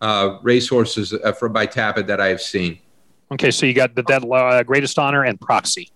uh, 0.00 0.38
racehorses 0.42 1.12
uh, 1.12 1.32
for 1.32 1.48
by 1.48 1.66
Tapit 1.66 2.06
that 2.06 2.20
I 2.20 2.28
have 2.28 2.40
seen. 2.40 2.78
Okay, 3.32 3.50
so 3.50 3.66
you 3.66 3.74
got 3.74 3.94
the, 3.94 4.02
that 4.04 4.24
uh, 4.24 4.62
greatest 4.62 4.98
honor 4.98 5.24
and 5.24 5.40
proxy. 5.40 5.90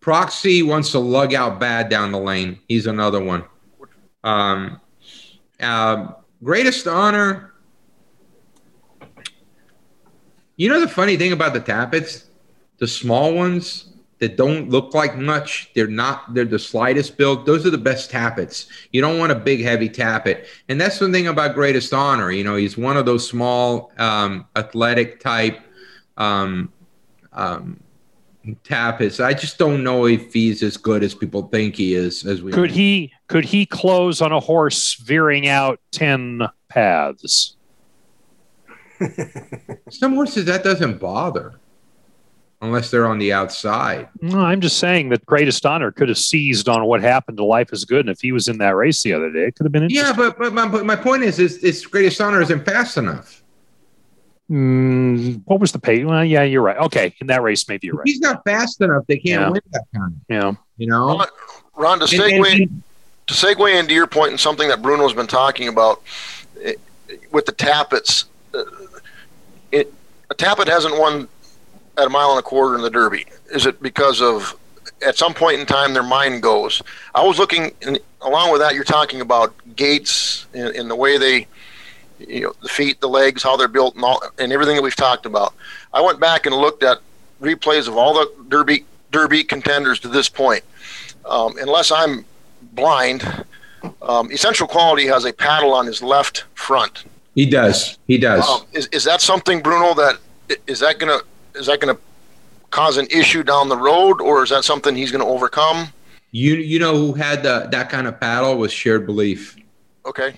Proxy 0.00 0.62
wants 0.62 0.90
to 0.92 0.98
lug 0.98 1.32
out 1.32 1.60
bad 1.60 1.88
down 1.88 2.10
the 2.10 2.18
lane. 2.18 2.58
He's 2.68 2.86
another 2.86 3.22
one. 3.22 3.44
Um, 4.24 4.80
uh, 5.60 6.08
greatest 6.42 6.86
honor. 6.86 7.52
You 10.56 10.68
know 10.68 10.80
the 10.80 10.88
funny 10.88 11.16
thing 11.16 11.32
about 11.32 11.54
the 11.54 11.60
Tapits, 11.60 12.26
the 12.78 12.88
small 12.88 13.32
ones 13.32 13.91
that 14.22 14.36
don't 14.36 14.70
look 14.70 14.94
like 14.94 15.18
much, 15.18 15.68
they're 15.74 15.88
not. 15.88 16.32
They're 16.32 16.44
the 16.44 16.56
slightest 16.56 17.16
build. 17.18 17.44
Those 17.44 17.66
are 17.66 17.70
the 17.70 17.76
best 17.76 18.08
Tapits. 18.08 18.68
You 18.92 19.00
don't 19.00 19.18
want 19.18 19.32
a 19.32 19.34
big, 19.34 19.62
heavy 19.62 19.88
Tapit, 19.88 20.46
and 20.68 20.80
that's 20.80 21.00
the 21.00 21.10
thing 21.10 21.26
about 21.26 21.54
greatest 21.54 21.92
honor. 21.92 22.30
You 22.30 22.44
know, 22.44 22.54
he's 22.54 22.78
one 22.78 22.96
of 22.96 23.04
those 23.04 23.28
small, 23.28 23.90
um, 23.98 24.46
athletic 24.54 25.18
type. 25.18 25.60
Um, 26.16 26.72
um, 27.32 27.80
Tapits. 28.62 29.18
I 29.18 29.34
just 29.34 29.58
don't 29.58 29.82
know 29.82 30.06
if 30.06 30.32
he's 30.32 30.62
as 30.62 30.76
good 30.76 31.02
as 31.02 31.14
people 31.14 31.48
think 31.48 31.74
he 31.74 31.94
is. 31.94 32.24
As 32.24 32.42
we 32.42 32.52
could 32.52 32.70
know. 32.70 32.76
he 32.76 33.12
could 33.26 33.44
he 33.44 33.66
close 33.66 34.22
on 34.22 34.30
a 34.30 34.38
horse 34.38 34.94
veering 34.94 35.48
out 35.48 35.80
ten 35.90 36.42
paths? 36.68 37.56
Some 39.90 40.14
horses 40.14 40.44
that 40.44 40.62
doesn't 40.62 41.00
bother 41.00 41.54
unless 42.62 42.90
they're 42.90 43.06
on 43.06 43.18
the 43.18 43.32
outside. 43.32 44.08
No, 44.20 44.38
I'm 44.38 44.60
just 44.60 44.78
saying 44.78 45.08
that 45.10 45.26
Greatest 45.26 45.66
Honor 45.66 45.90
could 45.90 46.08
have 46.08 46.16
seized 46.16 46.68
on 46.68 46.84
what 46.86 47.02
happened 47.02 47.36
to 47.38 47.44
Life 47.44 47.72
is 47.72 47.84
Good, 47.84 48.06
and 48.06 48.08
if 48.08 48.20
he 48.20 48.32
was 48.32 48.48
in 48.48 48.58
that 48.58 48.76
race 48.76 49.02
the 49.02 49.12
other 49.12 49.30
day, 49.30 49.48
it 49.48 49.56
could 49.56 49.64
have 49.64 49.72
been 49.72 49.90
Yeah, 49.90 50.12
but 50.16 50.38
but 50.38 50.54
my, 50.54 50.66
but 50.66 50.86
my 50.86 50.96
point 50.96 51.24
is, 51.24 51.38
is, 51.38 51.58
is 51.58 51.84
Greatest 51.84 52.20
Honor 52.20 52.40
isn't 52.40 52.64
fast 52.64 52.96
enough. 52.96 53.42
Mm, 54.50 55.42
what 55.44 55.60
was 55.60 55.72
the 55.72 55.78
pace? 55.78 56.04
Well, 56.04 56.24
yeah, 56.24 56.42
you're 56.42 56.62
right. 56.62 56.76
Okay, 56.76 57.14
in 57.20 57.26
that 57.28 57.42
race, 57.42 57.68
maybe 57.68 57.88
you're 57.88 57.96
right. 57.96 58.06
He's 58.06 58.20
not 58.20 58.44
fast 58.44 58.80
enough. 58.80 59.06
They 59.06 59.16
can't 59.16 59.40
yeah. 59.40 59.48
win 59.50 59.60
that 59.72 59.84
time. 59.94 60.20
Yeah, 60.28 60.52
you 60.76 60.86
know. 60.86 61.18
Ron, 61.18 61.26
Ron 61.74 61.98
to 62.00 62.06
segue 62.06 62.70
to 63.26 63.34
segue 63.34 63.78
into 63.78 63.94
your 63.94 64.06
point 64.06 64.30
and 64.30 64.40
something 64.40 64.68
that 64.68 64.82
Bruno's 64.82 65.14
been 65.14 65.26
talking 65.26 65.68
about 65.68 66.02
it, 66.56 66.80
eh, 67.10 67.16
with 67.32 67.46
the 67.46 67.52
Tapits. 67.52 68.26
Uh, 68.54 68.64
it, 69.70 69.92
a 70.30 70.34
Tapit 70.34 70.66
hasn't 70.66 70.98
won 70.98 71.28
at 71.98 72.06
a 72.06 72.10
mile 72.10 72.30
and 72.30 72.38
a 72.38 72.42
quarter 72.42 72.74
in 72.76 72.82
the 72.82 72.90
Derby. 72.90 73.26
Is 73.52 73.66
it 73.66 73.82
because 73.82 74.20
of 74.20 74.56
at 75.06 75.16
some 75.16 75.34
point 75.34 75.60
in 75.60 75.66
time 75.66 75.94
their 75.94 76.02
mind 76.02 76.42
goes? 76.42 76.82
I 77.14 77.24
was 77.24 77.38
looking, 77.38 77.72
in, 77.82 77.98
along 78.20 78.52
with 78.52 78.60
that, 78.60 78.74
you're 78.74 78.84
talking 78.84 79.20
about 79.20 79.54
gates 79.76 80.46
and, 80.54 80.74
in 80.74 80.88
the 80.88 80.96
way 80.96 81.18
they 81.18 81.46
you 82.28 82.42
know 82.42 82.54
the 82.62 82.68
feet, 82.68 83.00
the 83.00 83.08
legs, 83.08 83.42
how 83.42 83.56
they're 83.56 83.68
built, 83.68 83.94
and 83.94 84.04
all, 84.04 84.22
and 84.38 84.52
everything 84.52 84.76
that 84.76 84.82
we've 84.82 84.96
talked 84.96 85.26
about. 85.26 85.54
I 85.92 86.00
went 86.00 86.20
back 86.20 86.46
and 86.46 86.54
looked 86.54 86.82
at 86.82 86.98
replays 87.40 87.88
of 87.88 87.96
all 87.96 88.14
the 88.14 88.30
Derby 88.48 88.84
Derby 89.10 89.44
contenders 89.44 90.00
to 90.00 90.08
this 90.08 90.28
point. 90.28 90.62
Um, 91.24 91.56
unless 91.58 91.90
I'm 91.92 92.24
blind, 92.72 93.44
um, 94.00 94.30
Essential 94.30 94.66
Quality 94.66 95.06
has 95.06 95.24
a 95.24 95.32
paddle 95.32 95.72
on 95.72 95.86
his 95.86 96.02
left 96.02 96.44
front. 96.54 97.04
He 97.34 97.46
does. 97.46 97.98
He 98.06 98.18
does. 98.18 98.48
Um, 98.48 98.62
is, 98.72 98.86
is 98.88 99.04
that 99.04 99.20
something, 99.20 99.60
Bruno? 99.60 99.94
That 99.94 100.18
is 100.66 100.80
that 100.80 100.98
gonna 100.98 101.20
is 101.54 101.66
that 101.66 101.80
gonna 101.80 101.98
cause 102.72 102.96
an 102.96 103.06
issue 103.10 103.44
down 103.44 103.68
the 103.68 103.76
road, 103.76 104.20
or 104.20 104.42
is 104.42 104.50
that 104.50 104.64
something 104.64 104.96
he's 104.96 105.12
going 105.12 105.24
to 105.24 105.30
overcome? 105.30 105.86
You 106.32 106.54
you 106.54 106.80
know 106.80 106.96
who 106.96 107.12
had 107.12 107.44
the, 107.44 107.68
that 107.70 107.90
kind 107.90 108.08
of 108.08 108.18
paddle 108.18 108.56
was 108.56 108.72
shared 108.72 109.06
belief. 109.06 109.56
Okay. 110.04 110.34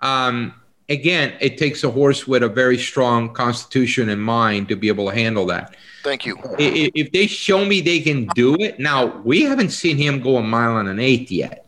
Um, 0.00 0.54
again, 0.88 1.34
it 1.40 1.58
takes 1.58 1.84
a 1.84 1.90
horse 1.90 2.26
with 2.26 2.42
a 2.42 2.48
very 2.48 2.78
strong 2.78 3.32
constitution 3.34 4.08
and 4.08 4.20
mind 4.20 4.68
to 4.70 4.76
be 4.76 4.88
able 4.88 5.08
to 5.10 5.14
handle 5.14 5.44
that. 5.46 5.76
Thank 6.02 6.24
you. 6.24 6.38
If 6.58 7.12
they 7.12 7.26
show 7.26 7.64
me 7.64 7.82
they 7.82 8.00
can 8.00 8.26
do 8.28 8.54
it, 8.54 8.80
now 8.80 9.18
we 9.18 9.42
haven't 9.42 9.70
seen 9.70 9.98
him 9.98 10.22
go 10.22 10.38
a 10.38 10.42
mile 10.42 10.78
and 10.78 10.88
an 10.88 10.98
eighth 10.98 11.30
yet. 11.30 11.66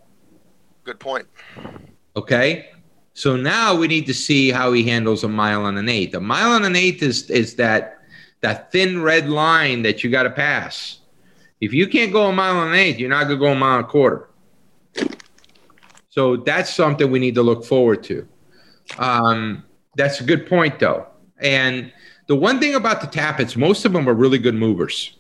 Good 0.85 0.99
point. 0.99 1.27
Okay. 2.17 2.71
So 3.13 3.37
now 3.37 3.75
we 3.75 3.87
need 3.87 4.07
to 4.07 4.15
see 4.15 4.51
how 4.51 4.73
he 4.73 4.83
handles 4.89 5.25
a 5.25 5.29
mile 5.29 5.67
and 5.67 5.77
an 5.77 5.91
eighth. 5.91 6.15
A 6.15 6.21
mile 6.21 6.55
and 6.55 6.65
an 6.65 6.75
eighth 6.75 7.03
is 7.03 7.29
is 7.29 7.57
that 7.57 8.00
that 8.41 8.73
thin 8.73 9.03
red 9.03 9.29
line 9.29 9.83
that 9.83 10.03
you 10.03 10.11
got 10.11 10.25
to 10.25 10.31
pass. 10.31 11.01
If 11.61 11.75
you 11.75 11.87
can't 11.87 12.13
go 12.13 12.27
a 12.27 12.33
mile 12.33 12.63
and 12.63 12.71
an 12.71 12.77
eighth, 12.77 12.99
you're 12.99 13.11
not 13.11 13.25
gonna 13.25 13.37
go 13.37 13.53
a 13.53 13.55
mile 13.55 13.79
and 13.79 13.85
a 13.85 13.89
quarter. 13.89 14.31
So 16.09 16.37
that's 16.37 16.75
something 16.75 17.11
we 17.11 17.19
need 17.19 17.35
to 17.37 17.43
look 17.43 17.65
forward 17.65 18.03
to. 18.05 18.27
Um, 18.99 19.65
that's 19.95 20.21
a 20.21 20.25
good 20.25 20.47
point, 20.49 20.79
though. 20.79 21.07
And 21.39 21.93
the 22.27 22.37
one 22.37 22.61
thing 22.61 22.75
about 22.75 23.01
the 23.01 23.07
Tapits, 23.07 23.57
most 23.57 23.85
of 23.85 23.93
them 23.93 24.09
are 24.09 24.15
really 24.15 24.39
good 24.39 24.55
movers. 24.55 25.17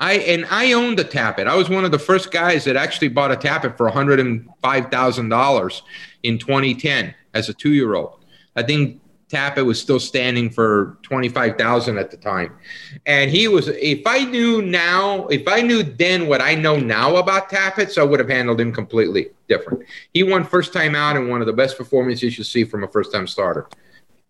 I 0.00 0.14
and 0.14 0.46
I 0.50 0.72
owned 0.74 1.00
a 1.00 1.04
Tapit. 1.04 1.48
I 1.48 1.56
was 1.56 1.68
one 1.68 1.84
of 1.84 1.90
the 1.90 1.98
first 1.98 2.30
guys 2.30 2.64
that 2.64 2.76
actually 2.76 3.08
bought 3.08 3.32
a 3.32 3.36
Tapit 3.36 3.76
for 3.76 3.86
one 3.86 3.92
hundred 3.92 4.20
and 4.20 4.48
five 4.62 4.90
thousand 4.90 5.28
dollars 5.28 5.82
in 6.22 6.38
2010 6.38 7.14
as 7.34 7.48
a 7.48 7.54
two-year-old. 7.54 8.24
I 8.54 8.62
think 8.62 9.00
Tapit 9.28 9.66
was 9.66 9.80
still 9.80 10.00
standing 10.00 10.48
for 10.48 10.96
25,000 11.02 11.98
at 11.98 12.10
the 12.10 12.16
time. 12.16 12.56
And 13.04 13.30
he 13.30 13.46
was, 13.46 13.68
if 13.68 14.06
I 14.06 14.24
knew 14.24 14.62
now, 14.62 15.26
if 15.26 15.46
I 15.46 15.60
knew 15.60 15.82
then 15.82 16.28
what 16.28 16.40
I 16.40 16.54
know 16.54 16.76
now 16.76 17.16
about 17.16 17.50
Tapits, 17.50 17.98
I 17.98 18.02
would 18.04 18.20
have 18.20 18.28
handled 18.28 18.60
him 18.60 18.72
completely 18.72 19.28
different. 19.46 19.84
He 20.14 20.22
won 20.22 20.44
first 20.44 20.72
time 20.72 20.94
out 20.94 21.16
and 21.16 21.28
one 21.28 21.40
of 21.40 21.46
the 21.46 21.52
best 21.52 21.76
performances 21.76 22.38
you 22.38 22.44
see 22.44 22.64
from 22.64 22.84
a 22.84 22.88
first 22.88 23.12
time 23.12 23.26
starter. 23.26 23.68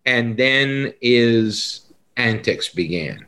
And 0.05 0.35
then 0.35 0.93
his 1.01 1.81
antics 2.17 2.69
began. 2.69 3.25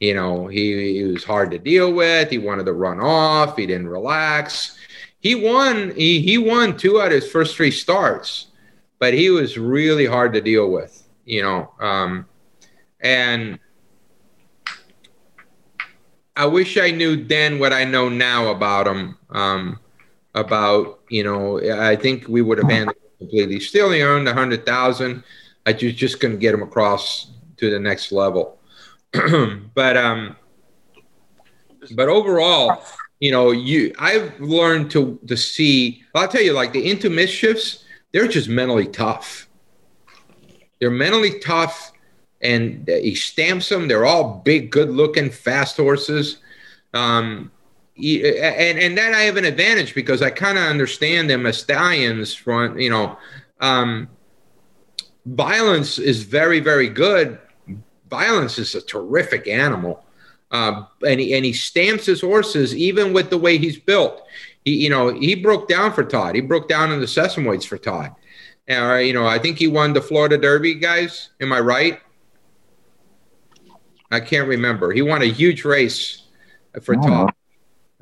You 0.00 0.14
know, 0.14 0.46
he, 0.46 0.94
he 0.94 1.04
was 1.04 1.24
hard 1.24 1.50
to 1.50 1.58
deal 1.58 1.92
with. 1.92 2.30
He 2.30 2.38
wanted 2.38 2.64
to 2.66 2.72
run 2.72 3.00
off. 3.00 3.56
He 3.56 3.66
didn't 3.66 3.88
relax. 3.88 4.78
He 5.20 5.34
won. 5.34 5.92
He, 5.96 6.20
he 6.22 6.38
won 6.38 6.76
two 6.76 7.00
out 7.00 7.08
of 7.08 7.12
his 7.20 7.30
first 7.30 7.56
three 7.56 7.72
starts 7.72 8.47
but 8.98 9.14
he 9.14 9.30
was 9.30 9.58
really 9.58 10.06
hard 10.06 10.32
to 10.32 10.40
deal 10.40 10.70
with, 10.70 11.06
you 11.24 11.42
know. 11.42 11.72
Um, 11.80 12.26
and 13.00 13.58
I 16.36 16.46
wish 16.46 16.76
I 16.76 16.90
knew 16.90 17.24
then 17.24 17.58
what 17.58 17.72
I 17.72 17.84
know 17.84 18.08
now 18.08 18.48
about 18.48 18.86
him. 18.86 19.18
Um, 19.30 19.80
about 20.34 21.00
you 21.08 21.24
know, 21.24 21.60
I 21.80 21.96
think 21.96 22.28
we 22.28 22.42
would 22.42 22.58
have 22.58 22.70
handled 22.70 22.96
completely. 23.18 23.60
Still, 23.60 23.90
he 23.90 24.02
earned 24.02 24.28
a 24.28 24.34
hundred 24.34 24.64
thousand. 24.64 25.24
I 25.66 25.72
just 25.72 25.96
just 25.96 26.20
couldn't 26.20 26.38
get 26.38 26.54
him 26.54 26.62
across 26.62 27.30
to 27.56 27.70
the 27.70 27.78
next 27.78 28.12
level. 28.12 28.58
but 29.74 29.96
um, 29.96 30.36
but 31.94 32.08
overall, 32.08 32.82
you 33.20 33.30
know, 33.30 33.50
you 33.50 33.94
I've 33.98 34.38
learned 34.40 34.90
to 34.92 35.18
to 35.26 35.36
see. 35.36 36.04
I'll 36.14 36.28
tell 36.28 36.42
you, 36.42 36.52
like 36.52 36.72
the 36.72 36.90
into 36.90 37.10
mischiefs 37.10 37.84
they're 38.12 38.28
just 38.28 38.48
mentally 38.48 38.86
tough. 38.86 39.48
They're 40.80 40.90
mentally 40.90 41.40
tough, 41.40 41.92
and 42.40 42.86
he 42.88 43.14
stamps 43.14 43.68
them. 43.68 43.88
They're 43.88 44.06
all 44.06 44.40
big, 44.44 44.70
good-looking, 44.70 45.30
fast 45.30 45.76
horses. 45.76 46.38
Um, 46.94 47.50
he, 47.94 48.24
and 48.24 48.78
and 48.78 48.96
then 48.96 49.14
I 49.14 49.22
have 49.22 49.36
an 49.36 49.44
advantage 49.44 49.94
because 49.94 50.22
I 50.22 50.30
kind 50.30 50.56
of 50.56 50.64
understand 50.64 51.28
them 51.28 51.46
as 51.46 51.58
stallions. 51.58 52.32
Front, 52.34 52.80
you 52.80 52.90
know, 52.90 53.18
um, 53.60 54.08
violence 55.26 55.98
is 55.98 56.22
very, 56.22 56.60
very 56.60 56.88
good. 56.88 57.38
Violence 58.08 58.58
is 58.58 58.74
a 58.74 58.80
terrific 58.80 59.48
animal. 59.48 60.04
Uh, 60.50 60.84
and 61.06 61.20
he 61.20 61.34
and 61.34 61.44
he 61.44 61.52
stamps 61.52 62.06
his 62.06 62.22
horses 62.22 62.74
even 62.74 63.12
with 63.12 63.28
the 63.28 63.36
way 63.36 63.58
he's 63.58 63.78
built 63.78 64.22
he, 64.68 64.76
you 64.76 64.90
know, 64.90 65.08
he 65.08 65.34
broke 65.34 65.66
down 65.66 65.92
for 65.92 66.04
Todd. 66.04 66.34
He 66.34 66.42
broke 66.42 66.68
down 66.68 66.92
in 66.92 67.00
the 67.00 67.08
sesame 67.08 67.48
weights 67.48 67.64
for 67.64 67.78
Todd. 67.78 68.14
And, 68.66 69.06
you 69.06 69.14
know, 69.14 69.26
I 69.26 69.38
think 69.38 69.58
he 69.58 69.66
won 69.66 69.94
the 69.94 70.02
Florida 70.02 70.36
Derby, 70.36 70.74
guys. 70.74 71.30
Am 71.40 71.52
I 71.52 71.60
right? 71.60 72.00
I 74.10 74.20
can't 74.20 74.46
remember. 74.46 74.92
He 74.92 75.00
won 75.00 75.22
a 75.22 75.26
huge 75.26 75.64
race 75.64 76.22
for 76.82 76.96
oh. 76.96 77.02
Todd. 77.02 77.34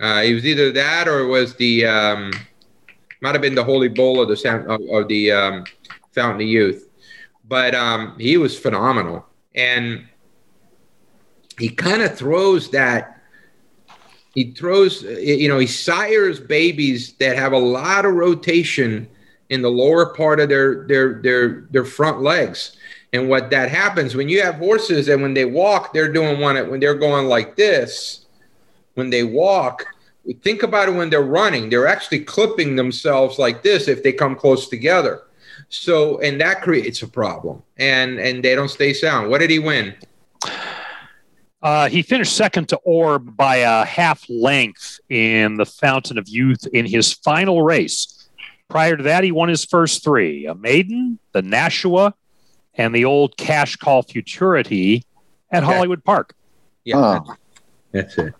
Uh, 0.01 0.23
it 0.25 0.35
was 0.35 0.45
either 0.45 0.73
that 0.73 1.09
or 1.09 1.21
it 1.21 1.29
was 1.29 1.55
the 1.55 1.87
um, 1.87 2.33
might 3.23 3.35
have 3.35 3.41
been 3.41 3.55
the 3.55 3.65
Holy 3.65 3.89
Bull 3.89 4.21
of 4.21 4.29
the 4.29 4.65
of, 4.69 4.81
of 4.91 5.09
the 5.09 5.33
um, 5.33 5.65
Fountain 6.13 6.43
of 6.43 6.49
Youth, 6.49 6.91
but 7.49 7.75
um, 7.75 8.15
he 8.19 8.37
was 8.37 8.59
phenomenal, 8.59 9.25
and 9.55 10.07
he 11.59 11.71
kind 11.71 12.03
of 12.03 12.15
throws 12.15 12.71
that 12.73 13.16
he 14.37 14.53
throws, 14.53 15.03
eh, 15.05 15.19
you 15.19 15.49
know, 15.49 15.59
he 15.59 15.67
sires 15.67 16.39
babies 16.39 17.15
that 17.15 17.37
have 17.37 17.53
a 17.53 17.59
lot 17.59 18.05
of 18.05 18.15
rotation 18.15 19.09
in 19.49 19.63
the 19.63 19.71
lower 19.71 20.15
part 20.15 20.39
of 20.39 20.49
their 20.49 20.87
their 20.87 21.21
their 21.23 21.63
their 21.71 21.85
front 21.85 22.21
legs. 22.21 22.77
And 23.13 23.29
what 23.29 23.51
that 23.51 23.71
happens 23.71 24.15
when 24.15 24.29
you 24.29 24.43
have 24.43 24.57
horses 24.57 25.09
and 25.09 25.23
when 25.23 25.33
they 25.33 25.47
walk, 25.47 25.93
they're 25.93 26.13
doing 26.13 26.39
one 26.39 26.57
when 26.71 26.79
they're 26.79 26.95
going 26.95 27.27
like 27.27 27.57
this. 27.57 28.27
When 28.95 29.11
they 29.11 29.25
walk, 29.25 29.85
think 30.43 30.63
about 30.63 30.89
it 30.89 30.95
when 30.95 31.11
they're 31.11 31.23
running. 31.23 31.71
They're 31.71 31.87
actually 31.87 32.21
clipping 32.21 32.77
themselves 32.77 33.39
like 33.39 33.63
this 33.63 33.89
if 33.89 34.03
they 34.03 34.13
come 34.13 34.35
close 34.35 34.69
together. 34.69 35.23
So 35.71 36.19
and 36.21 36.39
that 36.43 36.61
creates 36.61 37.01
a 37.01 37.09
problem. 37.09 37.63
And 37.79 38.19
and 38.19 38.45
they 38.45 38.55
don't 38.55 38.69
stay 38.69 38.93
sound. 38.93 39.31
What 39.31 39.39
did 39.39 39.49
he 39.49 39.61
win? 39.61 39.95
Uh, 41.63 41.89
he 41.89 42.03
finished 42.03 42.37
second 42.37 42.69
to 42.69 42.77
Orb 42.79 43.37
by 43.37 43.57
a 43.57 43.85
half 43.85 44.25
length 44.29 45.01
in 45.09 45.57
the 45.57 45.67
Fountain 45.67 46.19
of 46.19 46.29
Youth 46.29 46.67
in 46.73 46.87
his 46.87 47.13
final 47.13 47.63
race. 47.63 48.29
Prior 48.69 48.97
to 48.97 49.03
that, 49.05 49.25
he 49.25 49.33
won 49.33 49.49
his 49.49 49.65
first 49.65 50.05
three 50.05 50.47
a 50.47 50.55
maiden, 50.55 51.19
the 51.33 51.43
Nashua, 51.43 52.15
and 52.75 52.95
the 52.95 53.05
old 53.05 53.37
cash 53.37 53.77
call 53.77 54.03
futurity 54.03 55.05
at 55.51 55.63
okay. 55.63 55.73
Hollywood 55.73 56.05
Park. 56.05 56.35
Yeah, 56.85 56.97
oh. 56.99 57.35
that's 57.93 58.19
it. 58.19 58.35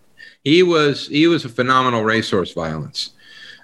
He 0.45 0.63
was 0.63 1.09
he 1.09 1.27
was 1.27 1.45
a 1.45 1.49
phenomenal 1.49 2.05
racehorse 2.05 2.53
violence, 2.53 3.11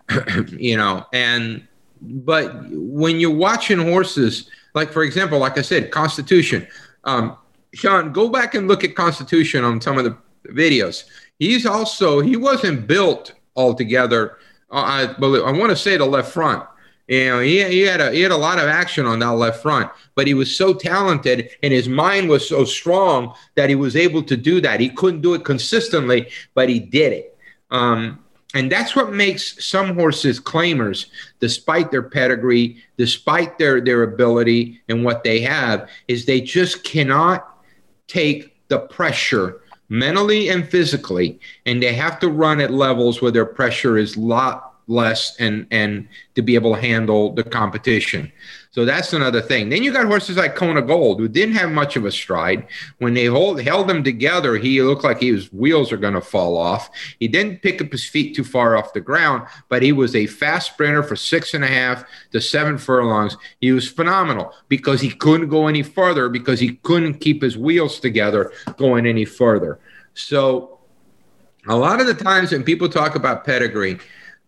you 0.48 0.76
know. 0.76 1.04
And 1.12 1.66
but 2.00 2.52
when 2.70 3.20
you're 3.20 3.30
watching 3.34 3.78
horses, 3.78 4.50
like 4.74 4.92
for 4.92 5.02
example, 5.02 5.38
like 5.38 5.58
I 5.58 5.62
said, 5.62 5.90
Constitution. 5.90 6.66
Um, 7.04 7.36
Sean, 7.74 8.12
go 8.12 8.28
back 8.28 8.54
and 8.54 8.68
look 8.68 8.84
at 8.84 8.94
Constitution 8.94 9.64
on 9.64 9.80
some 9.80 9.98
of 9.98 10.04
the 10.04 10.16
videos. 10.48 11.04
He's 11.38 11.66
also 11.66 12.20
he 12.20 12.36
wasn't 12.36 12.86
built 12.86 13.32
altogether. 13.56 14.38
Uh, 14.70 14.82
I 14.84 15.06
believe 15.18 15.44
I 15.44 15.52
want 15.52 15.70
to 15.70 15.76
say 15.76 15.96
the 15.96 16.06
left 16.06 16.32
front. 16.32 16.64
You 17.08 17.26
know, 17.26 17.40
he, 17.40 17.62
he 17.64 17.80
had 17.80 18.00
a 18.00 18.12
he 18.12 18.20
had 18.20 18.30
a 18.30 18.36
lot 18.36 18.58
of 18.58 18.68
action 18.68 19.06
on 19.06 19.18
that 19.18 19.32
left 19.32 19.62
front, 19.62 19.90
but 20.14 20.26
he 20.26 20.34
was 20.34 20.54
so 20.54 20.72
talented 20.72 21.50
and 21.62 21.72
his 21.72 21.88
mind 21.88 22.28
was 22.28 22.48
so 22.48 22.64
strong 22.64 23.34
that 23.54 23.68
he 23.68 23.74
was 23.74 23.96
able 23.96 24.22
to 24.24 24.36
do 24.36 24.60
that. 24.60 24.80
He 24.80 24.88
couldn't 24.88 25.20
do 25.20 25.34
it 25.34 25.44
consistently, 25.44 26.28
but 26.54 26.68
he 26.68 26.78
did 26.78 27.12
it. 27.12 27.38
Um, 27.70 28.22
and 28.54 28.70
that's 28.70 28.94
what 28.94 29.12
makes 29.12 29.64
some 29.64 29.94
horses 29.94 30.38
claimers, 30.38 31.06
despite 31.40 31.90
their 31.90 32.02
pedigree, 32.02 32.82
despite 32.98 33.58
their 33.58 33.80
their 33.80 34.02
ability 34.04 34.80
and 34.88 35.04
what 35.04 35.24
they 35.24 35.40
have, 35.40 35.88
is 36.06 36.24
they 36.24 36.40
just 36.40 36.84
cannot 36.84 37.51
take 38.12 38.54
the 38.68 38.78
pressure 38.78 39.62
mentally 39.88 40.48
and 40.48 40.68
physically, 40.68 41.38
and 41.66 41.82
they 41.82 41.94
have 41.94 42.18
to 42.20 42.28
run 42.28 42.60
at 42.60 42.70
levels 42.70 43.20
where 43.20 43.30
their 43.30 43.46
pressure 43.46 43.96
is 43.96 44.16
lot 44.16 44.71
less 44.92 45.36
and 45.38 45.66
and 45.70 46.08
to 46.34 46.42
be 46.42 46.54
able 46.54 46.74
to 46.74 46.80
handle 46.80 47.32
the 47.32 47.42
competition. 47.42 48.30
So 48.72 48.86
that's 48.86 49.12
another 49.12 49.42
thing. 49.42 49.68
Then 49.68 49.82
you 49.82 49.92
got 49.92 50.06
horses 50.06 50.38
like 50.38 50.56
Kona 50.56 50.80
Gold, 50.80 51.20
who 51.20 51.28
didn't 51.28 51.56
have 51.56 51.70
much 51.70 51.94
of 51.94 52.06
a 52.06 52.10
stride. 52.10 52.66
When 52.98 53.12
they 53.12 53.26
hold, 53.26 53.60
held 53.60 53.90
him 53.90 54.02
together, 54.02 54.56
he 54.56 54.80
looked 54.80 55.04
like 55.04 55.20
his 55.20 55.52
wheels 55.52 55.92
are 55.92 55.98
going 55.98 56.14
to 56.14 56.22
fall 56.22 56.56
off. 56.56 56.88
He 57.20 57.28
didn't 57.28 57.60
pick 57.60 57.82
up 57.82 57.92
his 57.92 58.08
feet 58.08 58.34
too 58.34 58.44
far 58.44 58.74
off 58.74 58.94
the 58.94 59.00
ground, 59.02 59.46
but 59.68 59.82
he 59.82 59.92
was 59.92 60.16
a 60.16 60.26
fast 60.26 60.72
sprinter 60.72 61.02
for 61.02 61.16
six 61.16 61.52
and 61.52 61.62
a 61.62 61.66
half 61.66 62.02
to 62.30 62.40
seven 62.40 62.78
furlongs. 62.78 63.36
He 63.60 63.72
was 63.72 63.90
phenomenal 63.90 64.54
because 64.68 65.02
he 65.02 65.10
couldn't 65.10 65.50
go 65.50 65.66
any 65.66 65.82
further 65.82 66.30
because 66.30 66.58
he 66.58 66.76
couldn't 66.76 67.20
keep 67.20 67.42
his 67.42 67.58
wheels 67.58 68.00
together 68.00 68.52
going 68.78 69.04
any 69.04 69.26
further. 69.26 69.80
So 70.14 70.78
a 71.68 71.76
lot 71.76 72.00
of 72.00 72.06
the 72.06 72.14
times 72.14 72.52
when 72.52 72.64
people 72.64 72.88
talk 72.88 73.16
about 73.16 73.44
pedigree, 73.44 73.98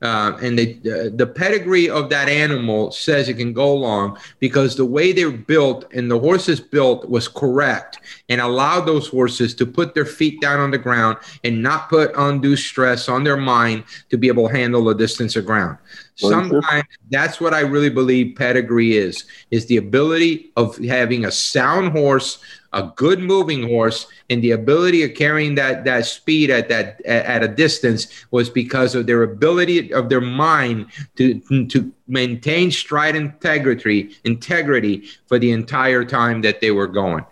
uh, 0.05 0.37
and 0.43 0.59
the, 0.59 0.77
uh, 0.85 1.17
the 1.17 1.27
pedigree 1.27 1.89
of 1.89 2.11
that 2.11 2.29
animal 2.29 2.91
says 2.91 3.29
it 3.29 3.35
can 3.35 3.55
go 3.55 3.75
long 3.75 4.19
because 4.39 4.77
the 4.77 4.85
way 4.85 5.13
they're 5.13 5.31
built 5.31 5.91
and 5.95 6.11
the 6.11 6.19
horses 6.19 6.61
built 6.61 7.09
was 7.09 7.27
correct 7.27 7.99
and 8.29 8.41
allow 8.41 8.81
those 8.81 9.09
horses 9.09 9.55
to 9.55 9.67
put 9.67 9.95
their 9.95 10.07
feet 10.07 10.41
down 10.41 10.61
on 10.61 10.71
the 10.71 10.79
ground 10.79 11.19
and 11.43 11.63
not 11.63 11.89
put 11.89 12.13
undue 12.17 12.57
stress 12.57 13.09
on 13.09 13.25
their 13.25 13.37
mind 13.37 13.85
to 14.11 14.17
be 14.17 14.29
able 14.29 14.49
to 14.49 14.55
handle 14.55 14.85
the 14.85 14.95
distance 14.95 15.37
of 15.37 15.45
ground. 15.45 15.77
Sometimes 16.17 16.85
that's 17.11 17.41
what 17.41 17.53
I 17.53 17.61
really 17.61 17.91
believe 17.91 18.37
pedigree 18.37 18.97
is, 18.97 19.25
is 19.51 19.67
the 19.67 19.79
ability 19.79 20.53
of 20.57 20.79
having 20.79 21.25
a 21.25 21.31
sound 21.31 21.91
horse, 21.91 22.39
a 22.73 22.93
good 22.95 23.19
moving 23.19 23.69
horse, 23.69 24.07
and 24.31 24.41
the 24.41 24.53
ability 24.53 25.03
of 25.03 25.15
carrying 25.15 25.57
that 25.57 25.85
that 25.85 26.07
speed 26.07 26.51
at 26.51 26.69
that 26.69 27.05
at 27.05 27.43
a 27.43 27.49
distance 27.49 28.25
was 28.31 28.49
because 28.49 28.95
of 28.95 29.07
their 29.07 29.25
ability 29.25 29.93
of 29.93 30.09
their 30.09 30.21
mind 30.21 30.87
to 31.17 31.41
to 31.67 31.93
maintain 32.07 32.71
stride 32.71 33.17
integrity 33.17 34.17
integrity 34.25 35.09
for 35.27 35.41
the 35.41 35.51
entire 35.51 36.05
time 36.05 36.43
that 36.43 36.61
they 36.61 36.71
were 36.71 36.87
going. 36.87 37.25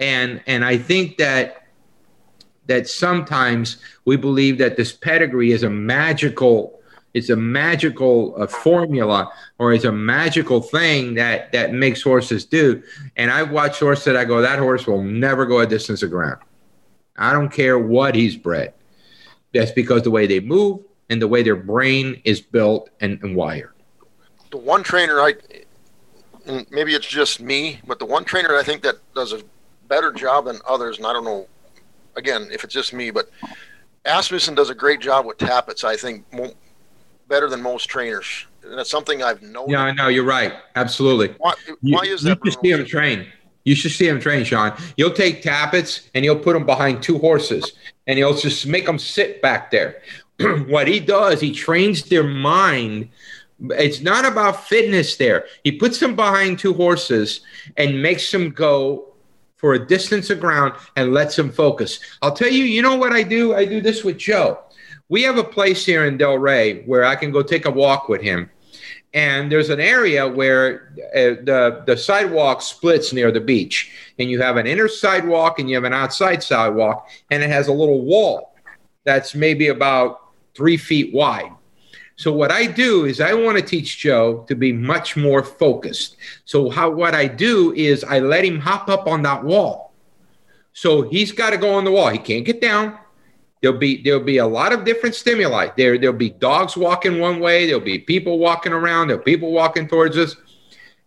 And 0.00 0.42
and 0.46 0.64
I 0.64 0.78
think 0.78 1.18
that 1.18 1.60
that 2.66 2.88
sometimes 2.88 3.78
we 4.04 4.16
believe 4.16 4.58
that 4.58 4.76
this 4.76 4.92
pedigree 4.92 5.52
is 5.52 5.62
a 5.62 5.70
magical 5.70 6.80
it's 7.12 7.28
a 7.28 7.36
magical 7.36 8.40
uh, 8.40 8.46
formula 8.46 9.32
or 9.58 9.72
it's 9.72 9.84
a 9.84 9.90
magical 9.90 10.62
thing 10.62 11.14
that 11.14 11.52
that 11.52 11.72
makes 11.72 12.00
horses 12.02 12.44
do. 12.44 12.82
And 13.16 13.30
i've 13.30 13.50
watched 13.50 13.80
horses 13.80 14.04
that 14.04 14.16
i 14.16 14.24
go 14.24 14.40
that 14.40 14.58
horse 14.58 14.86
will 14.86 15.02
never 15.02 15.44
go 15.46 15.60
a 15.60 15.66
distance 15.66 16.02
of 16.02 16.10
ground. 16.10 16.40
I 17.16 17.32
don't 17.32 17.50
care 17.50 17.78
what 17.78 18.14
he's 18.14 18.36
bred. 18.36 18.72
That's 19.52 19.72
because 19.72 20.02
the 20.02 20.10
way 20.10 20.26
they 20.26 20.40
move 20.40 20.80
and 21.10 21.20
the 21.20 21.28
way 21.28 21.42
their 21.42 21.56
brain 21.56 22.22
is 22.24 22.40
built 22.40 22.88
and, 23.00 23.20
and 23.22 23.36
wired. 23.36 23.74
The 24.50 24.56
one 24.56 24.82
trainer 24.82 25.20
i 25.20 25.34
maybe 26.70 26.94
it's 26.94 27.06
just 27.06 27.40
me 27.40 27.80
but 27.86 27.98
the 27.98 28.06
one 28.06 28.24
trainer 28.24 28.56
i 28.56 28.62
think 28.62 28.82
that 28.82 28.96
does 29.14 29.32
a 29.32 29.42
better 29.90 30.10
job 30.12 30.46
than 30.46 30.58
others 30.66 30.96
and 30.96 31.06
i 31.06 31.12
don't 31.12 31.24
know 31.24 31.46
again 32.16 32.48
if 32.50 32.64
it's 32.64 32.72
just 32.72 32.94
me 32.94 33.10
but 33.10 33.28
asmussen 34.06 34.54
does 34.54 34.70
a 34.70 34.74
great 34.74 35.00
job 35.00 35.26
with 35.26 35.36
Tapits 35.36 35.84
i 35.84 35.94
think 35.94 36.24
better 37.30 37.48
than 37.48 37.62
most 37.62 37.86
trainers. 37.86 38.46
And 38.62 38.76
that's 38.76 38.90
something 38.90 39.22
I've 39.22 39.40
known. 39.40 39.70
Yeah, 39.70 39.80
I 39.80 39.92
know. 39.92 40.08
You're 40.08 40.24
right. 40.24 40.52
Absolutely. 40.76 41.34
Why, 41.38 41.54
why 41.80 42.02
is 42.02 42.20
that? 42.22 42.38
You 42.44 42.50
should 42.50 42.60
see 42.60 42.70
him 42.72 42.84
train. 42.84 43.26
You 43.64 43.74
should 43.74 43.92
see 43.92 44.08
him 44.08 44.20
train, 44.20 44.44
Sean. 44.44 44.72
You'll 44.98 45.12
take 45.12 45.40
Tapits 45.40 46.10
and 46.14 46.24
you'll 46.24 46.38
put 46.38 46.52
them 46.52 46.66
behind 46.66 47.02
two 47.02 47.18
horses 47.18 47.72
and 48.06 48.18
he'll 48.18 48.36
just 48.36 48.66
make 48.66 48.84
them 48.84 48.98
sit 48.98 49.40
back 49.40 49.70
there. 49.70 50.02
what 50.66 50.88
he 50.88 51.00
does, 51.00 51.40
he 51.40 51.52
trains 51.52 52.02
their 52.02 52.24
mind. 52.24 53.08
It's 53.60 54.00
not 54.00 54.24
about 54.24 54.66
fitness 54.66 55.16
there. 55.16 55.46
He 55.62 55.72
puts 55.72 56.00
them 56.00 56.16
behind 56.16 56.58
two 56.58 56.74
horses 56.74 57.40
and 57.76 58.02
makes 58.02 58.30
them 58.30 58.50
go 58.50 59.09
for 59.60 59.74
a 59.74 59.86
distance 59.86 60.30
of 60.30 60.40
ground 60.40 60.72
and 60.96 61.12
lets 61.12 61.36
them 61.36 61.52
focus. 61.52 62.00
I'll 62.22 62.34
tell 62.34 62.50
you, 62.50 62.64
you 62.64 62.82
know 62.82 62.96
what 62.96 63.12
I 63.12 63.22
do? 63.22 63.54
I 63.54 63.64
do 63.64 63.80
this 63.80 64.02
with 64.02 64.18
Joe 64.18 64.58
we 65.10 65.22
have 65.22 65.36
a 65.36 65.44
place 65.44 65.84
here 65.84 66.06
in 66.06 66.16
Delray 66.16 66.86
where 66.86 67.04
I 67.04 67.16
can 67.16 67.32
go 67.32 67.42
take 67.42 67.66
a 67.66 67.70
walk 67.70 68.08
with 68.08 68.22
him. 68.22 68.48
And 69.12 69.50
there's 69.50 69.68
an 69.68 69.80
area 69.80 70.26
where 70.26 70.94
uh, 71.12 71.42
the, 71.44 71.82
the 71.84 71.96
sidewalk 71.96 72.62
splits 72.62 73.12
near 73.12 73.32
the 73.32 73.40
beach. 73.40 73.92
And 74.20 74.30
you 74.30 74.40
have 74.40 74.56
an 74.56 74.68
inner 74.68 74.86
sidewalk 74.86 75.58
and 75.58 75.68
you 75.68 75.74
have 75.74 75.84
an 75.84 75.92
outside 75.92 76.44
sidewalk. 76.44 77.08
And 77.30 77.42
it 77.42 77.50
has 77.50 77.66
a 77.66 77.72
little 77.72 78.02
wall 78.02 78.54
that's 79.02 79.34
maybe 79.34 79.66
about 79.68 80.20
three 80.54 80.76
feet 80.76 81.12
wide. 81.12 81.50
So 82.20 82.30
what 82.30 82.52
I 82.52 82.66
do 82.66 83.06
is 83.06 83.18
I 83.18 83.32
want 83.32 83.56
to 83.56 83.64
teach 83.64 83.96
Joe 83.96 84.44
to 84.46 84.54
be 84.54 84.74
much 84.74 85.16
more 85.16 85.42
focused. 85.42 86.18
So 86.44 86.68
how 86.68 86.90
what 86.90 87.14
I 87.14 87.26
do 87.26 87.72
is 87.72 88.04
I 88.04 88.18
let 88.18 88.44
him 88.44 88.60
hop 88.60 88.90
up 88.90 89.06
on 89.06 89.22
that 89.22 89.42
wall. 89.42 89.94
So 90.74 91.00
he's 91.00 91.32
got 91.32 91.48
to 91.50 91.56
go 91.56 91.72
on 91.72 91.84
the 91.84 91.90
wall. 91.90 92.10
He 92.10 92.18
can't 92.18 92.44
get 92.44 92.60
down. 92.60 92.98
There'll 93.62 93.78
be 93.78 94.02
there'll 94.02 94.22
be 94.22 94.36
a 94.36 94.46
lot 94.46 94.74
of 94.74 94.84
different 94.84 95.14
stimuli. 95.14 95.70
There 95.78 95.96
there'll 95.96 96.14
be 96.14 96.28
dogs 96.28 96.76
walking 96.76 97.20
one 97.20 97.40
way. 97.40 97.64
There'll 97.64 97.80
be 97.80 97.98
people 97.98 98.38
walking 98.38 98.74
around. 98.74 99.08
There'll 99.08 99.24
be 99.24 99.32
people 99.32 99.52
walking 99.52 99.88
towards 99.88 100.18
us. 100.18 100.36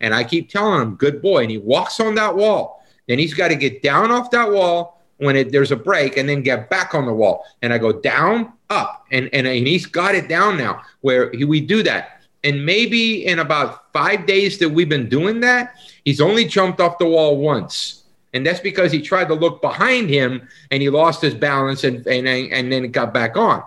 And 0.01 0.15
I 0.15 0.23
keep 0.23 0.49
telling 0.49 0.81
him, 0.81 0.95
"Good 0.95 1.21
boy." 1.21 1.43
And 1.43 1.51
he 1.51 1.59
walks 1.59 1.99
on 1.99 2.15
that 2.15 2.35
wall. 2.35 2.83
Then 3.07 3.19
he's 3.19 3.35
got 3.35 3.49
to 3.49 3.55
get 3.55 3.83
down 3.83 4.09
off 4.09 4.31
that 4.31 4.51
wall 4.51 4.99
when 5.23 5.35
it, 5.35 5.51
there's 5.51 5.71
a 5.71 5.75
break, 5.75 6.17
and 6.17 6.27
then 6.27 6.41
get 6.41 6.69
back 6.69 6.93
on 6.93 7.05
the 7.05 7.13
wall. 7.13 7.45
And 7.61 7.73
I 7.73 7.77
go 7.77 7.91
down, 7.91 8.53
up, 8.69 9.05
and 9.11 9.29
and, 9.33 9.47
and 9.47 9.67
he's 9.67 9.85
got 9.85 10.15
it 10.15 10.27
down 10.27 10.57
now. 10.57 10.81
Where 11.01 11.31
he, 11.31 11.45
we 11.45 11.61
do 11.61 11.83
that. 11.83 12.21
And 12.43 12.65
maybe 12.65 13.25
in 13.25 13.39
about 13.39 13.93
five 13.93 14.25
days 14.25 14.57
that 14.59 14.69
we've 14.69 14.89
been 14.89 15.07
doing 15.07 15.39
that, 15.41 15.75
he's 16.03 16.19
only 16.19 16.45
jumped 16.45 16.81
off 16.81 16.97
the 16.97 17.05
wall 17.05 17.37
once 17.37 18.03
and 18.33 18.45
that's 18.45 18.59
because 18.59 18.91
he 18.91 19.01
tried 19.01 19.27
to 19.27 19.35
look 19.35 19.61
behind 19.61 20.09
him 20.09 20.47
and 20.71 20.81
he 20.81 20.89
lost 20.89 21.21
his 21.21 21.35
balance 21.35 21.83
and 21.83 22.05
and, 22.07 22.27
and 22.27 22.71
then 22.71 22.83
it 22.83 22.89
got 22.89 23.13
back 23.13 23.37
on. 23.37 23.63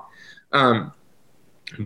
Um, 0.53 0.93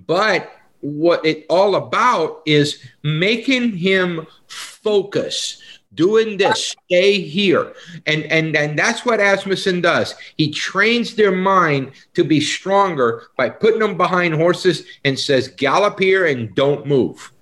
but 0.06 0.50
what 0.80 1.24
it 1.24 1.44
all 1.50 1.76
about 1.76 2.42
is 2.46 2.82
making 3.02 3.76
him 3.76 4.26
focus 4.46 5.59
doing 6.00 6.36
this 6.36 6.74
stay 6.86 7.20
here 7.20 7.74
and 8.06 8.24
and 8.24 8.56
and 8.56 8.78
that's 8.78 9.04
what 9.04 9.20
asmussen 9.20 9.80
does 9.80 10.14
he 10.36 10.50
trains 10.50 11.14
their 11.14 11.32
mind 11.32 11.90
to 12.14 12.24
be 12.24 12.40
stronger 12.40 13.24
by 13.36 13.50
putting 13.50 13.80
them 13.80 13.96
behind 13.96 14.32
horses 14.34 14.84
and 15.04 15.18
says 15.18 15.48
gallop 15.48 15.98
here 15.98 16.26
and 16.26 16.54
don't 16.54 16.86
move 16.86 17.32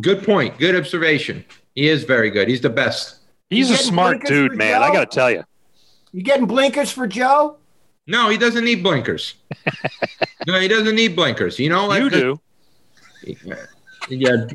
good 0.00 0.22
point 0.22 0.58
good 0.58 0.76
observation 0.76 1.44
he 1.74 1.88
is 1.88 2.04
very 2.04 2.30
good 2.30 2.48
he's 2.48 2.60
the 2.60 2.68
best 2.68 3.20
He's 3.50 3.68
a 3.70 3.76
smart 3.76 4.24
dude, 4.24 4.56
man. 4.56 4.80
Joe? 4.80 4.86
I 4.86 4.92
got 4.92 5.10
to 5.10 5.14
tell 5.14 5.30
you. 5.30 5.44
You 6.12 6.22
getting 6.22 6.46
blinkers 6.46 6.90
for 6.90 7.06
Joe? 7.06 7.56
No, 8.06 8.28
he 8.28 8.38
doesn't 8.38 8.64
need 8.64 8.82
blinkers. 8.82 9.34
no, 10.46 10.58
he 10.58 10.68
doesn't 10.68 10.94
need 10.94 11.16
blinkers. 11.16 11.58
You 11.58 11.68
know, 11.68 11.92
you 11.92 12.10
do. 12.10 12.40
Yeah, 14.08 14.46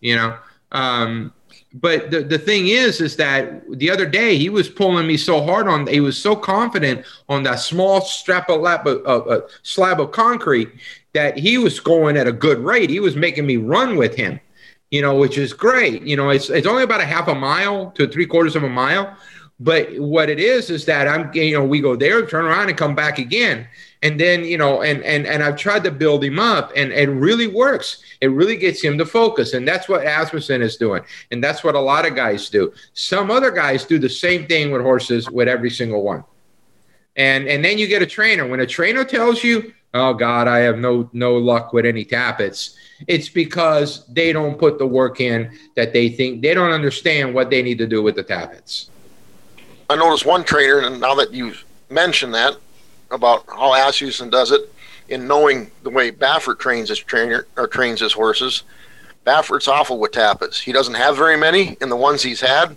you 0.00 0.16
know. 0.16 0.38
Um, 0.72 1.32
but 1.74 2.10
the, 2.10 2.22
the 2.22 2.38
thing 2.38 2.68
is, 2.68 3.00
is 3.00 3.16
that 3.16 3.62
the 3.78 3.90
other 3.90 4.06
day 4.06 4.36
he 4.36 4.48
was 4.48 4.68
pulling 4.68 5.06
me 5.06 5.16
so 5.16 5.42
hard 5.42 5.68
on, 5.68 5.86
he 5.86 6.00
was 6.00 6.18
so 6.18 6.34
confident 6.34 7.06
on 7.28 7.44
that 7.44 7.60
small 7.60 8.00
strap 8.00 8.48
of 8.50 8.60
lap, 8.60 8.84
uh, 8.86 8.90
uh, 8.90 9.40
slab 9.62 10.00
of 10.00 10.10
concrete 10.10 10.68
that 11.12 11.38
he 11.38 11.58
was 11.58 11.78
going 11.78 12.16
at 12.16 12.26
a 12.26 12.32
good 12.32 12.58
rate. 12.58 12.90
He 12.90 13.00
was 13.00 13.14
making 13.14 13.46
me 13.46 13.56
run 13.56 13.96
with 13.96 14.14
him 14.14 14.40
you 14.90 15.00
know, 15.00 15.14
which 15.14 15.38
is 15.38 15.52
great. 15.52 16.02
You 16.02 16.16
know, 16.16 16.30
it's 16.30 16.50
it's 16.50 16.66
only 16.66 16.82
about 16.82 17.00
a 17.00 17.04
half 17.04 17.28
a 17.28 17.34
mile 17.34 17.92
to 17.92 18.08
three 18.08 18.26
quarters 18.26 18.56
of 18.56 18.64
a 18.64 18.68
mile. 18.68 19.16
But 19.60 19.98
what 19.98 20.30
it 20.30 20.40
is 20.40 20.70
is 20.70 20.86
that 20.86 21.06
I'm, 21.06 21.30
you 21.34 21.52
know, 21.52 21.64
we 21.64 21.80
go 21.80 21.94
there, 21.94 22.24
turn 22.26 22.46
around, 22.46 22.70
and 22.70 22.78
come 22.78 22.94
back 22.94 23.18
again, 23.18 23.68
and 24.02 24.18
then 24.18 24.42
you 24.44 24.56
know, 24.56 24.80
and 24.80 25.02
and 25.04 25.26
and 25.26 25.42
I've 25.42 25.56
tried 25.56 25.84
to 25.84 25.90
build 25.90 26.24
him 26.24 26.38
up, 26.38 26.72
and 26.74 26.90
it 26.92 27.10
really 27.10 27.46
works. 27.46 28.02
It 28.22 28.28
really 28.28 28.56
gets 28.56 28.82
him 28.82 28.96
to 28.96 29.04
focus, 29.04 29.52
and 29.52 29.68
that's 29.68 29.86
what 29.86 30.06
Asmussen 30.06 30.62
is 30.62 30.76
doing, 30.76 31.02
and 31.30 31.44
that's 31.44 31.62
what 31.62 31.74
a 31.74 31.80
lot 31.80 32.06
of 32.06 32.16
guys 32.16 32.48
do. 32.48 32.72
Some 32.94 33.30
other 33.30 33.50
guys 33.50 33.84
do 33.84 33.98
the 33.98 34.08
same 34.08 34.46
thing 34.46 34.70
with 34.70 34.80
horses 34.80 35.30
with 35.30 35.46
every 35.46 35.70
single 35.70 36.02
one, 36.02 36.24
and 37.16 37.46
and 37.46 37.62
then 37.62 37.76
you 37.76 37.86
get 37.86 38.00
a 38.00 38.06
trainer. 38.06 38.48
When 38.48 38.60
a 38.60 38.66
trainer 38.66 39.04
tells 39.04 39.44
you, 39.44 39.74
"Oh 39.92 40.14
God, 40.14 40.48
I 40.48 40.60
have 40.60 40.78
no 40.78 41.10
no 41.12 41.36
luck 41.36 41.74
with 41.74 41.84
any 41.84 42.06
Tapits," 42.06 42.78
It's 43.06 43.28
because 43.28 44.06
they 44.06 44.32
don't 44.32 44.58
put 44.58 44.78
the 44.78 44.86
work 44.86 45.20
in 45.20 45.50
that 45.76 45.92
they 45.92 46.08
think 46.10 46.42
they 46.42 46.54
don't 46.54 46.70
understand 46.70 47.34
what 47.34 47.50
they 47.50 47.62
need 47.62 47.78
to 47.78 47.86
do 47.86 48.02
with 48.02 48.14
the 48.14 48.22
Tapits. 48.22 48.90
I 49.90 49.96
noticed 49.96 50.24
one 50.24 50.44
trainer, 50.44 50.78
and 50.78 51.00
now 51.00 51.16
that 51.16 51.32
you've 51.32 51.64
mentioned 51.88 52.32
that 52.34 52.56
about 53.10 53.44
how 53.48 53.74
Asmussen 53.74 54.30
does 54.30 54.52
it, 54.52 54.72
in 55.08 55.26
knowing 55.26 55.72
the 55.82 55.90
way 55.90 56.12
Baffert 56.12 56.60
trains 56.60 56.90
his 56.90 57.00
trainer 57.00 57.48
or 57.56 57.66
trains 57.66 58.00
his 58.00 58.12
horses, 58.12 58.62
Baffert's 59.26 59.66
awful 59.66 59.98
with 59.98 60.12
Tapits. 60.12 60.60
He 60.60 60.70
doesn't 60.70 60.94
have 60.94 61.16
very 61.16 61.36
many, 61.36 61.76
and 61.80 61.90
the 61.90 61.96
ones 61.96 62.22
he's 62.22 62.40
had, 62.40 62.76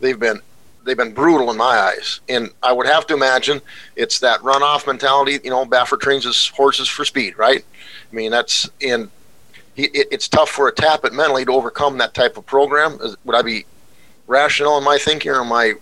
they've 0.00 0.20
been 0.20 0.42
they've 0.84 0.98
been 0.98 1.14
brutal 1.14 1.50
in 1.50 1.56
my 1.56 1.64
eyes. 1.64 2.20
And 2.28 2.50
I 2.62 2.72
would 2.72 2.86
have 2.86 3.06
to 3.06 3.14
imagine 3.14 3.62
it's 3.96 4.18
that 4.20 4.40
runoff 4.40 4.86
mentality. 4.86 5.38
You 5.42 5.48
know, 5.48 5.64
Baffert 5.64 6.00
trains 6.00 6.24
his 6.24 6.48
horses 6.48 6.88
for 6.88 7.06
speed, 7.06 7.38
right? 7.38 7.64
I 8.10 8.14
mean, 8.14 8.30
that's 8.30 8.68
in 8.80 9.10
it, 9.76 10.08
it's 10.10 10.28
tough 10.28 10.50
for 10.50 10.68
a 10.68 10.74
Tapit 10.74 11.12
mentally 11.12 11.46
to 11.46 11.52
overcome 11.52 11.96
that 11.98 12.12
type 12.12 12.36
of 12.36 12.44
program. 12.44 12.98
Would 13.24 13.34
I 13.34 13.40
be 13.40 13.64
rational 14.26 14.76
in 14.76 14.84
my 14.84 14.98
thinking, 14.98 15.32
or 15.32 15.40
am 15.40 15.52
I 15.52 15.76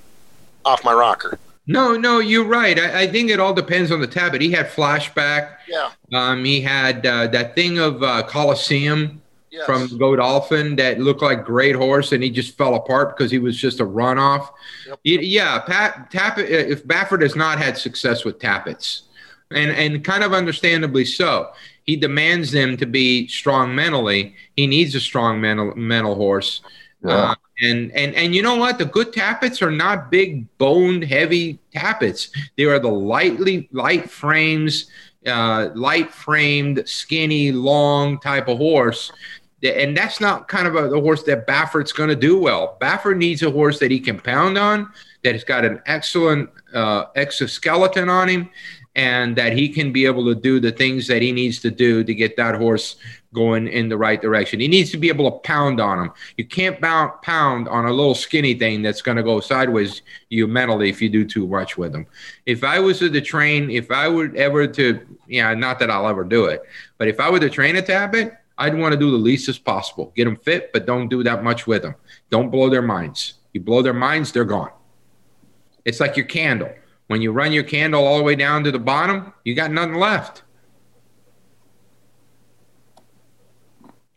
off 0.65 0.85
my 0.85 0.93
rocker? 0.93 1.39
No, 1.67 1.97
no, 1.97 2.19
you're 2.19 2.47
right. 2.47 2.79
I, 2.79 3.03
I 3.03 3.07
think 3.07 3.31
it 3.31 3.39
all 3.39 3.53
depends 3.53 3.91
on 3.93 4.01
the 4.01 4.09
Tapit. 4.09 4.41
He 4.41 4.51
had 4.51 4.69
flashback. 4.69 5.57
Yeah. 5.69 5.91
Um, 6.15 6.45
he 6.45 6.63
had 6.63 7.05
uh, 7.05 7.27
that 7.29 7.55
thing 7.55 7.79
of 7.79 8.03
uh, 8.03 8.23
Coliseum 8.23 9.21
yes. 9.51 9.67
from 9.67 9.99
Godolphin 9.99 10.77
that 10.77 10.99
looked 10.99 11.21
like 11.21 11.45
great 11.45 11.77
horse, 11.77 12.13
and 12.13 12.23
he 12.23 12.31
just 12.31 12.57
fell 12.57 12.75
apart 12.75 13.17
because 13.17 13.31
he 13.31 13.39
was 13.39 13.57
just 13.57 13.81
a 13.81 13.85
runoff. 13.85 14.49
Yep. 14.87 15.01
Yeah, 15.05 15.59
Pat 15.61 16.11
Tapit. 16.11 16.45
Uh, 16.45 16.73
if 16.73 16.87
Baffert 16.87 17.21
has 17.21 17.37
not 17.37 17.59
had 17.59 17.77
success 17.77 18.25
with 18.25 18.39
Tapits, 18.39 19.03
and 19.51 19.71
and 19.71 20.03
kind 20.03 20.25
of 20.25 20.33
understandably 20.33 21.05
so 21.05 21.53
he 21.89 21.97
demands 21.97 22.53
them 22.53 22.77
to 22.77 22.85
be 22.85 23.27
strong 23.29 23.75
mentally. 23.75 24.35
He 24.57 24.67
needs 24.67 24.95
a 24.95 25.01
strong 25.01 25.41
mental 25.41 25.75
mental 25.75 26.15
horse. 26.15 26.61
Yeah. 27.05 27.11
Uh, 27.13 27.35
and 27.63 27.93
and 27.93 28.15
and 28.15 28.35
you 28.35 28.43
know 28.43 28.57
what? 28.57 28.79
The 28.79 28.85
good 28.85 29.13
Tapits 29.13 29.63
are 29.63 29.71
not 29.71 30.11
big 30.11 30.47
boned, 30.59 31.05
heavy 31.05 31.59
Tapits. 31.73 32.31
They 32.57 32.65
are 32.65 32.79
the 32.79 32.89
lightly 32.89 33.69
light 33.73 34.11
frames. 34.11 34.91
uh, 35.27 35.71
light 35.75 36.11
framed, 36.11 36.83
skinny, 36.89 37.53
long 37.53 38.19
type 38.21 38.49
of 38.49 38.59
horse. 38.59 39.13
And 39.63 39.97
that's 39.97 40.21
not 40.21 40.47
kind 40.47 40.69
of 40.69 40.77
a, 40.77 40.89
the 40.89 41.01
horse 41.01 41.25
that 41.25 41.47
Baffert's 41.47 41.93
going 41.93 42.11
to 42.11 42.17
do 42.17 42.39
well. 42.39 42.77
Baffert 42.81 43.17
needs 43.17 43.43
a 43.43 43.51
horse 43.51 43.79
that 43.81 43.91
he 43.91 43.99
can 43.99 44.21
pound 44.21 44.57
on, 44.57 44.89
that 45.25 45.33
has 45.35 45.43
got 45.43 45.65
an 45.65 45.83
excellent 45.87 46.49
uh, 46.73 47.07
exoskeleton 47.17 48.09
on 48.09 48.29
him, 48.29 48.51
and 48.99 49.37
that 49.37 49.53
he 49.53 49.69
can 49.69 49.93
be 49.93 50.07
able 50.07 50.25
to 50.25 50.35
do 50.35 50.59
the 50.59 50.73
things 50.73 51.07
that 51.07 51.23
he 51.23 51.31
needs 51.31 51.61
to 51.61 51.71
do 51.71 52.03
to 52.03 52.13
get 52.13 52.37
that 52.37 52.57
horse 52.57 52.97
going 53.33 53.69
in 53.69 53.89
the 53.89 53.97
right 53.97 54.21
direction. 54.21 54.59
He 54.59 54.67
needs 54.67 54.91
to 54.91 54.97
be 54.97 55.09
able 55.09 55.31
to 55.31 55.39
pound 55.39 55.81
on 55.81 56.01
him. 56.01 56.11
You 56.37 56.45
can't 56.45 56.81
pound 56.81 57.69
on 57.69 57.87
a 57.87 57.93
little 57.93 58.17
skinny 58.17 58.55
thing 58.55 58.83
that's 58.83 59.01
going 59.01 59.17
to 59.17 59.23
go 59.23 59.39
sideways 59.39 60.03
you 60.31 60.49
mentally 60.49 60.91
if 60.91 61.01
you 61.01 61.09
do 61.09 61.25
too 61.25 61.47
much 61.47 61.79
with 61.79 61.95
him. 61.95 62.09
If 62.45 62.65
I 62.65 62.81
was 62.81 62.99
to 62.99 63.21
train, 63.21 63.71
if 63.71 63.93
I 63.93 64.09
would 64.09 64.35
ever 64.35 64.67
to, 64.67 65.01
yeah, 65.29 65.55
not 65.55 65.79
that 65.79 65.93
I'll 65.93 66.09
ever 66.09 66.25
do 66.25 66.47
it, 66.47 66.63
but 66.97 67.07
if 67.07 67.21
I 67.21 67.31
were 67.31 67.39
to 67.39 67.51
train 67.51 67.77
a 67.77 67.83
Tapit, 67.83 68.37
I'd 68.59 68.77
want 68.77 68.95
to 68.95 68.99
do 68.99 69.13
the 69.13 69.17
least 69.17 69.49
as 69.49 69.61
possible. 69.61 70.13
Get 70.17 70.25
them 70.25 70.35
fit, 70.35 70.73
but 70.73 70.87
don't 70.87 71.07
do 71.07 71.23
that 71.23 71.45
much 71.45 71.69
with 71.69 71.83
them. 71.83 71.95
Don't 72.31 72.51
blow 72.51 72.69
their 72.69 72.83
minds. 72.83 73.35
You 73.53 73.61
blow 73.61 73.81
their 73.81 73.95
minds, 73.95 74.33
they're 74.33 74.45
gone. 74.45 74.73
It's 75.85 76.01
like 76.01 76.17
your 76.17 76.27
candle. 76.27 76.73
When 77.09 77.23
you 77.23 77.33
run 77.33 77.53
your 77.53 77.65
candle 77.65 78.07
all 78.07 78.19
the 78.19 78.25
way 78.25 78.37
down 78.37 78.65
to 78.65 78.71
the 78.71 78.79
bottom, 78.79 79.33
you 79.45 79.55
got 79.55 79.73
nothing 79.73 79.95
left. 79.95 80.43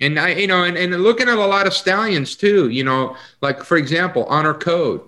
And 0.01 0.19
I, 0.19 0.29
you 0.29 0.47
know, 0.47 0.63
and, 0.63 0.77
and 0.77 0.91
looking 1.01 1.29
at 1.29 1.37
a 1.37 1.45
lot 1.45 1.67
of 1.67 1.73
stallions 1.73 2.35
too, 2.35 2.69
you 2.69 2.83
know, 2.83 3.15
like 3.41 3.63
for 3.63 3.77
example, 3.77 4.25
honor 4.25 4.53
code. 4.53 5.01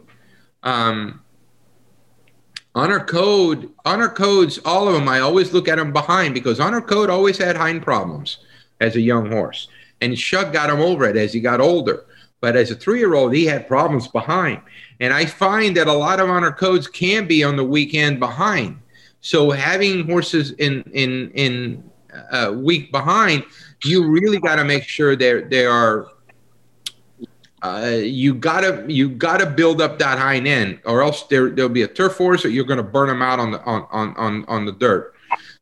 Um, 0.61 1.21
honor 2.73 3.01
code, 3.01 3.69
honor 3.85 4.07
codes, 4.07 4.59
all 4.63 4.87
of 4.87 4.93
them, 4.93 5.09
I 5.09 5.19
always 5.19 5.51
look 5.51 5.67
at 5.67 5.77
them 5.77 5.91
behind 5.91 6.33
because 6.33 6.59
honor 6.59 6.81
code 6.81 7.09
always 7.09 7.37
had 7.37 7.57
hind 7.57 7.81
problems 7.81 8.37
as 8.79 8.95
a 8.95 9.01
young 9.01 9.29
horse. 9.29 9.67
And 9.99 10.17
Shug 10.17 10.53
got 10.53 10.69
him 10.69 10.79
over 10.79 11.05
it 11.05 11.17
as 11.17 11.33
he 11.33 11.39
got 11.39 11.59
older. 11.59 12.05
But 12.43 12.57
as 12.57 12.71
a 12.71 12.75
three 12.75 12.99
year 12.99 13.13
old, 13.13 13.33
he 13.33 13.45
had 13.45 13.69
problems 13.69 14.09
behind. 14.09 14.59
And 14.99 15.13
I 15.13 15.25
find 15.25 15.77
that 15.77 15.87
a 15.87 15.93
lot 15.93 16.19
of 16.19 16.29
honor 16.29 16.51
codes 16.51 16.87
can 16.87 17.25
be 17.25 17.41
on 17.41 17.55
the 17.55 17.63
weekend 17.63 18.19
behind. 18.19 18.81
So 19.21 19.49
having 19.51 20.05
horses 20.05 20.51
in 20.51 20.83
in 20.91 21.31
in 21.35 21.89
a 22.33 22.49
uh, 22.49 22.51
week 22.51 22.91
behind, 22.91 23.45
you 23.85 24.05
really 24.09 24.39
got 24.39 24.57
to 24.57 24.65
make 24.65 24.83
sure 24.83 25.15
they 25.15 25.43
they 25.43 25.65
are. 25.65 26.09
Uh, 27.61 28.01
you 28.03 28.33
gotta 28.33 28.83
you 28.89 29.07
gotta 29.07 29.45
build 29.45 29.79
up 29.79 29.97
that 29.99 30.19
hind 30.19 30.45
end, 30.45 30.79
or 30.83 31.01
else 31.01 31.23
there 31.27 31.49
there'll 31.49 31.69
be 31.69 31.83
a 31.83 31.87
turf 31.87 32.17
horse, 32.17 32.43
or 32.43 32.49
you're 32.49 32.65
to 32.65 32.83
burn 32.83 33.07
them 33.07 33.21
out 33.21 33.39
on 33.39 33.51
the 33.51 33.63
on 33.63 33.87
on 33.89 34.13
on, 34.17 34.45
on 34.49 34.65
the 34.65 34.73
dirt. 34.73 35.15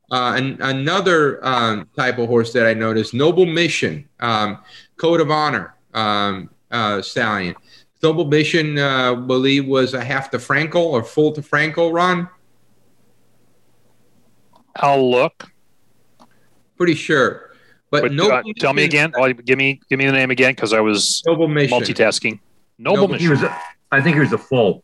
Uh, 0.09 0.33
and 0.35 0.59
another 0.61 1.45
um, 1.45 1.87
type 1.95 2.17
of 2.17 2.27
horse 2.27 2.51
that 2.53 2.65
I 2.65 2.73
noticed, 2.73 3.13
Noble 3.13 3.45
Mission, 3.45 4.09
um, 4.19 4.57
Code 4.97 5.21
of 5.21 5.29
Honor 5.29 5.75
um, 5.93 6.49
uh, 6.71 7.01
stallion. 7.01 7.55
Noble 8.01 8.25
Mission, 8.25 8.77
uh, 8.77 9.13
believe, 9.15 9.67
was 9.67 9.93
a 9.93 10.03
half 10.03 10.31
to 10.31 10.37
Frankel 10.37 10.83
or 10.83 11.03
full 11.03 11.31
to 11.33 11.41
Frankel 11.41 11.93
run. 11.93 12.27
I'll 14.75 15.11
look. 15.11 15.51
Pretty 16.77 16.95
sure, 16.95 17.51
but, 17.91 18.01
but 18.01 18.11
Noble 18.11 18.37
uh, 18.37 18.53
tell 18.57 18.73
me 18.73 18.85
again. 18.85 19.11
Oh, 19.15 19.31
give 19.31 19.57
me 19.57 19.79
give 19.89 19.99
me 19.99 20.05
the 20.07 20.13
name 20.13 20.31
again 20.31 20.53
because 20.53 20.73
I 20.73 20.79
was 20.79 21.21
Noble 21.27 21.47
Mission. 21.47 21.77
multitasking. 21.77 22.39
Noble, 22.79 23.01
Noble 23.01 23.07
Mission. 23.09 23.25
He 23.25 23.29
was 23.29 23.43
a, 23.43 23.55
I 23.91 24.01
think 24.01 24.15
he 24.15 24.21
was 24.21 24.33
a 24.33 24.37
full. 24.37 24.83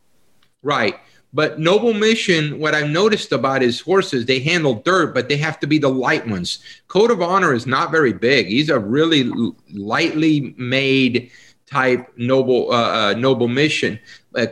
Right. 0.62 0.96
But 1.32 1.58
Noble 1.58 1.92
Mission, 1.92 2.58
what 2.58 2.74
I've 2.74 2.88
noticed 2.88 3.32
about 3.32 3.60
his 3.60 3.80
horses, 3.80 4.24
they 4.24 4.38
handle 4.38 4.74
dirt, 4.74 5.12
but 5.12 5.28
they 5.28 5.36
have 5.36 5.60
to 5.60 5.66
be 5.66 5.78
the 5.78 5.88
light 5.88 6.26
ones. 6.26 6.60
Code 6.88 7.10
of 7.10 7.20
Honor 7.20 7.52
is 7.52 7.66
not 7.66 7.90
very 7.90 8.14
big. 8.14 8.46
He's 8.46 8.70
a 8.70 8.78
really 8.78 9.30
lightly 9.74 10.54
made 10.56 11.30
type 11.68 12.10
noble 12.16 12.72
uh, 12.72 13.10
uh, 13.10 13.14
noble 13.14 13.48
mission. 13.48 13.98
Uh, 14.34 14.46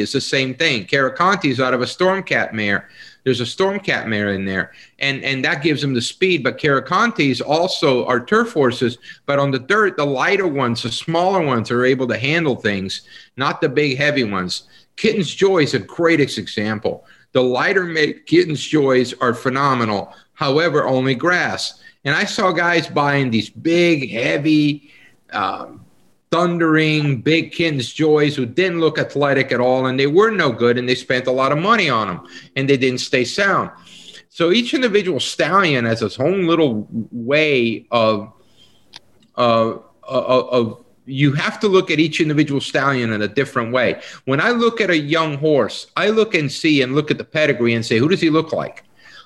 is 0.00 0.12
the 0.12 0.20
same 0.20 0.54
thing. 0.54 0.84
Karakontie 0.84 1.50
is 1.50 1.60
out 1.60 1.74
of 1.74 1.82
a 1.82 1.86
Stormcat 1.86 2.52
mare. 2.52 2.88
There's 3.24 3.40
a 3.40 3.44
Stormcat 3.44 4.06
mare 4.06 4.32
in 4.32 4.44
there, 4.44 4.72
and 4.98 5.22
and 5.24 5.44
that 5.44 5.62
gives 5.62 5.82
them 5.82 5.94
the 5.94 6.02
speed. 6.02 6.42
But 6.42 6.58
Karakonties 6.58 7.42
also 7.44 8.06
are 8.06 8.24
turf 8.24 8.52
horses, 8.52 8.98
but 9.26 9.38
on 9.38 9.50
the 9.50 9.58
dirt, 9.58 9.96
the 9.96 10.06
lighter 10.06 10.48
ones, 10.48 10.82
the 10.82 10.92
smaller 10.92 11.44
ones, 11.44 11.70
are 11.70 11.84
able 11.84 12.08
to 12.08 12.18
handle 12.18 12.56
things, 12.56 13.02
not 13.36 13.60
the 13.60 13.68
big 13.68 13.98
heavy 13.98 14.24
ones. 14.24 14.64
Kitten's 14.96 15.32
Joy 15.32 15.62
is 15.62 15.74
a 15.74 15.80
example. 16.38 17.04
The 17.32 17.42
lighter 17.42 17.84
made 17.84 18.26
Kitten's 18.26 18.66
Joys 18.66 19.14
are 19.20 19.34
phenomenal. 19.34 20.12
However, 20.34 20.86
only 20.86 21.14
grass. 21.14 21.80
And 22.04 22.14
I 22.14 22.24
saw 22.24 22.52
guys 22.52 22.86
buying 22.86 23.30
these 23.30 23.50
big, 23.50 24.10
heavy, 24.10 24.90
um, 25.32 25.84
thundering 26.30 27.20
big 27.20 27.52
Kitten's 27.52 27.92
Joys 27.92 28.36
who 28.36 28.46
didn't 28.46 28.80
look 28.80 28.98
athletic 28.98 29.50
at 29.52 29.60
all 29.60 29.86
and 29.86 29.98
they 29.98 30.06
were 30.06 30.30
no 30.30 30.52
good 30.52 30.78
and 30.78 30.88
they 30.88 30.94
spent 30.94 31.26
a 31.26 31.32
lot 31.32 31.52
of 31.52 31.58
money 31.58 31.88
on 31.88 32.08
them 32.08 32.26
and 32.56 32.68
they 32.68 32.76
didn't 32.76 33.00
stay 33.00 33.24
sound. 33.24 33.70
So 34.28 34.52
each 34.52 34.74
individual 34.74 35.20
stallion 35.20 35.84
has 35.84 36.02
its 36.02 36.20
own 36.20 36.46
little 36.46 36.86
way 36.90 37.86
of, 37.90 38.32
uh, 39.36 39.78
of, 40.02 40.48
of 40.48 40.84
you 41.06 41.32
have 41.32 41.58
to 41.60 41.68
look 41.68 41.90
at 41.90 41.98
each 41.98 42.20
individual 42.20 42.60
stallion 42.60 43.12
in 43.12 43.22
a 43.22 43.28
different 43.28 43.72
way. 43.72 44.00
When 44.26 44.40
I 44.40 44.50
look 44.50 44.80
at 44.80 44.90
a 44.90 44.96
young 44.96 45.38
horse, 45.38 45.86
I 45.96 46.10
look 46.10 46.34
and 46.34 46.52
see 46.52 46.82
and 46.82 46.94
look 46.94 47.10
at 47.10 47.18
the 47.18 47.24
pedigree 47.24 47.74
and 47.74 47.84
say, 47.84 47.98
who 47.98 48.08
does 48.08 48.20
he 48.20 48.28
look 48.28 48.52
like? 48.52 48.84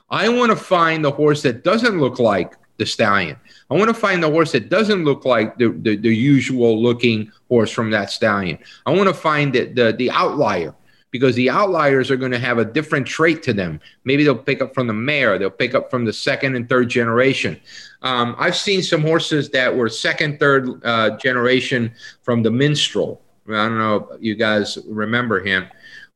I 0.08 0.28
want 0.28 0.50
to 0.50 0.56
find 0.56 1.04
the 1.04 1.10
horse 1.10 1.42
that 1.42 1.64
doesn't 1.64 1.98
look 1.98 2.18
like 2.20 2.54
the 2.76 2.86
stallion. 2.86 3.36
I 3.72 3.74
want 3.74 3.88
to 3.88 3.94
find 3.94 4.22
the 4.22 4.30
horse 4.30 4.52
that 4.52 4.68
doesn't 4.68 5.02
look 5.02 5.24
like 5.24 5.56
the, 5.56 5.70
the, 5.70 5.96
the 5.96 6.14
usual 6.14 6.82
looking 6.82 7.32
horse 7.48 7.70
from 7.70 7.90
that 7.92 8.10
stallion. 8.10 8.58
I 8.84 8.90
want 8.90 9.08
to 9.08 9.14
find 9.14 9.50
the, 9.50 9.64
the, 9.64 9.94
the 9.94 10.10
outlier 10.10 10.74
because 11.10 11.34
the 11.36 11.48
outliers 11.48 12.10
are 12.10 12.16
going 12.16 12.32
to 12.32 12.38
have 12.38 12.58
a 12.58 12.66
different 12.66 13.06
trait 13.06 13.42
to 13.44 13.54
them. 13.54 13.80
Maybe 14.04 14.24
they'll 14.24 14.36
pick 14.36 14.60
up 14.60 14.74
from 14.74 14.88
the 14.88 14.92
mare, 14.92 15.38
they'll 15.38 15.48
pick 15.48 15.74
up 15.74 15.90
from 15.90 16.04
the 16.04 16.12
second 16.12 16.54
and 16.54 16.68
third 16.68 16.90
generation. 16.90 17.58
Um, 18.02 18.36
I've 18.38 18.56
seen 18.56 18.82
some 18.82 19.00
horses 19.00 19.48
that 19.50 19.74
were 19.74 19.88
second, 19.88 20.38
third 20.38 20.84
uh, 20.84 21.16
generation 21.16 21.94
from 22.20 22.42
the 22.42 22.50
minstrel. 22.50 23.22
I 23.48 23.52
don't 23.52 23.78
know 23.78 24.08
if 24.12 24.22
you 24.22 24.34
guys 24.34 24.76
remember 24.86 25.42
him. 25.42 25.66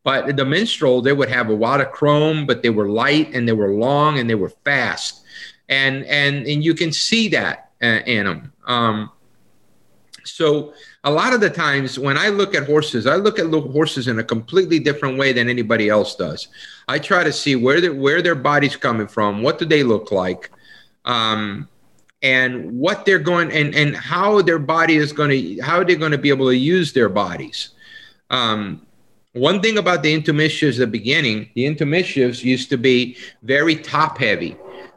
But 0.05 0.37
the 0.37 0.45
minstrel, 0.45 1.01
they 1.01 1.15
would 1.15 1.31
have 1.31 1.49
a 1.49 1.55
lot 1.55 1.81
of 1.81 1.91
chrome, 1.91 2.45
but 2.45 2.63
they 2.63 2.71
were 2.71 2.89
light 2.89 3.35
and 3.35 3.49
they 3.49 3.55
were 3.55 3.73
long 3.73 4.19
and 4.19 4.29
they 4.29 4.35
were 4.35 4.53
fast 4.63 5.23
and 5.69 6.05
and 6.05 6.47
and 6.47 6.65
you 6.65 6.75
can 6.75 6.93
see 6.93 7.29
that 7.29 7.71
uh, 7.83 8.01
in 8.07 8.27
them. 8.27 8.53
Um, 8.67 9.11
so 10.25 10.75
a 11.05 11.11
lot 11.11 11.33
of 11.33 11.41
the 11.41 11.51
times 11.51 11.99
when 11.99 12.19
I 12.19 12.29
look 12.29 12.55
at 12.55 12.67
horses, 12.67 13.07
I 13.07 13.17
look 13.17 13.39
at 13.39 13.47
horses 13.47 14.09
in 14.09 14.19
a 14.19 14.25
completely 14.25 14.79
different 14.79 15.19
way 15.19 15.33
than 15.33 15.49
anybody 15.49 15.89
else 15.89 16.17
does. 16.17 16.49
I 16.89 16.99
try 16.99 17.25
to 17.25 17.33
see 17.33 17.57
where 17.57 17.81
their 17.81 17.95
where 17.95 18.23
their 18.23 18.35
body's 18.35 18.77
coming 18.77 19.07
from, 19.07 19.43
what 19.43 19.59
do 19.59 19.65
they 19.65 19.83
look 19.83 20.11
like, 20.11 20.51
um, 21.05 21.69
and 22.23 22.79
what 22.79 23.05
they're 23.05 23.19
going 23.19 23.53
and 23.53 23.75
and 23.75 23.97
how 23.97 24.43
their 24.43 24.59
body 24.59 24.97
is 24.97 25.13
going 25.13 25.31
to 25.31 25.63
how 25.63 25.83
they're 25.85 25.97
going 25.97 26.13
to 26.13 26.19
be 26.19 26.31
able 26.31 26.47
to 26.47 26.57
use 26.57 26.93
their 26.93 27.09
bodies. 27.09 27.71
Um, 28.31 28.83
one 29.33 29.61
thing 29.61 29.77
about 29.77 30.03
the 30.03 30.13
Into 30.13 30.33
Mischiefs 30.33 30.79
at 30.79 30.81
the 30.81 30.87
beginning, 30.87 31.51
the 31.55 31.67
Into 31.67 31.85
Mischiefs 31.85 32.43
used 32.43 32.71
to 32.71 32.79
be 32.79 33.17
very 33.43 33.77
top 33.77 34.19
heavy 34.19 34.57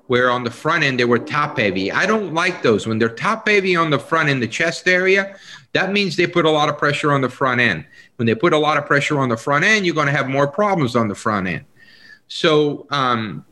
where 0.09 0.31
on 0.31 0.43
the 0.43 0.49
front 0.49 0.83
end 0.83 0.99
they 0.99 1.05
were 1.05 1.19
top 1.19 1.59
heavy. 1.59 1.91
I 1.91 2.07
don't 2.07 2.33
like 2.33 2.63
those. 2.63 2.87
When 2.87 2.97
they're 2.97 3.09
top 3.09 3.47
heavy 3.47 3.75
on 3.75 3.91
the 3.91 3.99
front 3.99 4.27
in 4.27 4.39
the 4.39 4.47
chest 4.47 4.87
area, 4.87 5.37
that 5.73 5.91
means 5.91 6.15
they 6.15 6.25
put 6.25 6.45
a 6.45 6.49
lot 6.49 6.67
of 6.67 6.79
pressure 6.79 7.11
on 7.11 7.21
the 7.21 7.29
front 7.29 7.61
end. 7.61 7.85
When 8.15 8.25
they 8.25 8.33
put 8.33 8.51
a 8.51 8.57
lot 8.57 8.77
of 8.77 8.87
pressure 8.87 9.19
on 9.19 9.29
the 9.29 9.37
front 9.37 9.65
end, 9.65 9.85
you're 9.85 9.93
going 9.93 10.07
to 10.07 10.11
have 10.11 10.27
more 10.27 10.47
problems 10.47 10.95
on 10.95 11.09
the 11.09 11.13
front 11.13 11.45
end. 11.47 11.63
So 12.27 12.87
um, 12.89 13.45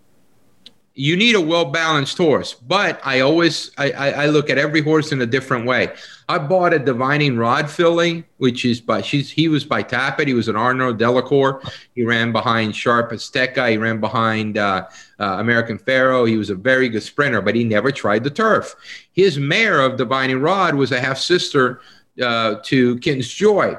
you 0.97 1.15
need 1.15 1.35
a 1.35 1.41
well 1.41 1.65
balanced 1.65 2.17
horse. 2.17 2.55
But 2.55 2.99
I 3.03 3.19
always 3.19 3.71
I, 3.77 3.91
I, 3.91 4.09
I, 4.09 4.25
look 4.25 4.49
at 4.49 4.57
every 4.57 4.81
horse 4.81 5.11
in 5.11 5.21
a 5.21 5.27
different 5.27 5.67
way. 5.67 5.93
I 6.27 6.39
bought 6.39 6.73
a 6.73 6.79
Divining 6.79 7.37
Rod 7.37 7.69
filly, 7.69 8.23
which 8.37 8.65
is 8.65 8.81
by 8.81 9.03
she's 9.03 9.29
he 9.29 9.47
was 9.47 9.63
by 9.63 9.83
Tapit. 9.83 10.27
He 10.27 10.33
was 10.33 10.47
an 10.47 10.55
Arnaud 10.55 10.93
Delacour. 10.93 11.61
He 11.93 12.03
ran 12.03 12.31
behind 12.31 12.75
Sharp 12.75 13.11
Azteca. 13.11 13.69
He 13.69 13.77
ran 13.77 14.01
behind 14.01 14.57
uh, 14.57 14.87
uh, 15.19 15.37
American 15.39 15.77
Pharoah. 15.77 16.27
He 16.27 16.35
was 16.35 16.49
a 16.49 16.55
very 16.55 16.89
good 16.89 17.03
sprinter, 17.03 17.41
but 17.41 17.53
he 17.53 17.63
never 17.63 17.91
tried 17.91 18.23
the 18.23 18.31
turf. 18.31 18.75
His 19.13 19.37
mare 19.37 19.81
of 19.81 19.97
Divining 19.97 20.41
Rod 20.41 20.73
was 20.73 20.91
a 20.91 20.99
half 20.99 21.19
sister 21.19 21.79
uh, 22.21 22.55
to 22.63 22.97
Kitten's 22.97 23.31
Joy, 23.31 23.77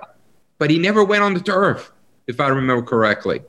but 0.58 0.70
he 0.70 0.78
never 0.78 1.02
went 1.02 1.24
on 1.24 1.34
the 1.34 1.40
turf, 1.40 1.90
if 2.28 2.38
I 2.38 2.46
remember 2.46 2.82
correctly. 2.82 3.42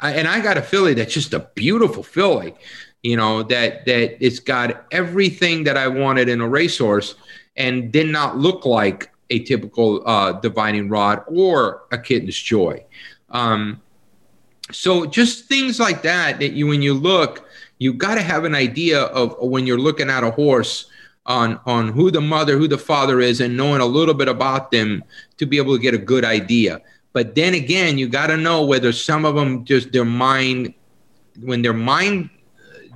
I, 0.00 0.14
and 0.14 0.26
I 0.26 0.40
got 0.40 0.56
a 0.56 0.62
filly 0.62 0.94
that's 0.94 1.12
just 1.12 1.34
a 1.34 1.50
beautiful 1.54 2.02
filly 2.02 2.54
you 3.02 3.16
know 3.16 3.42
that 3.44 3.84
that 3.86 4.24
it's 4.24 4.38
got 4.38 4.84
everything 4.90 5.64
that 5.64 5.76
I 5.76 5.88
wanted 5.88 6.28
in 6.28 6.40
a 6.40 6.48
racehorse 6.48 7.14
and 7.56 7.90
did 7.90 8.08
not 8.08 8.38
look 8.38 8.64
like 8.64 9.10
a 9.30 9.40
typical 9.40 10.06
uh, 10.06 10.32
divining 10.32 10.88
rod 10.88 11.22
or 11.26 11.84
a 11.92 11.98
kitten's 11.98 12.36
joy. 12.36 12.84
Um, 13.30 13.80
so 14.72 15.06
just 15.06 15.46
things 15.46 15.78
like 15.80 16.02
that 16.02 16.40
that 16.40 16.52
you 16.52 16.66
when 16.66 16.82
you 16.82 16.94
look, 16.94 17.48
you 17.78 17.92
got 17.92 18.16
to 18.16 18.22
have 18.22 18.44
an 18.44 18.54
idea 18.54 19.02
of 19.02 19.36
when 19.40 19.66
you're 19.66 19.78
looking 19.78 20.10
at 20.10 20.24
a 20.24 20.30
horse 20.30 20.90
on 21.26 21.60
on 21.66 21.88
who 21.88 22.10
the 22.10 22.20
mother, 22.20 22.58
who 22.58 22.68
the 22.68 22.78
father 22.78 23.20
is, 23.20 23.40
and 23.40 23.56
knowing 23.56 23.80
a 23.80 23.86
little 23.86 24.14
bit 24.14 24.28
about 24.28 24.70
them 24.70 25.02
to 25.38 25.46
be 25.46 25.56
able 25.56 25.74
to 25.76 25.82
get 25.82 25.94
a 25.94 25.98
good 25.98 26.24
idea. 26.24 26.80
But 27.12 27.34
then 27.34 27.54
again, 27.54 27.98
you 27.98 28.08
got 28.08 28.28
to 28.28 28.36
know 28.36 28.64
whether 28.64 28.92
some 28.92 29.24
of 29.24 29.34
them 29.34 29.64
just 29.64 29.90
their 29.92 30.04
mind, 30.04 30.74
when 31.40 31.62
their 31.62 31.72
mind 31.72 32.30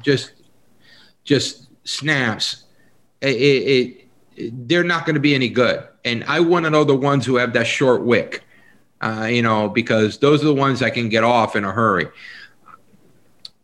just 0.05 0.33
just 1.25 1.69
snaps, 1.87 2.65
it, 3.21 3.37
it, 3.37 4.11
it 4.37 4.69
they're 4.69 4.85
not 4.85 5.07
going 5.07 5.15
to 5.15 5.21
be 5.21 5.35
any 5.35 5.49
good. 5.49 5.83
And 6.05 6.23
I 6.25 6.41
want 6.41 6.65
to 6.65 6.71
know 6.71 6.85
the 6.85 6.95
ones 6.95 7.25
who 7.25 7.37
have 7.37 7.53
that 7.55 7.67
short 7.67 8.05
wick, 8.05 8.45
uh, 9.01 9.29
you 9.31 9.43
know, 9.43 9.69
because 9.69 10.19
those 10.19 10.43
are 10.43 10.47
the 10.47 10.55
ones 10.55 10.81
that 10.81 10.95
can 10.95 11.09
get 11.09 11.25
off 11.25 11.57
in 11.57 11.65
a 11.65 11.73
hurry 11.73 12.09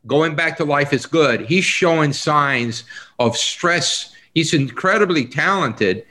going 0.06 0.34
back 0.34 0.56
to 0.56 0.64
life 0.64 0.92
is 0.92 1.06
good. 1.06 1.42
He's 1.42 1.64
showing 1.64 2.12
signs 2.12 2.84
of 3.18 3.36
stress. 3.36 4.14
He's 4.34 4.54
incredibly 4.54 5.26
talented. 5.26 6.04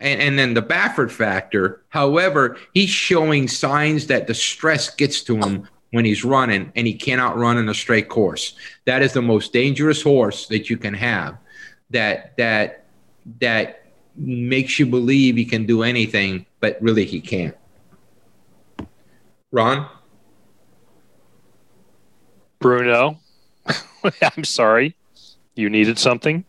And, 0.00 0.20
and 0.20 0.38
then 0.38 0.54
the 0.54 0.62
Baffert 0.62 1.10
factor, 1.10 1.82
however, 1.88 2.56
he's 2.72 2.90
showing 2.90 3.48
signs 3.48 4.06
that 4.08 4.26
the 4.26 4.34
stress 4.34 4.94
gets 4.94 5.22
to 5.24 5.36
him 5.36 5.68
when 5.94 6.04
he's 6.04 6.24
running 6.24 6.72
and 6.74 6.88
he 6.88 6.92
cannot 6.92 7.38
run 7.38 7.56
in 7.56 7.68
a 7.68 7.74
straight 7.74 8.08
course. 8.08 8.56
That 8.84 9.00
is 9.00 9.12
the 9.12 9.22
most 9.22 9.52
dangerous 9.52 10.02
horse 10.02 10.48
that 10.48 10.68
you 10.68 10.76
can 10.76 10.92
have. 10.92 11.38
That 11.90 12.36
that 12.36 12.86
that 13.38 13.84
makes 14.16 14.80
you 14.80 14.86
believe 14.86 15.36
he 15.36 15.44
can 15.44 15.66
do 15.66 15.84
anything, 15.84 16.46
but 16.58 16.78
really 16.80 17.04
he 17.04 17.20
can't. 17.20 17.56
Ron? 19.52 19.88
Bruno, 22.58 23.20
I'm 24.36 24.42
sorry. 24.42 24.96
You 25.54 25.70
needed 25.70 25.96
something? 26.00 26.44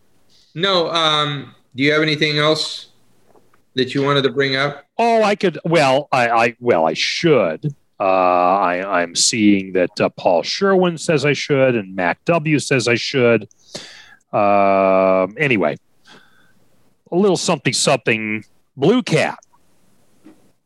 No. 0.56 0.90
Um, 0.90 1.54
do 1.76 1.84
you 1.84 1.92
have 1.92 2.02
anything 2.02 2.38
else 2.38 2.88
that 3.74 3.94
you 3.94 4.02
wanted 4.02 4.22
to 4.22 4.30
bring 4.30 4.56
up? 4.56 4.86
Oh, 4.98 5.22
I 5.22 5.36
could. 5.36 5.60
Well, 5.64 6.08
I, 6.10 6.28
I 6.30 6.56
well, 6.58 6.84
I 6.84 6.94
should. 6.94 7.76
Uh, 7.98 8.02
I, 8.02 9.00
I'm 9.02 9.14
seeing 9.14 9.72
that 9.72 10.00
uh, 10.00 10.08
Paul 10.10 10.42
Sherwin 10.42 10.98
says 10.98 11.24
I 11.24 11.32
should, 11.32 11.74
and 11.74 11.94
Mac 11.94 12.24
W 12.26 12.58
says 12.58 12.88
I 12.88 12.94
should. 12.96 13.48
Uh, 14.32 15.26
anyway, 15.38 15.76
a 17.10 17.16
little 17.16 17.36
something 17.36 17.72
something. 17.72 18.44
Blue 18.76 19.02
Cat. 19.02 19.38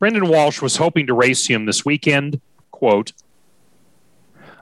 Brendan 0.01 0.29
Walsh 0.29 0.61
was 0.61 0.77
hoping 0.77 1.07
to 1.07 1.15
race 1.15 1.47
him 1.47 1.67
this 1.67 1.85
weekend. 1.85 2.41
Quote, 2.71 3.13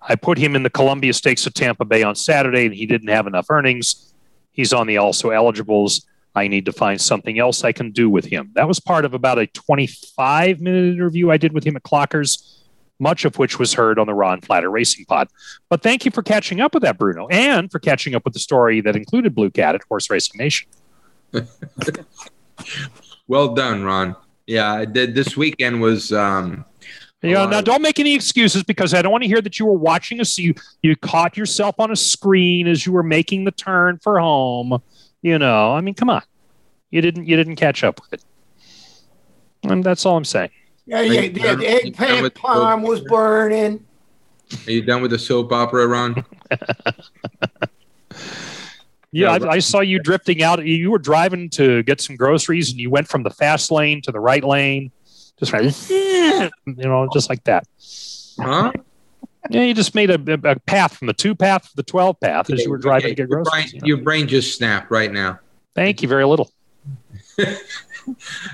I 0.02 0.16
put 0.16 0.38
him 0.38 0.56
in 0.56 0.62
the 0.62 0.70
Columbia 0.70 1.12
Stakes 1.12 1.46
at 1.46 1.54
Tampa 1.54 1.84
Bay 1.84 2.02
on 2.02 2.16
Saturday, 2.16 2.66
and 2.66 2.74
he 2.74 2.86
didn't 2.86 3.08
have 3.08 3.26
enough 3.26 3.46
earnings. 3.50 4.12
He's 4.52 4.72
on 4.72 4.86
the 4.86 4.96
also 4.96 5.30
eligibles. 5.30 6.06
I 6.34 6.48
need 6.48 6.64
to 6.66 6.72
find 6.72 7.00
something 7.00 7.38
else 7.38 7.64
I 7.64 7.72
can 7.72 7.90
do 7.90 8.08
with 8.08 8.24
him. 8.24 8.50
That 8.54 8.68
was 8.68 8.80
part 8.80 9.04
of 9.04 9.14
about 9.14 9.38
a 9.38 9.46
25 9.46 10.60
minute 10.60 10.94
interview 10.94 11.30
I 11.30 11.36
did 11.36 11.52
with 11.52 11.64
him 11.64 11.76
at 11.76 11.82
Clockers, 11.82 12.57
much 12.98 13.24
of 13.24 13.38
which 13.38 13.58
was 13.58 13.72
heard 13.72 13.98
on 13.98 14.06
the 14.06 14.14
Ron 14.14 14.40
Flatter 14.40 14.70
Racing 14.70 15.04
Pod. 15.06 15.28
But 15.68 15.82
thank 15.82 16.04
you 16.04 16.10
for 16.10 16.22
catching 16.22 16.60
up 16.60 16.74
with 16.74 16.82
that, 16.82 16.98
Bruno, 16.98 17.28
and 17.28 17.70
for 17.70 17.78
catching 17.78 18.14
up 18.14 18.24
with 18.24 18.34
the 18.34 18.40
story 18.40 18.80
that 18.80 18.96
included 18.96 19.34
Blue 19.34 19.50
Cat 19.50 19.74
at 19.74 19.82
Horse 19.88 20.10
Racing 20.10 20.38
Nation. 20.38 20.68
well 23.28 23.54
done, 23.54 23.84
Ron. 23.84 24.16
Yeah, 24.46 24.72
I 24.72 24.84
did. 24.86 25.14
this 25.14 25.36
weekend 25.36 25.82
was 25.82 26.12
um, 26.12 26.64
you 27.22 27.34
know, 27.34 27.48
now 27.48 27.60
don't 27.60 27.82
make 27.82 27.98
any 27.98 28.14
excuses 28.14 28.62
because 28.62 28.94
I 28.94 29.02
don't 29.02 29.10
want 29.10 29.22
to 29.22 29.28
hear 29.28 29.40
that 29.40 29.58
you 29.58 29.66
were 29.66 29.72
watching 29.72 30.20
us. 30.20 30.38
You 30.38 30.54
you 30.82 30.94
caught 30.94 31.36
yourself 31.36 31.74
on 31.80 31.90
a 31.90 31.96
screen 31.96 32.68
as 32.68 32.86
you 32.86 32.92
were 32.92 33.02
making 33.02 33.44
the 33.44 33.50
turn 33.50 33.98
for 33.98 34.20
home. 34.20 34.80
You 35.20 35.38
know, 35.38 35.72
I 35.72 35.80
mean, 35.80 35.94
come 35.94 36.10
on, 36.10 36.22
you 36.90 37.00
didn't 37.00 37.26
you 37.26 37.36
didn't 37.36 37.56
catch 37.56 37.82
up 37.82 38.00
with 38.00 38.12
it, 38.12 38.24
and 39.64 39.82
that's 39.82 40.06
all 40.06 40.16
I'm 40.16 40.24
saying. 40.24 40.50
Yeah, 40.88 41.02
yeah, 41.02 41.20
yeah. 41.20 41.54
The 41.54 41.66
eggplant 41.66 42.34
palm 42.34 42.82
was 42.82 43.00
burning. 43.02 43.84
Are 44.66 44.70
you 44.70 44.82
done 44.82 45.02
with 45.02 45.10
the 45.10 45.18
soap 45.18 45.52
opera, 45.52 45.86
Ron? 45.86 46.24
yeah, 49.12 49.32
I, 49.32 49.48
I, 49.50 49.58
saw 49.58 49.80
you 49.80 50.00
drifting 50.00 50.42
out. 50.42 50.64
You 50.64 50.90
were 50.90 50.98
driving 50.98 51.50
to 51.50 51.82
get 51.82 52.00
some 52.00 52.16
groceries, 52.16 52.70
and 52.70 52.80
you 52.80 52.88
went 52.88 53.06
from 53.06 53.22
the 53.22 53.30
fast 53.30 53.70
lane 53.70 54.00
to 54.02 54.12
the 54.12 54.20
right 54.20 54.42
lane 54.42 54.90
just 55.38 55.52
right, 55.52 55.90
you 56.66 56.74
know, 56.76 57.08
just 57.12 57.28
like 57.28 57.44
that. 57.44 57.64
Huh? 58.38 58.72
Yeah, 59.50 59.62
you 59.62 59.74
just 59.74 59.94
made 59.94 60.10
a, 60.10 60.20
a 60.50 60.58
path 60.60 60.96
from 60.96 61.06
the 61.06 61.12
two 61.12 61.34
path 61.34 61.70
to 61.70 61.76
the 61.76 61.82
12 61.82 62.20
path 62.20 62.50
as 62.50 62.64
you 62.64 62.70
were 62.70 62.78
driving 62.78 63.06
okay. 63.06 63.14
to 63.14 63.22
get 63.22 63.30
groceries. 63.30 63.46
Your 63.46 63.52
brain, 63.52 63.68
you 63.72 63.80
know? 63.80 63.86
your 63.86 63.96
brain 63.98 64.28
just 64.28 64.56
snapped 64.56 64.90
right 64.90 65.12
now. 65.12 65.38
Thank 65.74 66.02
you 66.02 66.08
very 66.08 66.26
little. 66.26 66.50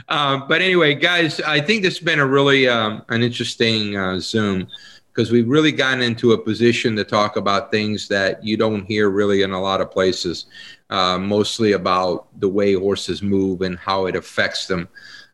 um, 0.08 0.44
but 0.48 0.62
anyway, 0.62 0.94
guys, 0.94 1.40
I 1.40 1.60
think 1.60 1.82
this 1.82 1.98
has 1.98 2.04
been 2.04 2.20
a 2.20 2.26
really 2.26 2.68
um, 2.68 3.02
an 3.08 3.22
interesting 3.22 3.96
uh, 3.96 4.18
Zoom 4.20 4.68
because 5.14 5.30
we've 5.30 5.48
really 5.48 5.70
gotten 5.70 6.02
into 6.02 6.32
a 6.32 6.38
position 6.38 6.96
to 6.96 7.04
talk 7.04 7.36
about 7.36 7.70
things 7.70 8.08
that 8.08 8.44
you 8.44 8.56
don't 8.56 8.84
hear 8.84 9.10
really 9.10 9.42
in 9.42 9.52
a 9.52 9.60
lot 9.60 9.80
of 9.80 9.90
places, 9.90 10.46
uh, 10.90 11.16
mostly 11.18 11.72
about 11.72 12.26
the 12.40 12.48
way 12.48 12.74
horses 12.74 13.22
move 13.22 13.60
and 13.60 13.78
how 13.78 14.06
it 14.06 14.16
affects 14.16 14.66
them. 14.66 14.88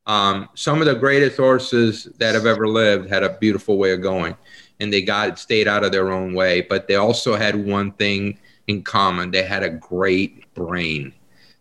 Um, 0.06 0.48
some 0.54 0.80
of 0.80 0.86
the 0.86 0.94
greatest 0.94 1.36
horses 1.36 2.04
that 2.18 2.34
have 2.34 2.44
ever 2.44 2.68
lived 2.68 3.08
had 3.08 3.22
a 3.22 3.38
beautiful 3.38 3.78
way 3.78 3.92
of 3.92 4.02
going, 4.02 4.36
and 4.80 4.92
they 4.92 5.02
got 5.02 5.38
stayed 5.38 5.68
out 5.68 5.84
of 5.84 5.92
their 5.92 6.12
own 6.12 6.34
way. 6.34 6.60
But 6.60 6.86
they 6.86 6.96
also 6.96 7.36
had 7.36 7.54
one 7.54 7.92
thing 7.92 8.38
in 8.66 8.82
common: 8.82 9.30
they 9.30 9.44
had 9.44 9.62
a 9.62 9.70
great 9.70 10.52
brain. 10.54 11.14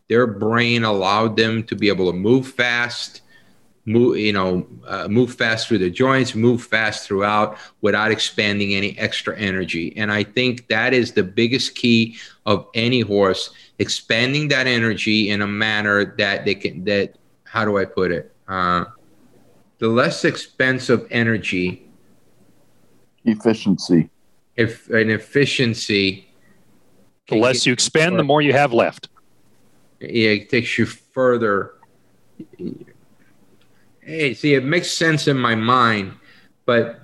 Their 0.09 0.25
brain 0.25 0.83
allowed 0.83 1.37
them 1.37 1.63
to 1.65 1.75
be 1.75 1.87
able 1.87 2.11
to 2.11 2.17
move 2.17 2.47
fast, 2.47 3.21
move 3.85 4.17
you 4.17 4.33
know, 4.33 4.67
uh, 4.87 5.07
move 5.07 5.33
fast 5.33 5.67
through 5.67 5.77
the 5.77 5.89
joints, 5.91 6.33
move 6.33 6.63
fast 6.63 7.07
throughout 7.07 7.57
without 7.81 8.11
expanding 8.11 8.73
any 8.73 8.97
extra 8.97 9.37
energy. 9.37 9.95
And 9.95 10.11
I 10.11 10.23
think 10.23 10.67
that 10.67 10.95
is 10.95 11.13
the 11.13 11.23
biggest 11.23 11.75
key 11.75 12.17
of 12.47 12.67
any 12.73 13.01
horse: 13.01 13.51
expanding 13.77 14.47
that 14.47 14.65
energy 14.65 15.29
in 15.29 15.43
a 15.43 15.47
manner 15.47 16.15
that 16.17 16.43
they 16.43 16.55
can 16.55 16.83
that 16.85 17.15
how 17.43 17.63
do 17.63 17.77
I 17.77 17.85
put 17.85 18.11
it? 18.11 18.33
Uh, 18.47 18.85
the 19.77 19.87
less 19.87 20.25
expensive 20.25 21.07
energy, 21.11 21.87
efficiency. 23.25 24.09
If 24.55 24.89
an 24.89 25.11
efficiency, 25.11 26.27
the 27.27 27.37
less 27.37 27.67
you 27.67 27.73
expend, 27.73 28.17
the 28.17 28.23
more 28.23 28.41
you 28.41 28.53
have 28.53 28.73
left. 28.73 29.09
It 29.99 30.49
takes 30.49 30.77
you 30.77 30.85
further. 30.85 31.73
Hey, 34.01 34.33
see, 34.33 34.53
it 34.53 34.63
makes 34.63 34.91
sense 34.91 35.27
in 35.27 35.37
my 35.37 35.55
mind, 35.55 36.13
but 36.65 37.01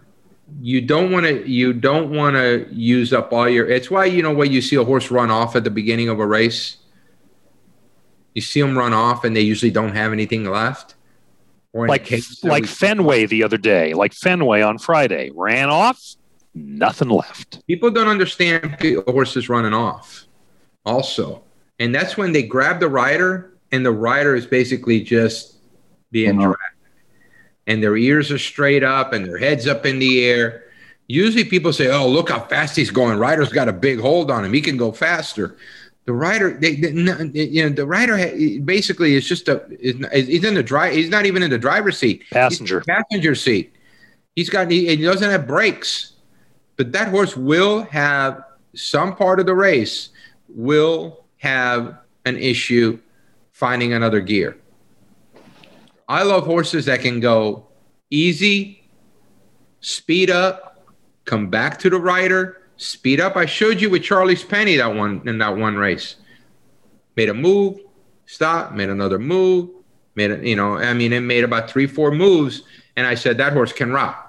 you 0.62 0.82
don't 0.82 1.12
want 1.12 1.26
to. 1.26 1.48
You 1.48 1.74
don't 1.74 2.12
want 2.12 2.36
to 2.36 2.68
use 2.72 3.14
up 3.14 3.34
all 3.34 3.50
your. 3.50 3.70
It's 3.70 3.92
why 3.92 4.06
you 4.06 4.24
know 4.24 4.34
when 4.34 4.52
you 4.52 4.62
see 4.62 4.76
a 4.76 4.84
horse 4.84 5.12
run 5.12 5.30
off 5.30 5.56
at 5.56 5.64
the 5.64 5.70
beginning 5.70 6.10
of 6.10 6.20
a 6.20 6.26
race. 6.26 6.78
You 8.34 8.42
see 8.42 8.62
them 8.62 8.78
run 8.78 8.94
off, 8.94 9.24
and 9.24 9.36
they 9.36 9.42
usually 9.42 9.72
don't 9.72 9.96
have 9.96 10.12
anything 10.12 10.46
left 10.46 10.96
like 11.76 12.10
like 12.44 12.66
Fenway 12.66 13.26
the 13.26 13.44
other 13.44 13.58
day, 13.58 13.94
like 13.94 14.14
Fenway 14.14 14.62
on 14.62 14.78
Friday, 14.78 15.30
ran 15.34 15.70
off, 15.70 16.16
nothing 16.54 17.10
left. 17.10 17.66
People 17.68 17.92
don't 17.92 18.08
understand 18.08 18.78
horses 19.08 19.50
running 19.50 19.74
off, 19.74 20.26
also, 20.86 21.44
and 21.80 21.94
that's 21.94 22.18
when 22.18 22.32
they 22.32 22.44
grab 22.44 22.80
the 22.80 22.90
rider, 22.90 23.58
and 23.72 23.86
the 23.86 23.92
rider 23.92 24.36
is 24.36 24.46
basically 24.46 25.02
just 25.02 25.58
being 26.12 26.32
mm-hmm. 26.32 26.44
dragged, 26.44 26.60
and 27.68 27.84
their 27.84 27.98
ears 27.98 28.32
are 28.32 28.40
straight 28.40 28.84
up, 28.84 29.14
and 29.14 29.26
their 29.26 29.38
heads 29.38 29.68
up 29.68 29.86
in 29.86 30.00
the 30.00 30.26
air. 30.26 30.64
Usually, 31.08 31.44
people 31.44 31.74
say, 31.74 31.90
"Oh, 31.90 32.08
look 32.08 32.30
how 32.30 32.40
fast 32.40 32.76
he's 32.76 32.92
going! 32.92 33.20
Rider's 33.20 33.52
got 33.52 33.68
a 33.68 33.74
big 33.74 34.00
hold 34.00 34.32
on 34.32 34.44
him; 34.46 34.54
he 34.54 34.62
can 34.62 34.78
go 34.78 34.92
faster." 34.92 35.58
the 36.06 36.14
rider 36.14 36.54
they, 36.54 36.76
they, 36.76 36.90
you 37.46 37.64
know 37.64 37.70
the 37.70 37.86
rider 37.86 38.16
basically 38.64 39.16
is 39.16 39.28
just 39.28 39.48
a 39.48 39.64
he's 39.80 40.44
in 40.44 40.54
the 40.54 40.64
drive 40.64 40.94
he's 40.94 41.10
not 41.10 41.26
even 41.26 41.44
in 41.44 41.50
the 41.50 41.58
driver's 41.58 41.98
seat 41.98 42.24
passenger 42.32 42.82
passenger 42.82 43.36
seat 43.36 43.74
he's 44.36 44.50
got 44.50 44.70
he, 44.70 44.88
he 44.88 45.04
doesn't 45.04 45.30
have 45.30 45.48
brakes 45.48 46.14
but 46.78 46.92
that 46.92 47.10
horse 47.10 47.36
will 47.36 47.84
have 47.86 48.44
some 48.76 49.16
part 49.16 49.40
of 49.40 49.46
the 49.46 49.56
race 49.56 50.10
will 50.50 51.25
have 51.46 51.98
an 52.26 52.38
issue 52.38 53.00
finding 53.52 53.94
another 53.94 54.20
gear 54.20 54.58
i 56.08 56.24
love 56.24 56.46
horses 56.46 56.86
that 56.86 57.02
can 57.02 57.20
go 57.20 57.66
easy 58.10 58.84
speed 59.80 60.30
up 60.30 60.88
come 61.26 61.50
back 61.50 61.78
to 61.80 61.90
the 61.90 62.00
rider 62.00 62.62
speed 62.78 63.20
up. 63.20 63.36
I 63.36 63.46
showed 63.46 63.82
you 63.82 63.90
with 63.90 64.04
Charlie's 64.04 64.44
Penny 64.44 64.78
that 64.78 64.94
one 64.94 65.22
in 65.28 65.38
that 65.40 65.56
one 65.56 65.76
race. 65.76 66.16
Made 67.16 67.30
a 67.30 67.34
move, 67.34 67.80
stopped, 68.26 68.74
made 68.74 68.90
another 68.90 69.20
move, 69.20 69.70
made 70.16 70.32
a, 70.32 70.48
you 70.48 70.56
know, 70.56 70.78
I 70.78 70.94
mean, 70.94 71.14
it 71.14 71.22
made 71.22 71.44
about 71.44 71.70
three, 71.70 71.88
four 71.88 72.12
moves, 72.12 72.64
and 72.98 73.08
I 73.08 73.16
said 73.16 73.38
that 73.38 73.54
horse 73.54 73.72
can 73.72 73.92
ride. 73.92 74.22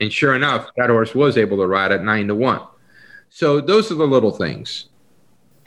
And 0.00 0.12
sure 0.12 0.34
enough, 0.34 0.68
that 0.76 0.90
horse 0.90 1.14
was 1.14 1.36
able 1.36 1.58
to 1.58 1.66
ride 1.66 1.92
at 1.92 2.04
nine 2.04 2.28
to 2.28 2.34
one. 2.34 2.60
So 3.28 3.60
those 3.60 3.90
are 3.90 3.96
the 3.96 4.06
little 4.06 4.30
things. 4.30 4.86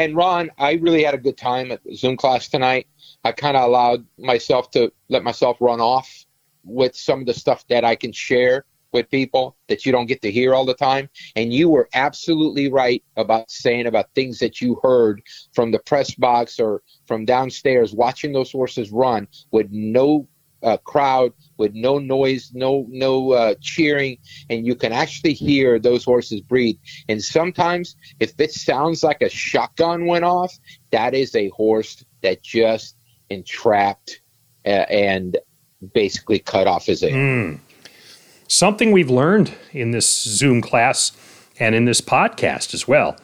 And 0.03 0.17
Ron, 0.17 0.51
I 0.57 0.73
really 0.73 1.03
had 1.03 1.13
a 1.13 1.17
good 1.17 1.37
time 1.37 1.71
at 1.71 1.79
Zoom 1.95 2.17
class 2.17 2.49
tonight. 2.49 2.87
I 3.23 3.31
kind 3.31 3.55
of 3.55 3.63
allowed 3.63 4.05
myself 4.17 4.69
to 4.71 4.91
let 5.07 5.23
myself 5.23 5.57
run 5.61 5.79
off 5.79 6.25
with 6.65 6.93
some 6.93 7.21
of 7.21 7.25
the 7.25 7.33
stuff 7.33 7.65
that 7.69 7.85
I 7.85 7.95
can 7.95 8.11
share 8.11 8.65
with 8.91 9.09
people 9.09 9.55
that 9.69 9.85
you 9.85 9.93
don't 9.93 10.05
get 10.05 10.21
to 10.21 10.31
hear 10.31 10.53
all 10.53 10.65
the 10.65 10.73
time. 10.73 11.09
And 11.37 11.53
you 11.53 11.69
were 11.69 11.87
absolutely 11.93 12.69
right 12.69 13.01
about 13.15 13.49
saying 13.49 13.87
about 13.87 14.13
things 14.13 14.39
that 14.39 14.59
you 14.59 14.77
heard 14.83 15.21
from 15.53 15.71
the 15.71 15.79
press 15.79 16.13
box 16.13 16.59
or 16.59 16.83
from 17.07 17.23
downstairs 17.23 17.93
watching 17.93 18.33
those 18.33 18.51
horses 18.51 18.91
run 18.91 19.27
with 19.51 19.67
no 19.71 20.27
uh, 20.63 20.77
crowd, 20.77 21.33
with 21.57 21.73
no 21.73 21.99
noise, 21.99 22.51
no 22.53 22.85
no 22.89 23.31
uh, 23.31 23.55
cheering, 23.61 24.17
and 24.49 24.65
you 24.65 24.75
can 24.75 24.91
actually 24.91 25.33
hear 25.33 25.79
those 25.79 26.03
horses 26.03 26.41
breathe. 26.41 26.77
And 27.07 27.23
sometimes, 27.23 27.95
if 28.19 28.33
it 28.39 28.51
sounds 28.51 29.03
like 29.03 29.21
a 29.21 29.29
shotgun 29.29 30.05
went 30.05 30.25
off, 30.25 30.53
that 30.91 31.13
is 31.13 31.35
a 31.35 31.49
horse 31.49 32.03
that 32.21 32.41
just 32.43 32.95
entrapped 33.29 34.21
uh, 34.65 34.85
and 34.89 35.37
basically 35.93 36.39
cut 36.39 36.67
off 36.67 36.85
his 36.85 37.03
ear. 37.03 37.11
Mm. 37.11 37.59
Something 38.47 38.91
we've 38.91 39.09
learned 39.09 39.53
in 39.71 39.91
this 39.91 40.23
Zoom 40.23 40.61
class 40.61 41.11
and 41.59 41.75
in 41.75 41.85
this 41.85 42.01
podcast 42.01 42.73
as 42.73 42.87
well, 42.87 43.17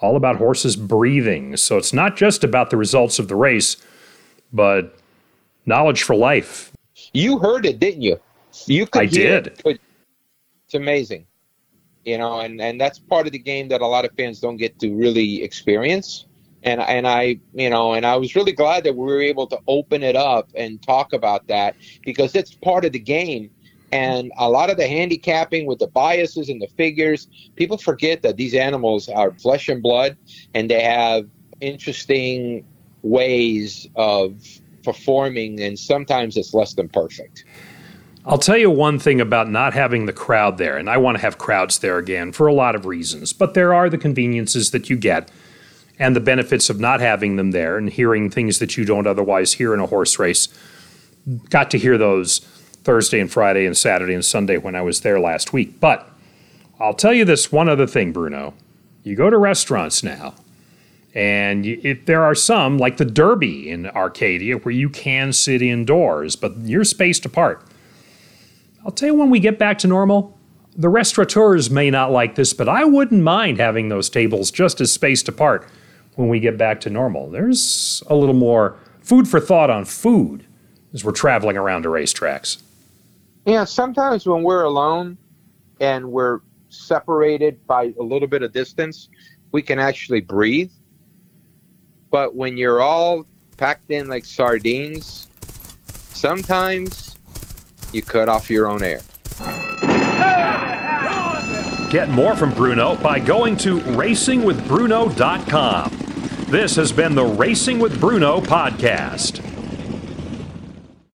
all 0.00 0.16
about 0.16 0.36
horses 0.36 0.76
breathing. 0.76 1.56
So 1.56 1.78
it's 1.78 1.92
not 1.92 2.16
just 2.16 2.42
about 2.42 2.70
the 2.70 2.76
results 2.76 3.18
of 3.18 3.28
the 3.28 3.36
race, 3.36 3.76
but 4.52 4.96
knowledge 5.66 6.02
for 6.02 6.16
life. 6.16 6.72
You 7.12 7.38
heard 7.38 7.66
it, 7.66 7.78
didn't 7.78 8.02
you? 8.02 8.20
You 8.66 8.86
could. 8.86 9.02
I 9.02 9.06
did. 9.06 9.46
It. 9.64 9.80
It's 10.66 10.74
amazing, 10.74 11.26
you 12.04 12.18
know, 12.18 12.40
and 12.40 12.60
and 12.60 12.80
that's 12.80 12.98
part 12.98 13.26
of 13.26 13.32
the 13.32 13.38
game 13.38 13.68
that 13.68 13.80
a 13.80 13.86
lot 13.86 14.04
of 14.04 14.12
fans 14.16 14.40
don't 14.40 14.56
get 14.56 14.78
to 14.80 14.94
really 14.94 15.42
experience 15.42 16.26
and 16.62 16.80
and 16.80 17.06
I 17.06 17.40
you 17.54 17.70
know 17.70 17.94
and 17.94 18.06
I 18.06 18.16
was 18.16 18.34
really 18.34 18.52
glad 18.52 18.84
that 18.84 18.96
we 18.96 19.04
were 19.04 19.20
able 19.20 19.46
to 19.48 19.58
open 19.66 20.02
it 20.02 20.16
up 20.16 20.48
and 20.54 20.82
talk 20.82 21.12
about 21.12 21.46
that 21.48 21.76
because 22.04 22.34
it's 22.34 22.54
part 22.54 22.84
of 22.84 22.92
the 22.92 22.98
game 22.98 23.50
and 23.90 24.32
a 24.38 24.48
lot 24.48 24.70
of 24.70 24.78
the 24.78 24.86
handicapping 24.86 25.66
with 25.66 25.78
the 25.78 25.88
biases 25.88 26.48
and 26.48 26.60
the 26.60 26.68
figures 26.76 27.28
people 27.56 27.78
forget 27.78 28.22
that 28.22 28.36
these 28.36 28.54
animals 28.54 29.08
are 29.08 29.32
flesh 29.32 29.68
and 29.68 29.82
blood 29.82 30.16
and 30.54 30.70
they 30.70 30.82
have 30.82 31.28
interesting 31.60 32.64
ways 33.02 33.88
of 33.96 34.40
performing 34.82 35.60
and 35.60 35.78
sometimes 35.78 36.36
it's 36.36 36.54
less 36.54 36.74
than 36.74 36.88
perfect 36.88 37.44
I'll 38.24 38.38
tell 38.38 38.56
you 38.56 38.70
one 38.70 39.00
thing 39.00 39.20
about 39.20 39.50
not 39.50 39.74
having 39.74 40.06
the 40.06 40.12
crowd 40.12 40.56
there, 40.56 40.76
and 40.76 40.88
I 40.88 40.96
want 40.96 41.16
to 41.16 41.22
have 41.22 41.38
crowds 41.38 41.80
there 41.80 41.98
again 41.98 42.30
for 42.30 42.46
a 42.46 42.54
lot 42.54 42.76
of 42.76 42.86
reasons, 42.86 43.32
but 43.32 43.54
there 43.54 43.74
are 43.74 43.90
the 43.90 43.98
conveniences 43.98 44.70
that 44.70 44.88
you 44.88 44.96
get 44.96 45.28
and 45.98 46.14
the 46.14 46.20
benefits 46.20 46.70
of 46.70 46.78
not 46.78 47.00
having 47.00 47.36
them 47.36 47.50
there 47.50 47.76
and 47.76 47.90
hearing 47.90 48.30
things 48.30 48.60
that 48.60 48.76
you 48.76 48.84
don't 48.84 49.08
otherwise 49.08 49.54
hear 49.54 49.74
in 49.74 49.80
a 49.80 49.86
horse 49.86 50.20
race. 50.20 50.48
Got 51.50 51.70
to 51.72 51.78
hear 51.78 51.98
those 51.98 52.38
Thursday 52.84 53.20
and 53.20 53.30
Friday 53.30 53.66
and 53.66 53.76
Saturday 53.76 54.14
and 54.14 54.24
Sunday 54.24 54.56
when 54.56 54.76
I 54.76 54.82
was 54.82 55.00
there 55.00 55.18
last 55.18 55.52
week. 55.52 55.80
But 55.80 56.08
I'll 56.78 56.94
tell 56.94 57.12
you 57.12 57.24
this 57.24 57.50
one 57.50 57.68
other 57.68 57.86
thing, 57.86 58.12
Bruno. 58.12 58.54
You 59.02 59.16
go 59.16 59.30
to 59.30 59.38
restaurants 59.38 60.02
now, 60.02 60.34
and 61.14 61.66
it, 61.66 62.06
there 62.06 62.22
are 62.22 62.34
some, 62.34 62.78
like 62.78 62.96
the 62.96 63.04
Derby 63.04 63.68
in 63.68 63.86
Arcadia, 63.88 64.56
where 64.56 64.72
you 64.72 64.88
can 64.88 65.32
sit 65.32 65.62
indoors, 65.62 66.36
but 66.36 66.56
you're 66.58 66.84
spaced 66.84 67.24
apart. 67.26 67.62
I'll 68.84 68.92
tell 68.92 69.08
you 69.08 69.14
when 69.14 69.30
we 69.30 69.38
get 69.38 69.58
back 69.58 69.78
to 69.78 69.86
normal, 69.86 70.38
the 70.74 70.88
restaurateurs 70.88 71.70
may 71.70 71.90
not 71.90 72.10
like 72.10 72.34
this, 72.34 72.54
but 72.54 72.68
I 72.68 72.84
wouldn't 72.84 73.22
mind 73.22 73.58
having 73.58 73.88
those 73.88 74.08
tables 74.08 74.50
just 74.50 74.80
as 74.80 74.90
spaced 74.90 75.28
apart 75.28 75.68
when 76.16 76.28
we 76.28 76.40
get 76.40 76.56
back 76.56 76.80
to 76.82 76.90
normal. 76.90 77.30
There's 77.30 78.02
a 78.08 78.14
little 78.14 78.34
more 78.34 78.76
food 79.00 79.28
for 79.28 79.38
thought 79.38 79.70
on 79.70 79.84
food 79.84 80.46
as 80.94 81.04
we're 81.04 81.12
traveling 81.12 81.56
around 81.56 81.82
to 81.82 81.88
racetracks. 81.88 82.62
Yeah, 83.44 83.64
sometimes 83.64 84.26
when 84.26 84.42
we're 84.42 84.62
alone 84.62 85.18
and 85.80 86.10
we're 86.10 86.40
separated 86.68 87.66
by 87.66 87.92
a 87.98 88.02
little 88.02 88.28
bit 88.28 88.42
of 88.42 88.52
distance, 88.52 89.08
we 89.52 89.62
can 89.62 89.78
actually 89.78 90.20
breathe. 90.20 90.70
But 92.12 92.36
when 92.36 92.56
you're 92.56 92.80
all 92.80 93.26
packed 93.56 93.90
in 93.90 94.06
like 94.06 94.24
sardines, 94.24 95.26
sometimes 96.12 97.16
you 97.92 98.02
cut 98.02 98.28
off 98.28 98.48
your 98.48 98.68
own 98.68 98.84
air. 98.84 99.00
Get 101.90 102.10
more 102.10 102.36
from 102.36 102.54
Bruno 102.54 102.94
by 102.96 103.18
going 103.18 103.56
to 103.58 103.80
racingwithbruno.com. 103.80 105.98
This 106.48 106.76
has 106.76 106.92
been 106.92 107.14
the 107.14 107.24
Racing 107.24 107.78
with 107.78 107.98
Bruno 107.98 108.40
podcast. 108.40 109.51